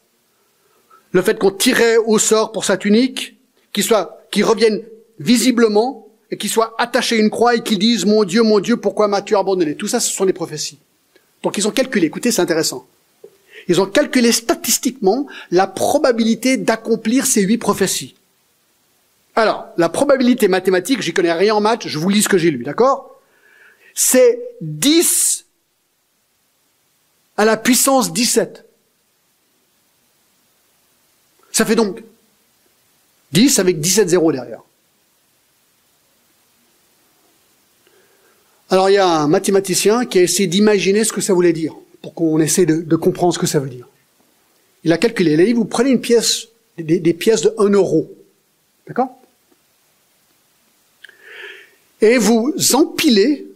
Le 1.10 1.22
fait 1.22 1.38
qu'on 1.38 1.50
tirait 1.50 1.96
au 1.96 2.18
sort 2.18 2.52
pour 2.52 2.64
sa 2.64 2.76
tunique, 2.76 3.36
qu'il 3.72 3.84
soit, 3.84 4.24
qu'il 4.30 4.44
revienne 4.44 4.82
visiblement, 5.18 6.08
et 6.30 6.36
qu'il 6.36 6.50
soit 6.50 6.74
attaché 6.78 7.16
à 7.16 7.18
une 7.18 7.30
croix 7.30 7.56
et 7.56 7.62
qu'il 7.62 7.78
dise 7.78 8.04
mon 8.04 8.22
Dieu, 8.22 8.42
mon 8.42 8.60
Dieu, 8.60 8.76
pourquoi 8.76 9.08
m'as-tu 9.08 9.36
abandonné? 9.36 9.74
Tout 9.74 9.88
ça, 9.88 9.98
ce 9.98 10.12
sont 10.12 10.26
des 10.26 10.32
prophéties. 10.32 10.78
Donc 11.42 11.58
ils 11.58 11.66
ont 11.66 11.72
calculé, 11.72 12.06
écoutez, 12.06 12.30
c'est 12.30 12.42
intéressant. 12.42 12.86
Ils 13.68 13.80
ont 13.80 13.86
calculé 13.86 14.32
statistiquement 14.32 15.26
la 15.50 15.66
probabilité 15.66 16.56
d'accomplir 16.56 17.26
ces 17.26 17.42
huit 17.42 17.58
prophéties. 17.58 18.14
Alors, 19.36 19.66
la 19.76 19.88
probabilité 19.88 20.48
mathématique, 20.48 21.02
j'y 21.02 21.12
connais 21.12 21.32
rien 21.32 21.54
en 21.54 21.60
maths, 21.60 21.86
je 21.86 21.98
vous 21.98 22.08
lis 22.08 22.22
ce 22.22 22.28
que 22.28 22.38
j'ai 22.38 22.50
lu, 22.50 22.64
d'accord? 22.64 23.20
C'est 23.94 24.40
10 24.62 25.44
à 27.36 27.44
la 27.44 27.56
puissance 27.56 28.12
17. 28.12 28.64
Ça 31.52 31.64
fait 31.64 31.76
donc 31.76 32.02
10 33.32 33.58
avec 33.58 33.80
17 33.80 34.08
zéros 34.08 34.32
derrière. 34.32 34.60
Alors 38.70 38.90
il 38.90 38.94
y 38.94 38.98
a 38.98 39.06
un 39.06 39.28
mathématicien 39.28 40.04
qui 40.04 40.18
a 40.18 40.22
essayé 40.22 40.46
d'imaginer 40.46 41.04
ce 41.04 41.12
que 41.12 41.20
ça 41.20 41.32
voulait 41.32 41.52
dire, 41.52 41.74
pour 42.02 42.14
qu'on 42.14 42.38
essaie 42.40 42.66
de, 42.66 42.96
comprendre 42.96 43.34
ce 43.34 43.38
que 43.38 43.46
ça 43.46 43.58
veut 43.58 43.68
dire. 43.68 43.88
Il 44.84 44.92
a 44.92 44.98
calculé, 44.98 45.32
il 45.32 45.40
a 45.40 45.44
dit, 45.44 45.52
vous 45.52 45.64
prenez 45.64 45.90
une 45.90 46.00
pièce, 46.00 46.48
des, 46.76 47.00
des 47.00 47.14
pièces 47.14 47.42
de 47.42 47.54
1 47.58 47.70
euro, 47.70 48.10
d'accord? 48.86 49.18
Et 52.00 52.18
vous 52.18 52.54
empilez, 52.74 53.46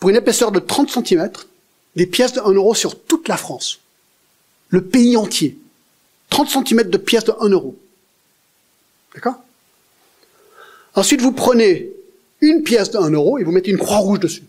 pour 0.00 0.10
une 0.10 0.16
épaisseur 0.16 0.50
de 0.50 0.58
30 0.58 0.90
cm, 0.90 1.30
des 1.94 2.06
pièces 2.06 2.32
de 2.32 2.40
1 2.40 2.52
euro 2.54 2.74
sur 2.74 3.00
toute 3.00 3.28
la 3.28 3.36
France, 3.36 3.80
le 4.70 4.82
pays 4.82 5.16
entier. 5.16 5.58
30 6.30 6.66
cm 6.66 6.90
de 6.90 6.96
pièces 6.98 7.24
de 7.24 7.34
1 7.40 7.50
euro. 7.50 7.76
D'accord? 9.14 9.36
Ensuite, 10.94 11.20
vous 11.20 11.32
prenez 11.32 11.90
une 12.40 12.62
pièce 12.62 12.90
d'un 12.90 13.10
euro 13.10 13.38
et 13.38 13.44
vous 13.44 13.52
mettez 13.52 13.70
une 13.70 13.78
croix 13.78 13.98
rouge 13.98 14.20
dessus. 14.20 14.42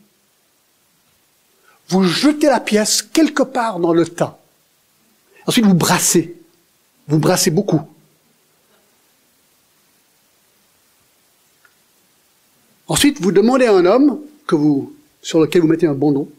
Vous 1.90 2.04
jetez 2.04 2.48
la 2.48 2.60
pièce 2.60 3.02
quelque 3.02 3.44
part 3.44 3.80
dans 3.80 3.94
le 3.94 4.06
tas. 4.06 4.40
Ensuite, 5.46 5.66
vous 5.66 5.74
brassez. 5.74 6.36
Vous 7.08 7.20
brassez 7.20 7.52
beaucoup. 7.52 7.82
Ensuite, 12.88 13.22
vous 13.22 13.32
demandez 13.32 13.66
à 13.66 13.74
un 13.74 13.86
homme 13.86 14.22
que 14.48 14.56
vous, 14.56 14.96
sur 15.22 15.40
lequel 15.40 15.62
vous 15.62 15.68
mettez 15.68 15.88
un 15.88 15.94
bandeau, 15.94 16.32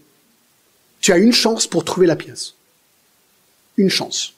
tu 1.00 1.12
as 1.12 1.18
une 1.18 1.32
chance 1.32 1.66
pour 1.66 1.84
trouver 1.84 2.06
la 2.06 2.16
pièce. 2.16 2.54
Une 3.76 3.90
chance. 3.90 4.34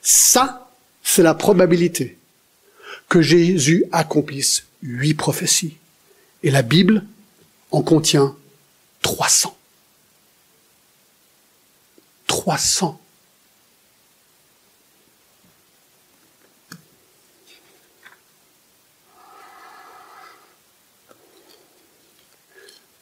Ça, 0.00 0.70
c'est 1.02 1.22
la 1.22 1.34
probabilité 1.34 2.16
que 3.08 3.20
Jésus 3.20 3.84
accomplisse 3.92 4.64
huit 4.82 5.14
prophéties. 5.14 5.76
Et 6.42 6.50
la 6.50 6.62
Bible 6.62 7.04
en 7.70 7.82
contient 7.82 8.36
300. 9.06 9.56
300. 12.26 13.00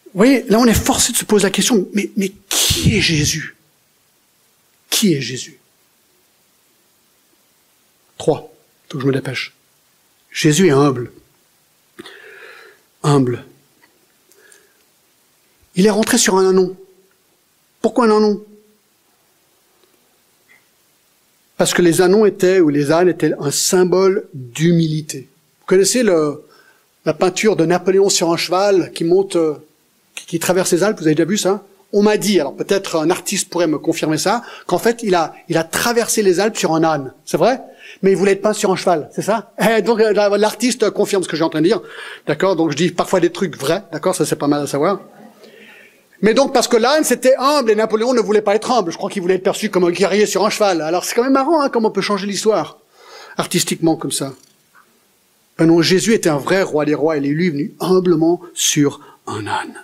Vous 0.07 0.13
voyez, 0.13 0.43
là 0.45 0.59
on 0.59 0.67
est 0.67 0.75
forcé 0.75 1.13
de 1.13 1.17
se 1.17 1.25
poser 1.25 1.45
la 1.45 1.51
question, 1.51 1.89
mais, 1.95 2.11
mais 2.17 2.33
qui 2.51 2.97
est 2.97 3.01
Jésus? 3.01 3.57
Qui 4.91 5.15
est 5.15 5.23
Jésus? 5.23 5.59
Trois. 8.19 8.53
Faut 8.91 8.99
que 8.99 9.03
je 9.03 9.09
me 9.09 9.13
dépêche. 9.13 9.55
Jésus 10.31 10.69
est 10.69 10.71
humble 10.71 11.11
humble. 13.05 13.45
Il 15.77 15.87
est 15.87 15.91
rentré 15.91 16.19
sur 16.19 16.37
un 16.37 16.49
anon. 16.49 16.77
Pourquoi 17.81 18.07
un 18.07 18.17
anon 18.17 18.43
Parce 21.57 21.75
que 21.75 21.83
les 21.83 22.01
anons 22.01 22.25
étaient, 22.25 22.61
ou 22.61 22.69
les 22.69 22.93
ânes 22.93 23.09
étaient 23.09 23.33
un 23.39 23.51
symbole 23.51 24.27
d'humilité. 24.35 25.29
Vous 25.61 25.67
connaissez 25.67 26.03
le, 26.03 26.45
la 27.05 27.15
peinture 27.15 27.57
de 27.57 27.65
Napoléon 27.65 28.09
sur 28.09 28.33
un 28.33 28.37
cheval 28.37 28.93
qui 28.93 29.05
monte, 29.05 29.37
qui, 30.15 30.39
traverse 30.39 30.73
les 30.73 30.83
Alpes, 30.83 30.99
vous 30.99 31.07
avez 31.07 31.15
déjà 31.15 31.29
vu 31.29 31.39
ça? 31.39 31.63
On 31.93 32.03
m'a 32.03 32.17
dit, 32.17 32.41
alors 32.41 32.57
peut-être 32.57 32.97
un 32.97 33.11
artiste 33.11 33.51
pourrait 33.51 33.69
me 33.69 33.79
confirmer 33.79 34.19
ça, 34.19 34.43
qu'en 34.67 34.79
fait 34.79 35.03
il 35.03 35.15
a, 35.15 35.35
il 35.49 35.57
a 35.57 35.65
traversé 35.65 36.23
les 36.23 36.41
Alpes 36.41 36.57
sur 36.57 36.75
un 36.75 36.83
âne. 36.83 37.13
C'est 37.25 37.37
vrai? 37.37 37.61
Mais 38.03 38.11
il 38.11 38.17
voulait 38.17 38.33
être 38.33 38.43
peint 38.43 38.53
sur 38.53 38.73
un 38.73 38.77
cheval, 38.77 39.09
c'est 39.15 39.23
ça? 39.23 39.53
Eh, 39.61 39.83
Donc 39.83 40.01
euh, 40.01 40.13
l'artiste 40.37 40.91
confirme 40.91 41.23
ce 41.23 41.29
que 41.29 41.37
j'ai 41.37 41.45
en 41.45 41.51
train 41.51 41.61
de 41.61 41.67
dire, 41.67 41.81
d'accord? 42.27 42.57
Donc 42.57 42.73
je 42.73 42.77
dis 42.77 42.91
parfois 42.91 43.21
des 43.21 43.31
trucs 43.31 43.57
vrais, 43.57 43.85
d'accord? 43.93 44.15
Ça 44.15 44.27
c'est 44.27 44.37
pas 44.37 44.49
mal 44.49 44.63
à 44.63 44.67
savoir. 44.67 45.01
Mais 46.25 46.33
donc 46.33 46.55
parce 46.55 46.69
que 46.69 46.79
l'âne 46.79 47.05
c'était 47.05 47.37
humble 47.37 47.71
et 47.71 47.75
Napoléon 47.75 48.15
ne 48.15 48.21
voulait 48.23 48.41
pas 48.41 48.55
être 48.55 48.73
humble, 48.73 48.91
je 48.91 48.97
crois 48.97 49.11
qu'il 49.11 49.21
voulait 49.21 49.35
être 49.35 49.43
perçu 49.43 49.69
comme 49.69 49.85
un 49.85 49.91
guerrier 49.91 50.25
sur 50.25 50.43
un 50.47 50.49
cheval. 50.49 50.81
Alors 50.81 51.05
c'est 51.05 51.15
quand 51.15 51.23
même 51.23 51.35
marrant 51.35 51.61
hein, 51.61 51.69
comment 51.69 51.89
on 51.89 51.93
peut 51.93 52.01
changer 52.01 52.27
l'histoire 52.27 52.79
artistiquement 53.37 53.95
comme 53.97 54.11
ça. 54.11 54.33
Ben 55.59 55.67
non, 55.67 55.83
Jésus 55.83 56.15
était 56.15 56.31
un 56.31 56.39
vrai 56.39 56.63
roi 56.63 56.87
des 56.87 56.95
rois, 56.95 57.19
il 57.19 57.27
est 57.27 57.35
venu 57.35 57.75
humblement 57.79 58.41
sur 58.55 59.01
un 59.27 59.47
âne. 59.47 59.75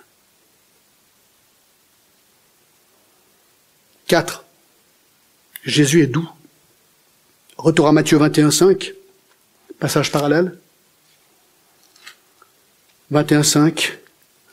4. 4.07 4.43
Jésus 5.63 6.01
est 6.01 6.07
doux. 6.07 6.27
Retour 7.57 7.87
à 7.87 7.91
Matthieu 7.91 8.17
21, 8.17 8.49
5, 8.49 8.93
passage 9.79 10.11
parallèle. 10.11 10.57
21, 13.11 13.43
5. 13.43 14.00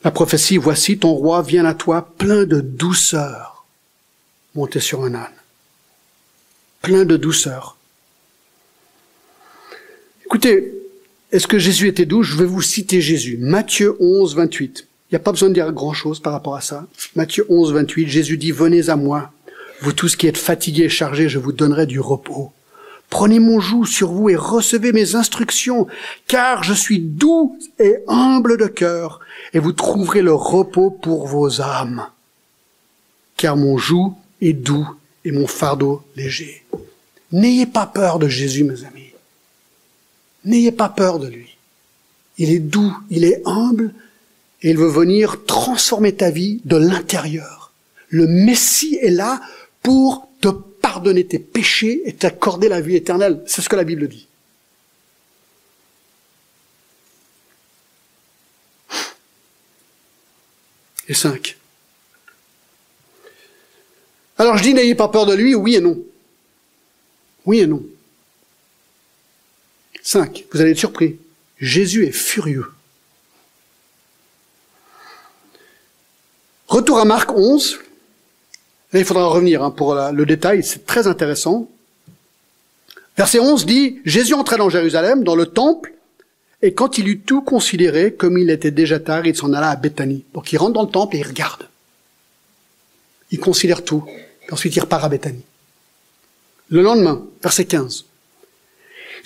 La 0.04 0.10
prophétie, 0.10 0.56
voici 0.56 0.98
ton 0.98 1.12
roi 1.12 1.42
vient 1.42 1.64
à 1.64 1.74
toi 1.74 2.14
plein 2.18 2.44
de 2.44 2.60
douceur, 2.60 3.64
monté 4.54 4.80
sur 4.80 5.02
un 5.04 5.14
âne. 5.14 5.26
Plein 6.82 7.04
de 7.04 7.16
douceur. 7.16 7.76
Écoutez, 10.24 10.72
est-ce 11.32 11.46
que 11.46 11.58
Jésus 11.58 11.88
était 11.88 12.06
doux? 12.06 12.22
Je 12.22 12.36
vais 12.36 12.44
vous 12.44 12.62
citer 12.62 13.00
Jésus. 13.00 13.38
Matthieu 13.38 13.96
11, 13.98 14.36
28. 14.36 14.86
Il 15.10 15.14
n'y 15.14 15.16
a 15.16 15.20
pas 15.20 15.32
besoin 15.32 15.48
de 15.48 15.54
dire 15.54 15.72
grand-chose 15.72 16.20
par 16.20 16.32
rapport 16.32 16.54
à 16.54 16.60
ça. 16.60 16.86
Matthieu 17.16 17.46
11, 17.48 17.72
28, 17.72 18.08
Jésus 18.08 18.36
dit, 18.36 18.52
venez 18.52 18.90
à 18.90 18.96
moi, 18.96 19.32
vous 19.80 19.92
tous 19.92 20.16
qui 20.16 20.26
êtes 20.26 20.36
fatigués 20.36 20.84
et 20.84 20.88
chargés, 20.88 21.28
je 21.28 21.38
vous 21.38 21.52
donnerai 21.52 21.86
du 21.86 21.98
repos. 21.98 22.52
Prenez 23.10 23.38
mon 23.38 23.58
joug 23.58 23.86
sur 23.86 24.12
vous 24.12 24.28
et 24.28 24.36
recevez 24.36 24.92
mes 24.92 25.14
instructions, 25.14 25.86
car 26.26 26.62
je 26.62 26.74
suis 26.74 27.00
doux 27.00 27.58
et 27.78 27.96
humble 28.06 28.58
de 28.58 28.66
cœur, 28.66 29.20
et 29.54 29.58
vous 29.58 29.72
trouverez 29.72 30.20
le 30.20 30.34
repos 30.34 30.90
pour 30.90 31.26
vos 31.26 31.60
âmes. 31.60 32.06
Car 33.36 33.56
mon 33.56 33.78
joug 33.78 34.14
est 34.42 34.52
doux 34.52 34.88
et 35.24 35.32
mon 35.32 35.46
fardeau 35.46 36.02
léger. 36.16 36.64
N'ayez 37.32 37.66
pas 37.66 37.86
peur 37.86 38.18
de 38.18 38.28
Jésus, 38.28 38.64
mes 38.64 38.84
amis. 38.84 39.12
N'ayez 40.44 40.72
pas 40.72 40.88
peur 40.88 41.18
de 41.18 41.28
lui. 41.28 41.56
Il 42.36 42.50
est 42.50 42.58
doux, 42.58 42.96
il 43.10 43.24
est 43.24 43.42
humble, 43.46 43.92
et 44.62 44.70
il 44.70 44.76
veut 44.78 44.88
venir 44.88 45.44
transformer 45.46 46.14
ta 46.14 46.30
vie 46.30 46.60
de 46.64 46.76
l'intérieur. 46.76 47.72
Le 48.08 48.26
Messie 48.26 48.98
est 49.02 49.10
là 49.10 49.40
pour 49.82 50.28
te 50.40 50.48
pardonner 50.88 51.26
tes 51.26 51.38
péchés 51.38 52.00
et 52.06 52.14
t'accorder 52.14 52.70
la 52.70 52.80
vie 52.80 52.96
éternelle. 52.96 53.42
C'est 53.46 53.60
ce 53.60 53.68
que 53.68 53.76
la 53.76 53.84
Bible 53.84 54.08
dit. 54.08 54.26
Et 61.06 61.12
cinq. 61.12 61.58
Alors 64.38 64.56
je 64.56 64.62
dis 64.62 64.72
n'ayez 64.72 64.94
pas 64.94 65.08
peur 65.08 65.26
de 65.26 65.34
lui, 65.34 65.54
oui 65.54 65.74
et 65.74 65.82
non. 65.82 66.02
Oui 67.44 67.60
et 67.60 67.66
non. 67.66 67.84
Cinq. 70.02 70.46
Vous 70.52 70.62
allez 70.62 70.70
être 70.70 70.78
surpris. 70.78 71.18
Jésus 71.58 72.06
est 72.06 72.12
furieux. 72.12 72.72
Retour 76.66 76.98
à 76.98 77.04
Marc 77.04 77.30
11. 77.30 77.78
Il 78.94 79.04
faudra 79.04 79.26
revenir 79.26 79.62
hein, 79.62 79.70
pour 79.70 79.94
le 79.94 80.26
détail, 80.26 80.62
c'est 80.64 80.86
très 80.86 81.06
intéressant. 81.06 81.68
Verset 83.16 83.40
11 83.40 83.66
dit, 83.66 83.98
Jésus 84.04 84.34
entra 84.34 84.56
dans 84.56 84.70
Jérusalem, 84.70 85.24
dans 85.24 85.34
le 85.34 85.46
temple, 85.46 85.92
et 86.62 86.72
quand 86.72 86.98
il 86.98 87.08
eut 87.08 87.20
tout 87.20 87.42
considéré, 87.42 88.14
comme 88.14 88.38
il 88.38 88.50
était 88.50 88.70
déjà 88.70 88.98
tard, 88.98 89.26
il 89.26 89.36
s'en 89.36 89.52
alla 89.52 89.70
à 89.70 89.76
Béthanie. 89.76 90.24
Donc 90.34 90.52
il 90.52 90.56
rentre 90.56 90.72
dans 90.72 90.82
le 90.82 90.90
temple 90.90 91.16
et 91.16 91.20
il 91.20 91.26
regarde. 91.26 91.68
Il 93.30 93.38
considère 93.38 93.84
tout. 93.84 94.04
Et 94.48 94.52
ensuite 94.52 94.74
il 94.74 94.80
repart 94.80 95.04
à 95.04 95.08
Béthanie. 95.08 95.44
Le 96.70 96.82
lendemain, 96.82 97.24
verset 97.42 97.64
15. 97.64 98.04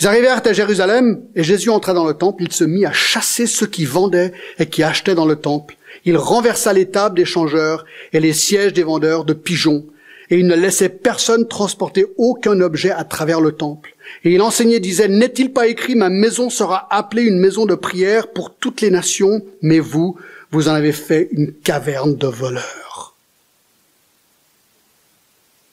Ils 0.01 0.07
arrivèrent 0.07 0.47
à 0.47 0.53
Jérusalem, 0.53 1.23
et 1.35 1.45
Jésus 1.45 1.71
entra 1.71 1.93
dans 1.93 2.07
le 2.07 2.15
temple, 2.15 2.45
il 2.45 2.53
se 2.53 2.65
mit 2.65 2.85
à 2.85 2.93
chasser 2.93 3.47
ceux 3.47 3.67
qui 3.67 3.85
vendaient 3.85 4.33
et 4.59 4.67
qui 4.67 4.83
achetaient 4.83 5.15
dans 5.15 5.27
le 5.27 5.37
temple, 5.37 5.77
il 6.05 6.17
renversa 6.17 6.73
les 6.73 6.91
tables 6.91 7.17
des 7.17 7.25
changeurs 7.25 7.85
et 8.13 8.21
les 8.21 8.33
sièges 8.33 8.73
des 8.73 8.83
vendeurs 8.83 9.25
de 9.25 9.33
pigeons, 9.33 9.87
et 10.31 10.39
il 10.39 10.47
ne 10.47 10.57
laissait 10.57 10.89
personne 10.89 11.47
transporter 11.47 12.07
aucun 12.17 12.61
objet 12.61 12.91
à 12.91 13.05
travers 13.05 13.41
le 13.41 13.53
temple. 13.53 13.95
Et 14.25 14.33
il 14.33 14.41
enseignait, 14.41 14.81
disait, 14.81 15.09
n'est-il 15.09 15.53
pas 15.53 15.67
écrit, 15.67 15.95
ma 15.95 16.09
maison 16.09 16.49
sera 16.49 16.87
appelée 16.91 17.25
une 17.25 17.39
maison 17.39 17.67
de 17.67 17.75
prière 17.75 18.33
pour 18.33 18.55
toutes 18.55 18.81
les 18.81 18.91
nations, 18.91 19.45
mais 19.61 19.79
vous, 19.79 20.17
vous 20.51 20.69
en 20.69 20.75
avez 20.75 20.93
fait 20.93 21.29
une 21.33 21.53
caverne 21.53 22.17
de 22.17 22.27
voleurs. 22.27 23.15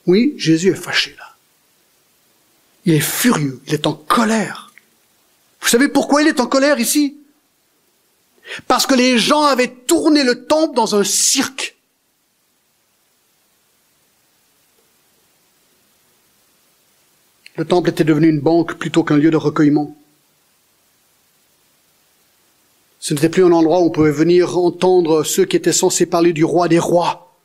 Oui, 0.07 0.33
Jésus 0.37 0.71
est 0.71 0.75
fâché 0.75 1.15
là. 1.17 1.35
Il 2.85 2.95
est 2.95 2.99
furieux, 2.99 3.61
il 3.67 3.73
est 3.75 3.87
en 3.87 3.93
colère. 3.93 4.73
Vous 5.61 5.67
savez 5.67 5.87
pourquoi 5.87 6.21
il 6.21 6.27
est 6.27 6.39
en 6.39 6.47
colère 6.47 6.79
ici? 6.79 7.18
Parce 8.67 8.85
que 8.85 8.95
les 8.95 9.17
gens 9.17 9.43
avaient 9.43 9.71
tourné 9.71 10.23
le 10.23 10.45
temple 10.45 10.75
dans 10.75 10.95
un 10.95 11.03
cirque. 11.03 11.75
Le 17.55 17.65
temple 17.65 17.89
était 17.89 18.03
devenu 18.03 18.29
une 18.29 18.39
banque 18.39 18.75
plutôt 18.75 19.03
qu'un 19.03 19.17
lieu 19.17 19.31
de 19.31 19.37
recueillement. 19.37 19.95
Ce 22.99 23.13
n'était 23.13 23.29
plus 23.29 23.45
un 23.45 23.51
endroit 23.51 23.79
où 23.79 23.85
on 23.85 23.89
pouvait 23.89 24.11
venir 24.11 24.57
entendre 24.57 25.23
ceux 25.23 25.45
qui 25.45 25.55
étaient 25.55 25.73
censés 25.73 26.05
parler 26.05 26.33
du 26.33 26.43
roi 26.43 26.67
des 26.67 26.79
rois, 26.79 27.35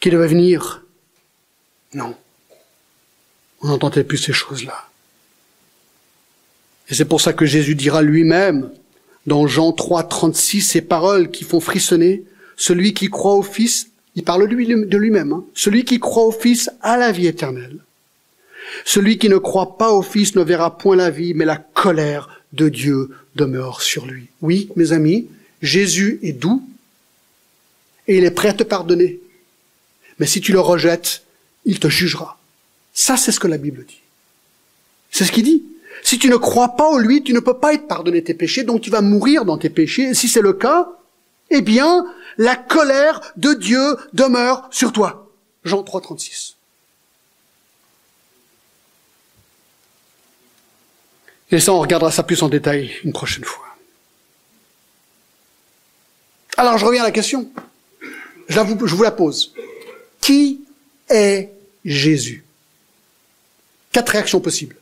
qui 0.00 0.10
devait 0.10 0.26
venir. 0.26 0.84
Non. 1.94 2.14
On 3.62 3.68
n'entendait 3.68 4.04
plus 4.04 4.18
ces 4.18 4.32
choses-là. 4.32 4.88
Et 6.88 6.94
c'est 6.94 7.04
pour 7.04 7.20
ça 7.20 7.32
que 7.32 7.46
Jésus 7.46 7.74
dira 7.74 8.02
lui-même, 8.02 8.70
dans 9.26 9.46
Jean 9.46 9.72
3, 9.72 10.04
36, 10.04 10.62
ces 10.62 10.80
paroles 10.82 11.30
qui 11.30 11.44
font 11.44 11.60
frissonner. 11.60 12.24
Celui 12.56 12.94
qui 12.94 13.10
croit 13.10 13.34
au 13.34 13.42
Fils, 13.42 13.88
il 14.14 14.24
parle 14.24 14.48
de 14.48 14.96
lui-même, 14.96 15.32
hein. 15.32 15.44
celui 15.54 15.84
qui 15.84 16.00
croit 16.00 16.24
au 16.24 16.32
Fils 16.32 16.70
a 16.80 16.96
la 16.96 17.12
vie 17.12 17.26
éternelle. 17.26 17.78
Celui 18.84 19.18
qui 19.18 19.28
ne 19.28 19.36
croit 19.38 19.76
pas 19.78 19.92
au 19.92 20.02
Fils 20.02 20.34
ne 20.36 20.42
verra 20.42 20.78
point 20.78 20.96
la 20.96 21.10
vie, 21.10 21.34
mais 21.34 21.44
la 21.44 21.56
colère 21.56 22.42
de 22.52 22.68
Dieu 22.68 23.10
demeure 23.34 23.82
sur 23.82 24.06
lui. 24.06 24.28
Oui, 24.40 24.70
mes 24.76 24.92
amis, 24.92 25.28
Jésus 25.62 26.18
est 26.22 26.32
doux 26.32 26.62
et 28.08 28.18
il 28.18 28.24
est 28.24 28.30
prêt 28.30 28.48
à 28.48 28.54
te 28.54 28.62
pardonner. 28.62 29.20
Mais 30.18 30.26
si 30.26 30.40
tu 30.40 30.52
le 30.52 30.60
rejettes, 30.60 31.22
il 31.64 31.78
te 31.78 31.88
jugera. 31.88 32.38
Ça, 32.94 33.16
c'est 33.16 33.32
ce 33.32 33.40
que 33.40 33.48
la 33.48 33.58
Bible 33.58 33.84
dit. 33.86 34.00
C'est 35.10 35.24
ce 35.24 35.32
qu'il 35.32 35.44
dit. 35.44 35.62
Si 36.06 36.20
tu 36.20 36.28
ne 36.28 36.36
crois 36.36 36.76
pas 36.76 36.88
en 36.88 36.98
lui, 36.98 37.24
tu 37.24 37.32
ne 37.32 37.40
peux 37.40 37.58
pas 37.58 37.74
être 37.74 37.88
pardonné 37.88 38.22
tes 38.22 38.32
péchés, 38.32 38.62
donc 38.62 38.80
tu 38.80 38.90
vas 38.90 39.00
mourir 39.00 39.44
dans 39.44 39.58
tes 39.58 39.70
péchés. 39.70 40.10
Et 40.10 40.14
si 40.14 40.28
c'est 40.28 40.40
le 40.40 40.52
cas, 40.52 40.88
eh 41.50 41.62
bien, 41.62 42.06
la 42.38 42.54
colère 42.54 43.32
de 43.36 43.54
Dieu 43.54 43.96
demeure 44.12 44.68
sur 44.70 44.92
toi. 44.92 45.28
Jean 45.64 45.82
3, 45.82 46.00
36. 46.00 46.54
Et 51.50 51.58
ça, 51.58 51.72
on 51.72 51.80
regardera 51.80 52.12
ça 52.12 52.22
plus 52.22 52.40
en 52.44 52.48
détail 52.48 52.92
une 53.02 53.12
prochaine 53.12 53.42
fois. 53.42 53.66
Alors, 56.56 56.78
je 56.78 56.84
reviens 56.84 57.02
à 57.02 57.06
la 57.06 57.10
question. 57.10 57.50
Je, 58.46 58.60
vous, 58.60 58.86
je 58.86 58.94
vous 58.94 59.02
la 59.02 59.10
pose. 59.10 59.54
Qui 60.20 60.60
est 61.08 61.50
Jésus? 61.84 62.44
Quatre 63.90 64.10
réactions 64.10 64.38
possibles 64.38 64.76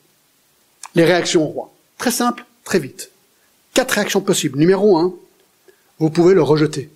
les 0.94 1.04
réactions 1.04 1.44
au 1.44 1.48
roi. 1.48 1.72
Très 1.98 2.10
simple, 2.10 2.44
très 2.64 2.78
vite. 2.78 3.10
Quatre 3.72 3.92
réactions 3.92 4.20
possibles. 4.20 4.58
Numéro 4.58 4.96
un, 4.96 5.14
vous 5.98 6.10
pouvez 6.10 6.34
le 6.34 6.42
rejeter. 6.42 6.90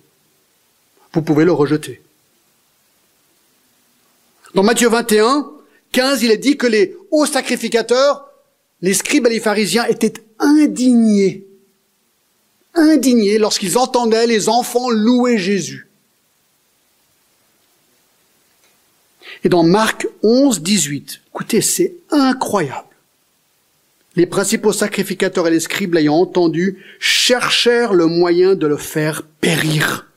Vous 1.13 1.21
pouvez 1.21 1.45
le 1.45 1.51
rejeter. 1.51 2.01
Dans 4.53 4.63
Matthieu 4.63 4.89
21, 4.89 5.49
15, 5.91 6.23
il 6.23 6.31
est 6.31 6.37
dit 6.37 6.57
que 6.57 6.67
les 6.67 6.95
hauts 7.11 7.25
sacrificateurs, 7.25 8.29
les 8.81 8.93
scribes 8.93 9.27
et 9.27 9.31
les 9.31 9.39
pharisiens 9.39 9.85
étaient 9.85 10.13
indignés. 10.39 11.45
Indignés 12.75 13.37
lorsqu'ils 13.37 13.77
entendaient 13.77 14.27
les 14.27 14.49
enfants 14.49 14.89
louer 14.89 15.37
Jésus. 15.37 15.87
Et 19.43 19.49
dans 19.49 19.63
Marc 19.63 20.07
11, 20.23 20.61
18, 20.61 21.21
écoutez, 21.27 21.61
c'est 21.61 21.95
incroyable. 22.11 22.88
Les 24.19 24.25
principaux 24.25 24.73
sacrificateurs 24.73 25.47
et 25.47 25.51
les 25.51 25.61
scribes 25.61 25.93
l'ayant 25.93 26.15
entendu 26.15 26.83
cherchèrent 26.99 27.93
le 27.93 28.07
moyen 28.07 28.53
de 28.53 28.67
le 28.67 28.75
faire 28.75 29.23
périr. 29.39 30.11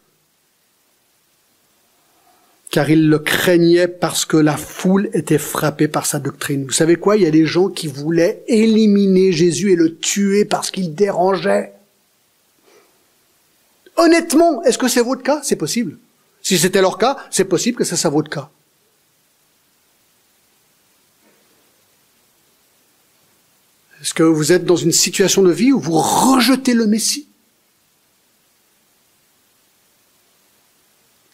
Car 2.73 2.91
ils 2.91 3.09
le 3.09 3.21
craignaient 3.21 3.87
parce 3.87 4.25
que 4.25 4.37
la 4.37 4.57
foule 4.57 5.09
était 5.13 5.39
frappée 5.39 5.87
par 5.87 6.07
sa 6.07 6.19
doctrine. 6.19 6.65
Vous 6.65 6.73
savez 6.73 6.97
quoi? 6.97 7.17
Il 7.17 7.23
y 7.23 7.27
a 7.27 7.31
des 7.31 7.47
gens 7.47 7.69
qui 7.69 7.87
voulaient 7.87 8.43
éliminer 8.49 9.31
Jésus 9.31 9.71
et 9.71 9.77
le 9.77 9.95
tuer 9.95 10.45
parce 10.47 10.73
qu'il 10.73 10.97
dérangeait. 10.97 11.73
Honnêtement, 13.97 14.65
est-ce 14.65 14.79
que 14.79 14.89
c'est 14.89 15.01
votre 15.01 15.23
cas? 15.23 15.43
C'est 15.45 15.55
possible. 15.55 15.97
Si 16.43 16.59
c'était 16.59 16.81
leur 16.81 16.99
cas, 16.99 17.19
c'est 17.31 17.45
possible 17.45 17.79
que 17.79 17.85
ça 17.85 17.97
soit 17.97 18.11
votre 18.11 18.31
cas. 18.31 18.51
Est-ce 24.03 24.15
que 24.15 24.25
vous 24.25 24.51
êtes 24.51 24.65
dans 24.65 24.77
une 24.77 24.91
situation 24.91 25.43
de 25.43 25.53
vie 25.53 25.73
où 25.73 25.79
vous 25.79 25.99
rejetez 25.99 26.75
le 26.75 26.87
Messie? 26.89 27.29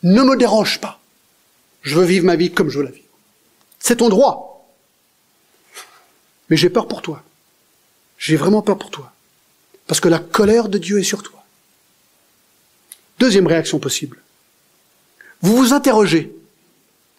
Ne 0.03 0.23
me 0.23 0.37
dérange 0.37 0.79
pas. 0.79 1.01
Je 1.83 1.99
veux 1.99 2.05
vivre 2.05 2.27
ma 2.27 2.37
vie 2.37 2.53
comme 2.53 2.69
je 2.69 2.79
veux 2.79 2.85
la 2.85 2.91
vivre. 2.91 3.07
C'est 3.79 3.97
ton 3.97 4.11
droit. 4.11 4.71
Mais 6.51 6.59
j'ai 6.59 6.69
peur 6.69 6.87
pour 6.89 7.01
toi. 7.01 7.25
J'ai 8.19 8.37
vraiment 8.37 8.61
peur 8.61 8.79
pour 8.79 8.91
toi. 8.91 9.13
Parce 9.87 10.01
que 10.01 10.09
la 10.09 10.19
colère 10.19 10.69
de 10.69 10.77
Dieu 10.77 11.01
est 11.01 11.05
sur 11.05 11.23
toi. 11.23 11.43
Deuxième 13.19 13.47
réaction 13.47 13.79
possible. 13.79 14.21
Vous 15.41 15.57
vous 15.57 15.73
interrogez. 15.73 16.35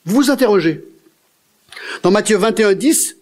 Vous 0.06 0.16
vous 0.16 0.30
interrogez. 0.30 0.86
Dans 2.04 2.12
Matthieu 2.12 2.38
21, 2.38 2.74
10, 2.74 3.16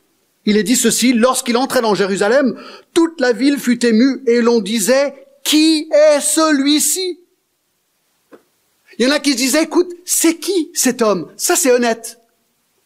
il 0.48 0.56
est 0.56 0.64
dit 0.64 0.78
ceci, 0.78 1.12
lorsqu'il 1.12 1.58
entrait 1.58 1.82
dans 1.82 1.93
Jérusalem, 1.93 2.58
toute 2.93 3.20
la 3.20 3.34
ville 3.34 3.60
fut 3.60 3.86
émue 3.86 4.24
et 4.26 4.41
l'on 4.41 4.62
disait, 4.62 5.14
qui 5.43 5.89
est 5.91 6.22
celui-ci? 6.22 7.20
Il 8.98 9.06
y 9.06 9.08
en 9.08 9.12
a 9.12 9.20
qui 9.20 9.34
se 9.34 9.38
disaient, 9.38 9.64
écoute, 9.64 9.91
c'est 10.06 10.38
qui 10.38 10.72
cet 10.74 11.02
homme? 11.02 11.28
Ça 11.36 11.58
c'est 11.58 11.72
honnête. 11.72 12.20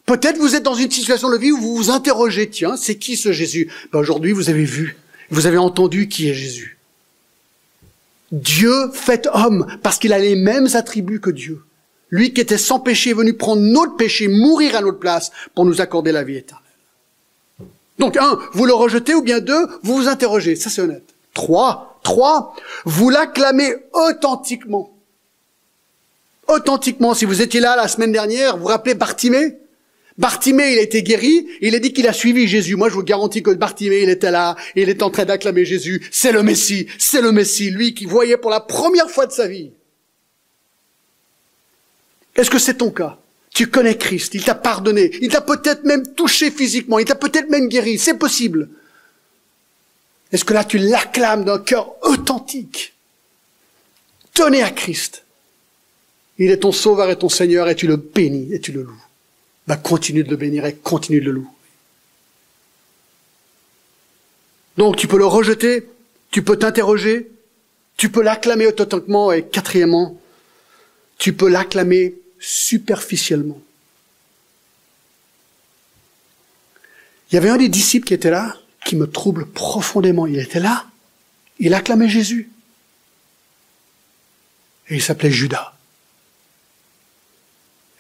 Peut-être 0.08 0.40
vous 0.40 0.56
êtes 0.56 0.64
dans 0.64 0.74
une 0.74 0.90
situation 0.90 1.30
de 1.30 1.38
vie 1.38 1.52
où 1.52 1.58
vous 1.58 1.76
vous 1.76 1.90
interrogez, 1.92 2.50
tiens, 2.50 2.76
c'est 2.76 2.96
qui 2.96 3.16
ce 3.16 3.32
Jésus? 3.32 3.72
Ben 3.94 4.00
Aujourd'hui, 4.00 4.32
vous 4.32 4.50
avez 4.50 4.66
vu, 4.66 4.98
vous 5.30 5.46
avez 5.46 5.60
entendu 5.60 6.08
qui 6.08 6.30
est 6.30 6.34
Jésus. 6.34 6.80
Dieu 8.32 8.74
fait 8.92 9.30
homme 9.34 9.68
parce 9.84 10.00
qu'il 10.00 10.14
a 10.14 10.20
les 10.20 10.36
mêmes 10.36 10.70
attributs 10.74 11.20
que 11.20 11.30
Dieu. 11.30 11.62
Lui 12.10 12.34
qui 12.34 12.42
était 12.42 12.58
sans 12.58 12.80
péché 12.80 13.12
est 13.12 13.14
venu 13.14 13.34
prendre 13.34 13.62
notre 13.62 13.98
péché, 13.98 14.28
mourir 14.28 14.76
à 14.76 14.82
notre 14.82 15.00
place 15.00 15.32
pour 15.54 15.66
nous 15.66 15.80
accorder 15.80 16.12
la 16.12 16.24
vie 16.24 16.38
éternelle. 16.38 16.71
Donc, 18.00 18.18
un, 18.18 18.40
vous 18.54 18.66
le 18.66 18.74
rejetez 18.74 19.14
ou 19.14 19.22
bien 19.22 19.40
deux, 19.40 19.68
vous 19.84 19.96
vous 19.96 20.08
interrogez. 20.08 20.56
Ça, 20.56 20.70
c'est 20.70 20.82
honnête. 20.82 21.14
Trois, 21.34 22.00
trois, 22.04 22.56
vous 22.86 23.10
l'acclamez 23.10 23.76
authentiquement. 23.94 24.92
Authentiquement. 26.48 27.14
Si 27.14 27.26
vous 27.26 27.42
étiez 27.42 27.60
là 27.60 27.76
la 27.76 27.88
semaine 27.88 28.12
dernière, 28.12 28.58
vous 28.58 28.64
vous 28.64 28.70
rappelez 28.70 28.96
Bartimée? 28.96 29.58
Bartimée, 30.18 30.74
il 30.74 30.80
a 30.80 30.82
été 30.82 31.04
guéri, 31.04 31.48
il 31.62 31.74
a 31.74 31.80
dit 31.80 31.94
qu'il 31.94 32.08
a 32.08 32.14
suivi 32.14 32.48
Jésus. 32.48 32.76
Moi, 32.76 32.90
je 32.90 32.96
vous 32.96 33.04
garantis 33.04 33.42
que 33.42 33.52
Bartimée, 33.52 34.02
il 34.02 34.10
était 34.10 34.30
là, 34.30 34.56
il 34.76 34.90
est 34.90 35.02
en 35.04 35.10
train 35.10 35.24
d'acclamer 35.24 35.64
Jésus. 35.64 36.06
C'est 36.12 36.34
le 36.34 36.44
Messie, 36.44 36.88
c'est 37.00 37.22
le 37.22 37.32
Messie, 37.32 37.70
lui 37.70 37.94
qui 37.94 38.06
voyait 38.06 38.38
pour 38.38 38.52
la 38.52 38.60
première 38.60 39.10
fois 39.10 39.26
de 39.26 39.32
sa 39.32 39.48
vie. 39.48 39.72
Est-ce 42.36 42.52
que 42.52 42.60
c'est 42.60 42.76
ton 42.76 42.92
cas? 42.92 43.18
Tu 43.54 43.68
connais 43.70 43.98
Christ, 43.98 44.34
il 44.34 44.44
t'a 44.44 44.56
pardonné, 44.56 45.12
il 45.22 45.30
t'a 45.30 45.42
peut-être 45.42 45.84
même 45.84 46.08
touché 46.14 46.52
physiquement, 46.52 47.00
il 47.00 47.06
t'a 47.06 47.16
peut-être 47.16 47.50
même 47.50 47.68
guéri, 47.68 48.00
c'est 48.00 48.18
possible. 48.18 48.70
Est-ce 50.32 50.46
que 50.46 50.54
là 50.54 50.64
tu 50.64 50.78
l'acclames 50.78 51.44
d'un 51.44 51.60
cœur 51.60 51.94
authentique? 52.04 52.94
Tenez 54.34 54.64
à 54.64 54.70
Christ. 54.70 55.24
Il 56.38 56.50
est 56.50 56.58
ton 56.58 56.72
sauveur 56.72 57.10
et 57.10 57.18
ton 57.18 57.30
Seigneur 57.30 57.68
et 57.68 57.76
tu 57.76 57.88
le 57.88 57.98
bénis 57.98 58.54
et 58.54 58.62
tu 58.62 58.72
le 58.72 58.84
loues. 58.84 59.04
Bah, 59.68 59.76
continue 59.76 60.24
de 60.24 60.30
le 60.30 60.38
bénir 60.38 60.66
et 60.66 60.74
continue 60.74 61.20
de 61.20 61.26
le 61.26 61.32
louer. 61.34 61.48
Donc 64.78 64.96
tu 64.96 65.08
peux 65.08 65.18
le 65.18 65.26
rejeter, 65.26 65.88
tu 66.32 66.42
peux 66.42 66.58
t'interroger, 66.58 67.30
tu 67.98 68.10
peux 68.10 68.24
l'acclamer 68.24 68.68
authentiquement 68.68 69.32
et 69.32 69.44
quatrièmement, 69.44 70.20
tu 71.18 71.34
peux 71.34 71.50
l'acclamer 71.50 72.16
superficiellement. 72.42 73.62
Il 77.32 77.36
y 77.36 77.38
avait 77.38 77.50
un 77.50 77.58
des 77.58 77.70
disciples 77.70 78.08
qui 78.08 78.14
était 78.14 78.32
là, 78.32 78.58
qui 78.84 78.98
me 78.98 79.10
trouble 79.10 79.46
profondément. 79.46 80.28
Il 80.28 80.40
était 80.40 80.60
là, 80.60 80.86
il 81.60 81.74
acclamait 81.74 82.10
Jésus. 82.10 82.52
Et 84.90 84.96
il 84.96 85.02
s'appelait 85.02 85.32
Judas. 85.32 85.74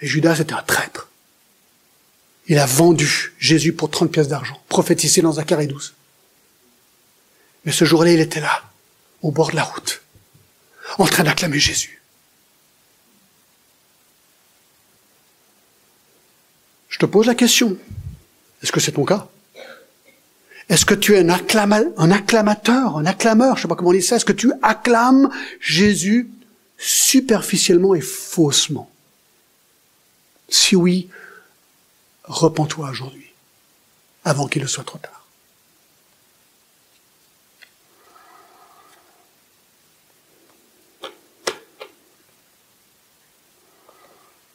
Et 0.01 0.07
Judas 0.07 0.39
était 0.39 0.53
un 0.53 0.63
traître. 0.63 1.09
Il 2.47 2.57
a 2.57 2.65
vendu 2.65 3.33
Jésus 3.39 3.71
pour 3.71 3.89
30 3.89 4.11
pièces 4.11 4.27
d'argent, 4.27 4.61
prophétisé 4.67 5.21
dans 5.21 5.33
Zacharie 5.33 5.67
12. 5.67 5.93
Mais 7.63 7.71
ce 7.71 7.85
jour-là, 7.85 8.11
il 8.11 8.19
était 8.19 8.41
là, 8.41 8.63
au 9.21 9.31
bord 9.31 9.51
de 9.51 9.55
la 9.55 9.63
route, 9.63 10.01
en 10.97 11.05
train 11.05 11.23
d'acclamer 11.23 11.59
Jésus. 11.59 12.00
Je 16.91 16.99
te 16.99 17.05
pose 17.07 17.25
la 17.25 17.35
question. 17.35 17.77
Est-ce 18.61 18.71
que 18.71 18.79
c'est 18.79 18.91
ton 18.91 19.05
cas? 19.05 19.27
Est-ce 20.69 20.85
que 20.85 20.93
tu 20.93 21.15
es 21.15 21.19
un, 21.19 21.29
acclamateur, 21.29 22.97
un 22.97 23.05
acclameur, 23.05 23.57
je 23.57 23.63
sais 23.63 23.67
pas 23.67 23.75
comment 23.75 23.89
on 23.89 23.93
dit 23.93 24.01
ça, 24.01 24.17
est-ce 24.17 24.25
que 24.25 24.31
tu 24.31 24.51
acclames 24.61 25.29
Jésus 25.59 26.29
superficiellement 26.77 27.95
et 27.95 28.01
faussement? 28.01 28.89
Si 30.47 30.75
oui, 30.75 31.09
repens-toi 32.25 32.89
aujourd'hui, 32.89 33.33
avant 34.23 34.47
qu'il 34.47 34.61
ne 34.61 34.67
soit 34.67 34.83
trop 34.83 34.99
tard. 34.99 35.25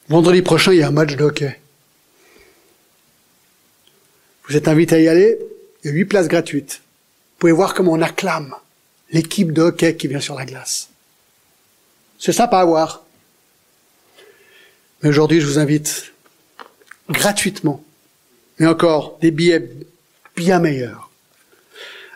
Vendredi 0.08 0.40
prochain, 0.42 0.72
il 0.72 0.78
y 0.78 0.82
a 0.82 0.88
un 0.88 0.92
match 0.92 1.16
de 1.16 1.24
hockey. 1.24 1.60
Vous 4.48 4.56
êtes 4.56 4.68
invité 4.68 4.96
à 4.96 5.00
y 5.00 5.08
aller, 5.08 5.38
il 5.82 5.88
y 5.88 5.90
a 5.90 5.92
huit 5.92 6.04
places 6.04 6.28
gratuites. 6.28 6.80
Vous 6.82 7.38
pouvez 7.40 7.52
voir 7.52 7.74
comment 7.74 7.92
on 7.92 8.02
acclame 8.02 8.54
l'équipe 9.10 9.52
de 9.52 9.62
hockey 9.62 9.96
qui 9.96 10.08
vient 10.08 10.20
sur 10.20 10.36
la 10.36 10.44
glace. 10.44 10.88
C'est 12.18 12.32
sympa 12.32 12.58
à 12.58 12.64
voir. 12.64 13.04
Mais 15.02 15.08
aujourd'hui, 15.08 15.40
je 15.40 15.46
vous 15.46 15.58
invite 15.58 16.12
gratuitement, 17.10 17.84
mais 18.58 18.66
encore 18.66 19.18
des 19.20 19.30
billets 19.30 19.68
bien 20.36 20.58
meilleurs, 20.58 21.10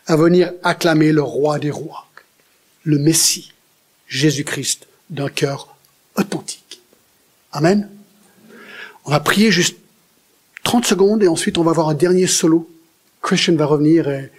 à 0.07 0.17
venir 0.17 0.53
acclamer 0.63 1.13
le 1.13 1.23
roi 1.23 1.59
des 1.59 1.71
rois, 1.71 2.09
le 2.85 2.99
Messie, 2.99 3.53
Jésus-Christ, 4.07 4.87
d'un 5.11 5.29
cœur 5.29 5.77
authentique. 6.17 6.81
Amen. 7.53 7.91
On 9.05 9.11
va 9.11 9.21
prier 9.21 9.51
juste 9.51 9.80
30 10.65 10.87
secondes 10.87 11.23
et 11.23 11.29
ensuite 11.29 11.59
on 11.59 11.63
va 11.63 11.71
avoir 11.71 11.89
un 11.89 11.95
dernier 11.95 12.27
solo. 12.27 12.69
Christian 13.23 13.55
va 13.55 13.67
revenir 13.67 14.09
et 14.09 14.31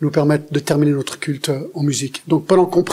nous 0.00 0.10
permettre 0.10 0.52
de 0.52 0.58
terminer 0.58 0.92
notre 0.92 1.18
culte 1.18 1.50
en 1.74 1.82
musique. 1.82 2.22
Donc 2.28 2.46
pendant 2.46 2.66
qu'on 2.66 2.84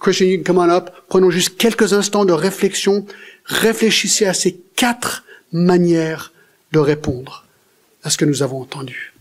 Christian, 0.00 0.26
you 0.26 0.38
can 0.38 0.44
come 0.44 0.58
on 0.58 0.70
up. 0.70 0.90
Prenons 1.08 1.30
juste 1.30 1.56
quelques 1.56 1.92
instants 1.92 2.24
de 2.24 2.32
réflexion. 2.32 3.04
Réfléchissez 3.44 4.26
à 4.26 4.34
ces 4.34 4.60
quatre 4.76 5.24
manière 5.52 6.32
de 6.72 6.78
répondre 6.78 7.46
à 8.04 8.10
ce 8.10 8.16
que 8.16 8.24
nous 8.24 8.42
avons 8.42 8.60
entendu. 8.60 9.12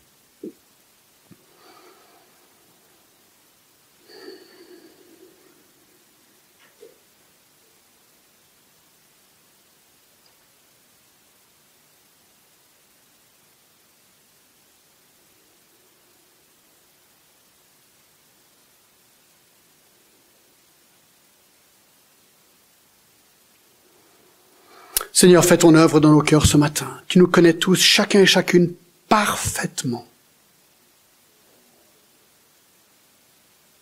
Seigneur, 25.20 25.44
fais 25.44 25.58
ton 25.58 25.74
œuvre 25.74 26.00
dans 26.00 26.12
nos 26.12 26.22
cœurs 26.22 26.46
ce 26.46 26.58
matin. 26.58 27.02
Tu 27.08 27.18
nous 27.18 27.26
connais 27.26 27.56
tous, 27.56 27.82
chacun 27.82 28.20
et 28.20 28.28
chacune, 28.28 28.76
parfaitement. 29.10 30.08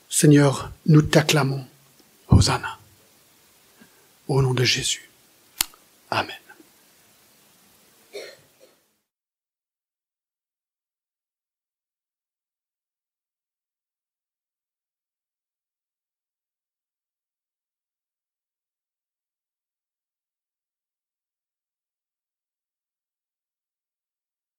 Seigneur, 0.10 0.72
nous 0.86 1.02
t'acclamons. 1.02 1.66
Hosanna. 2.30 2.80
Au 4.30 4.42
nom 4.42 4.54
de 4.54 4.64
Jésus. 4.64 5.10
Amen. 6.10 6.45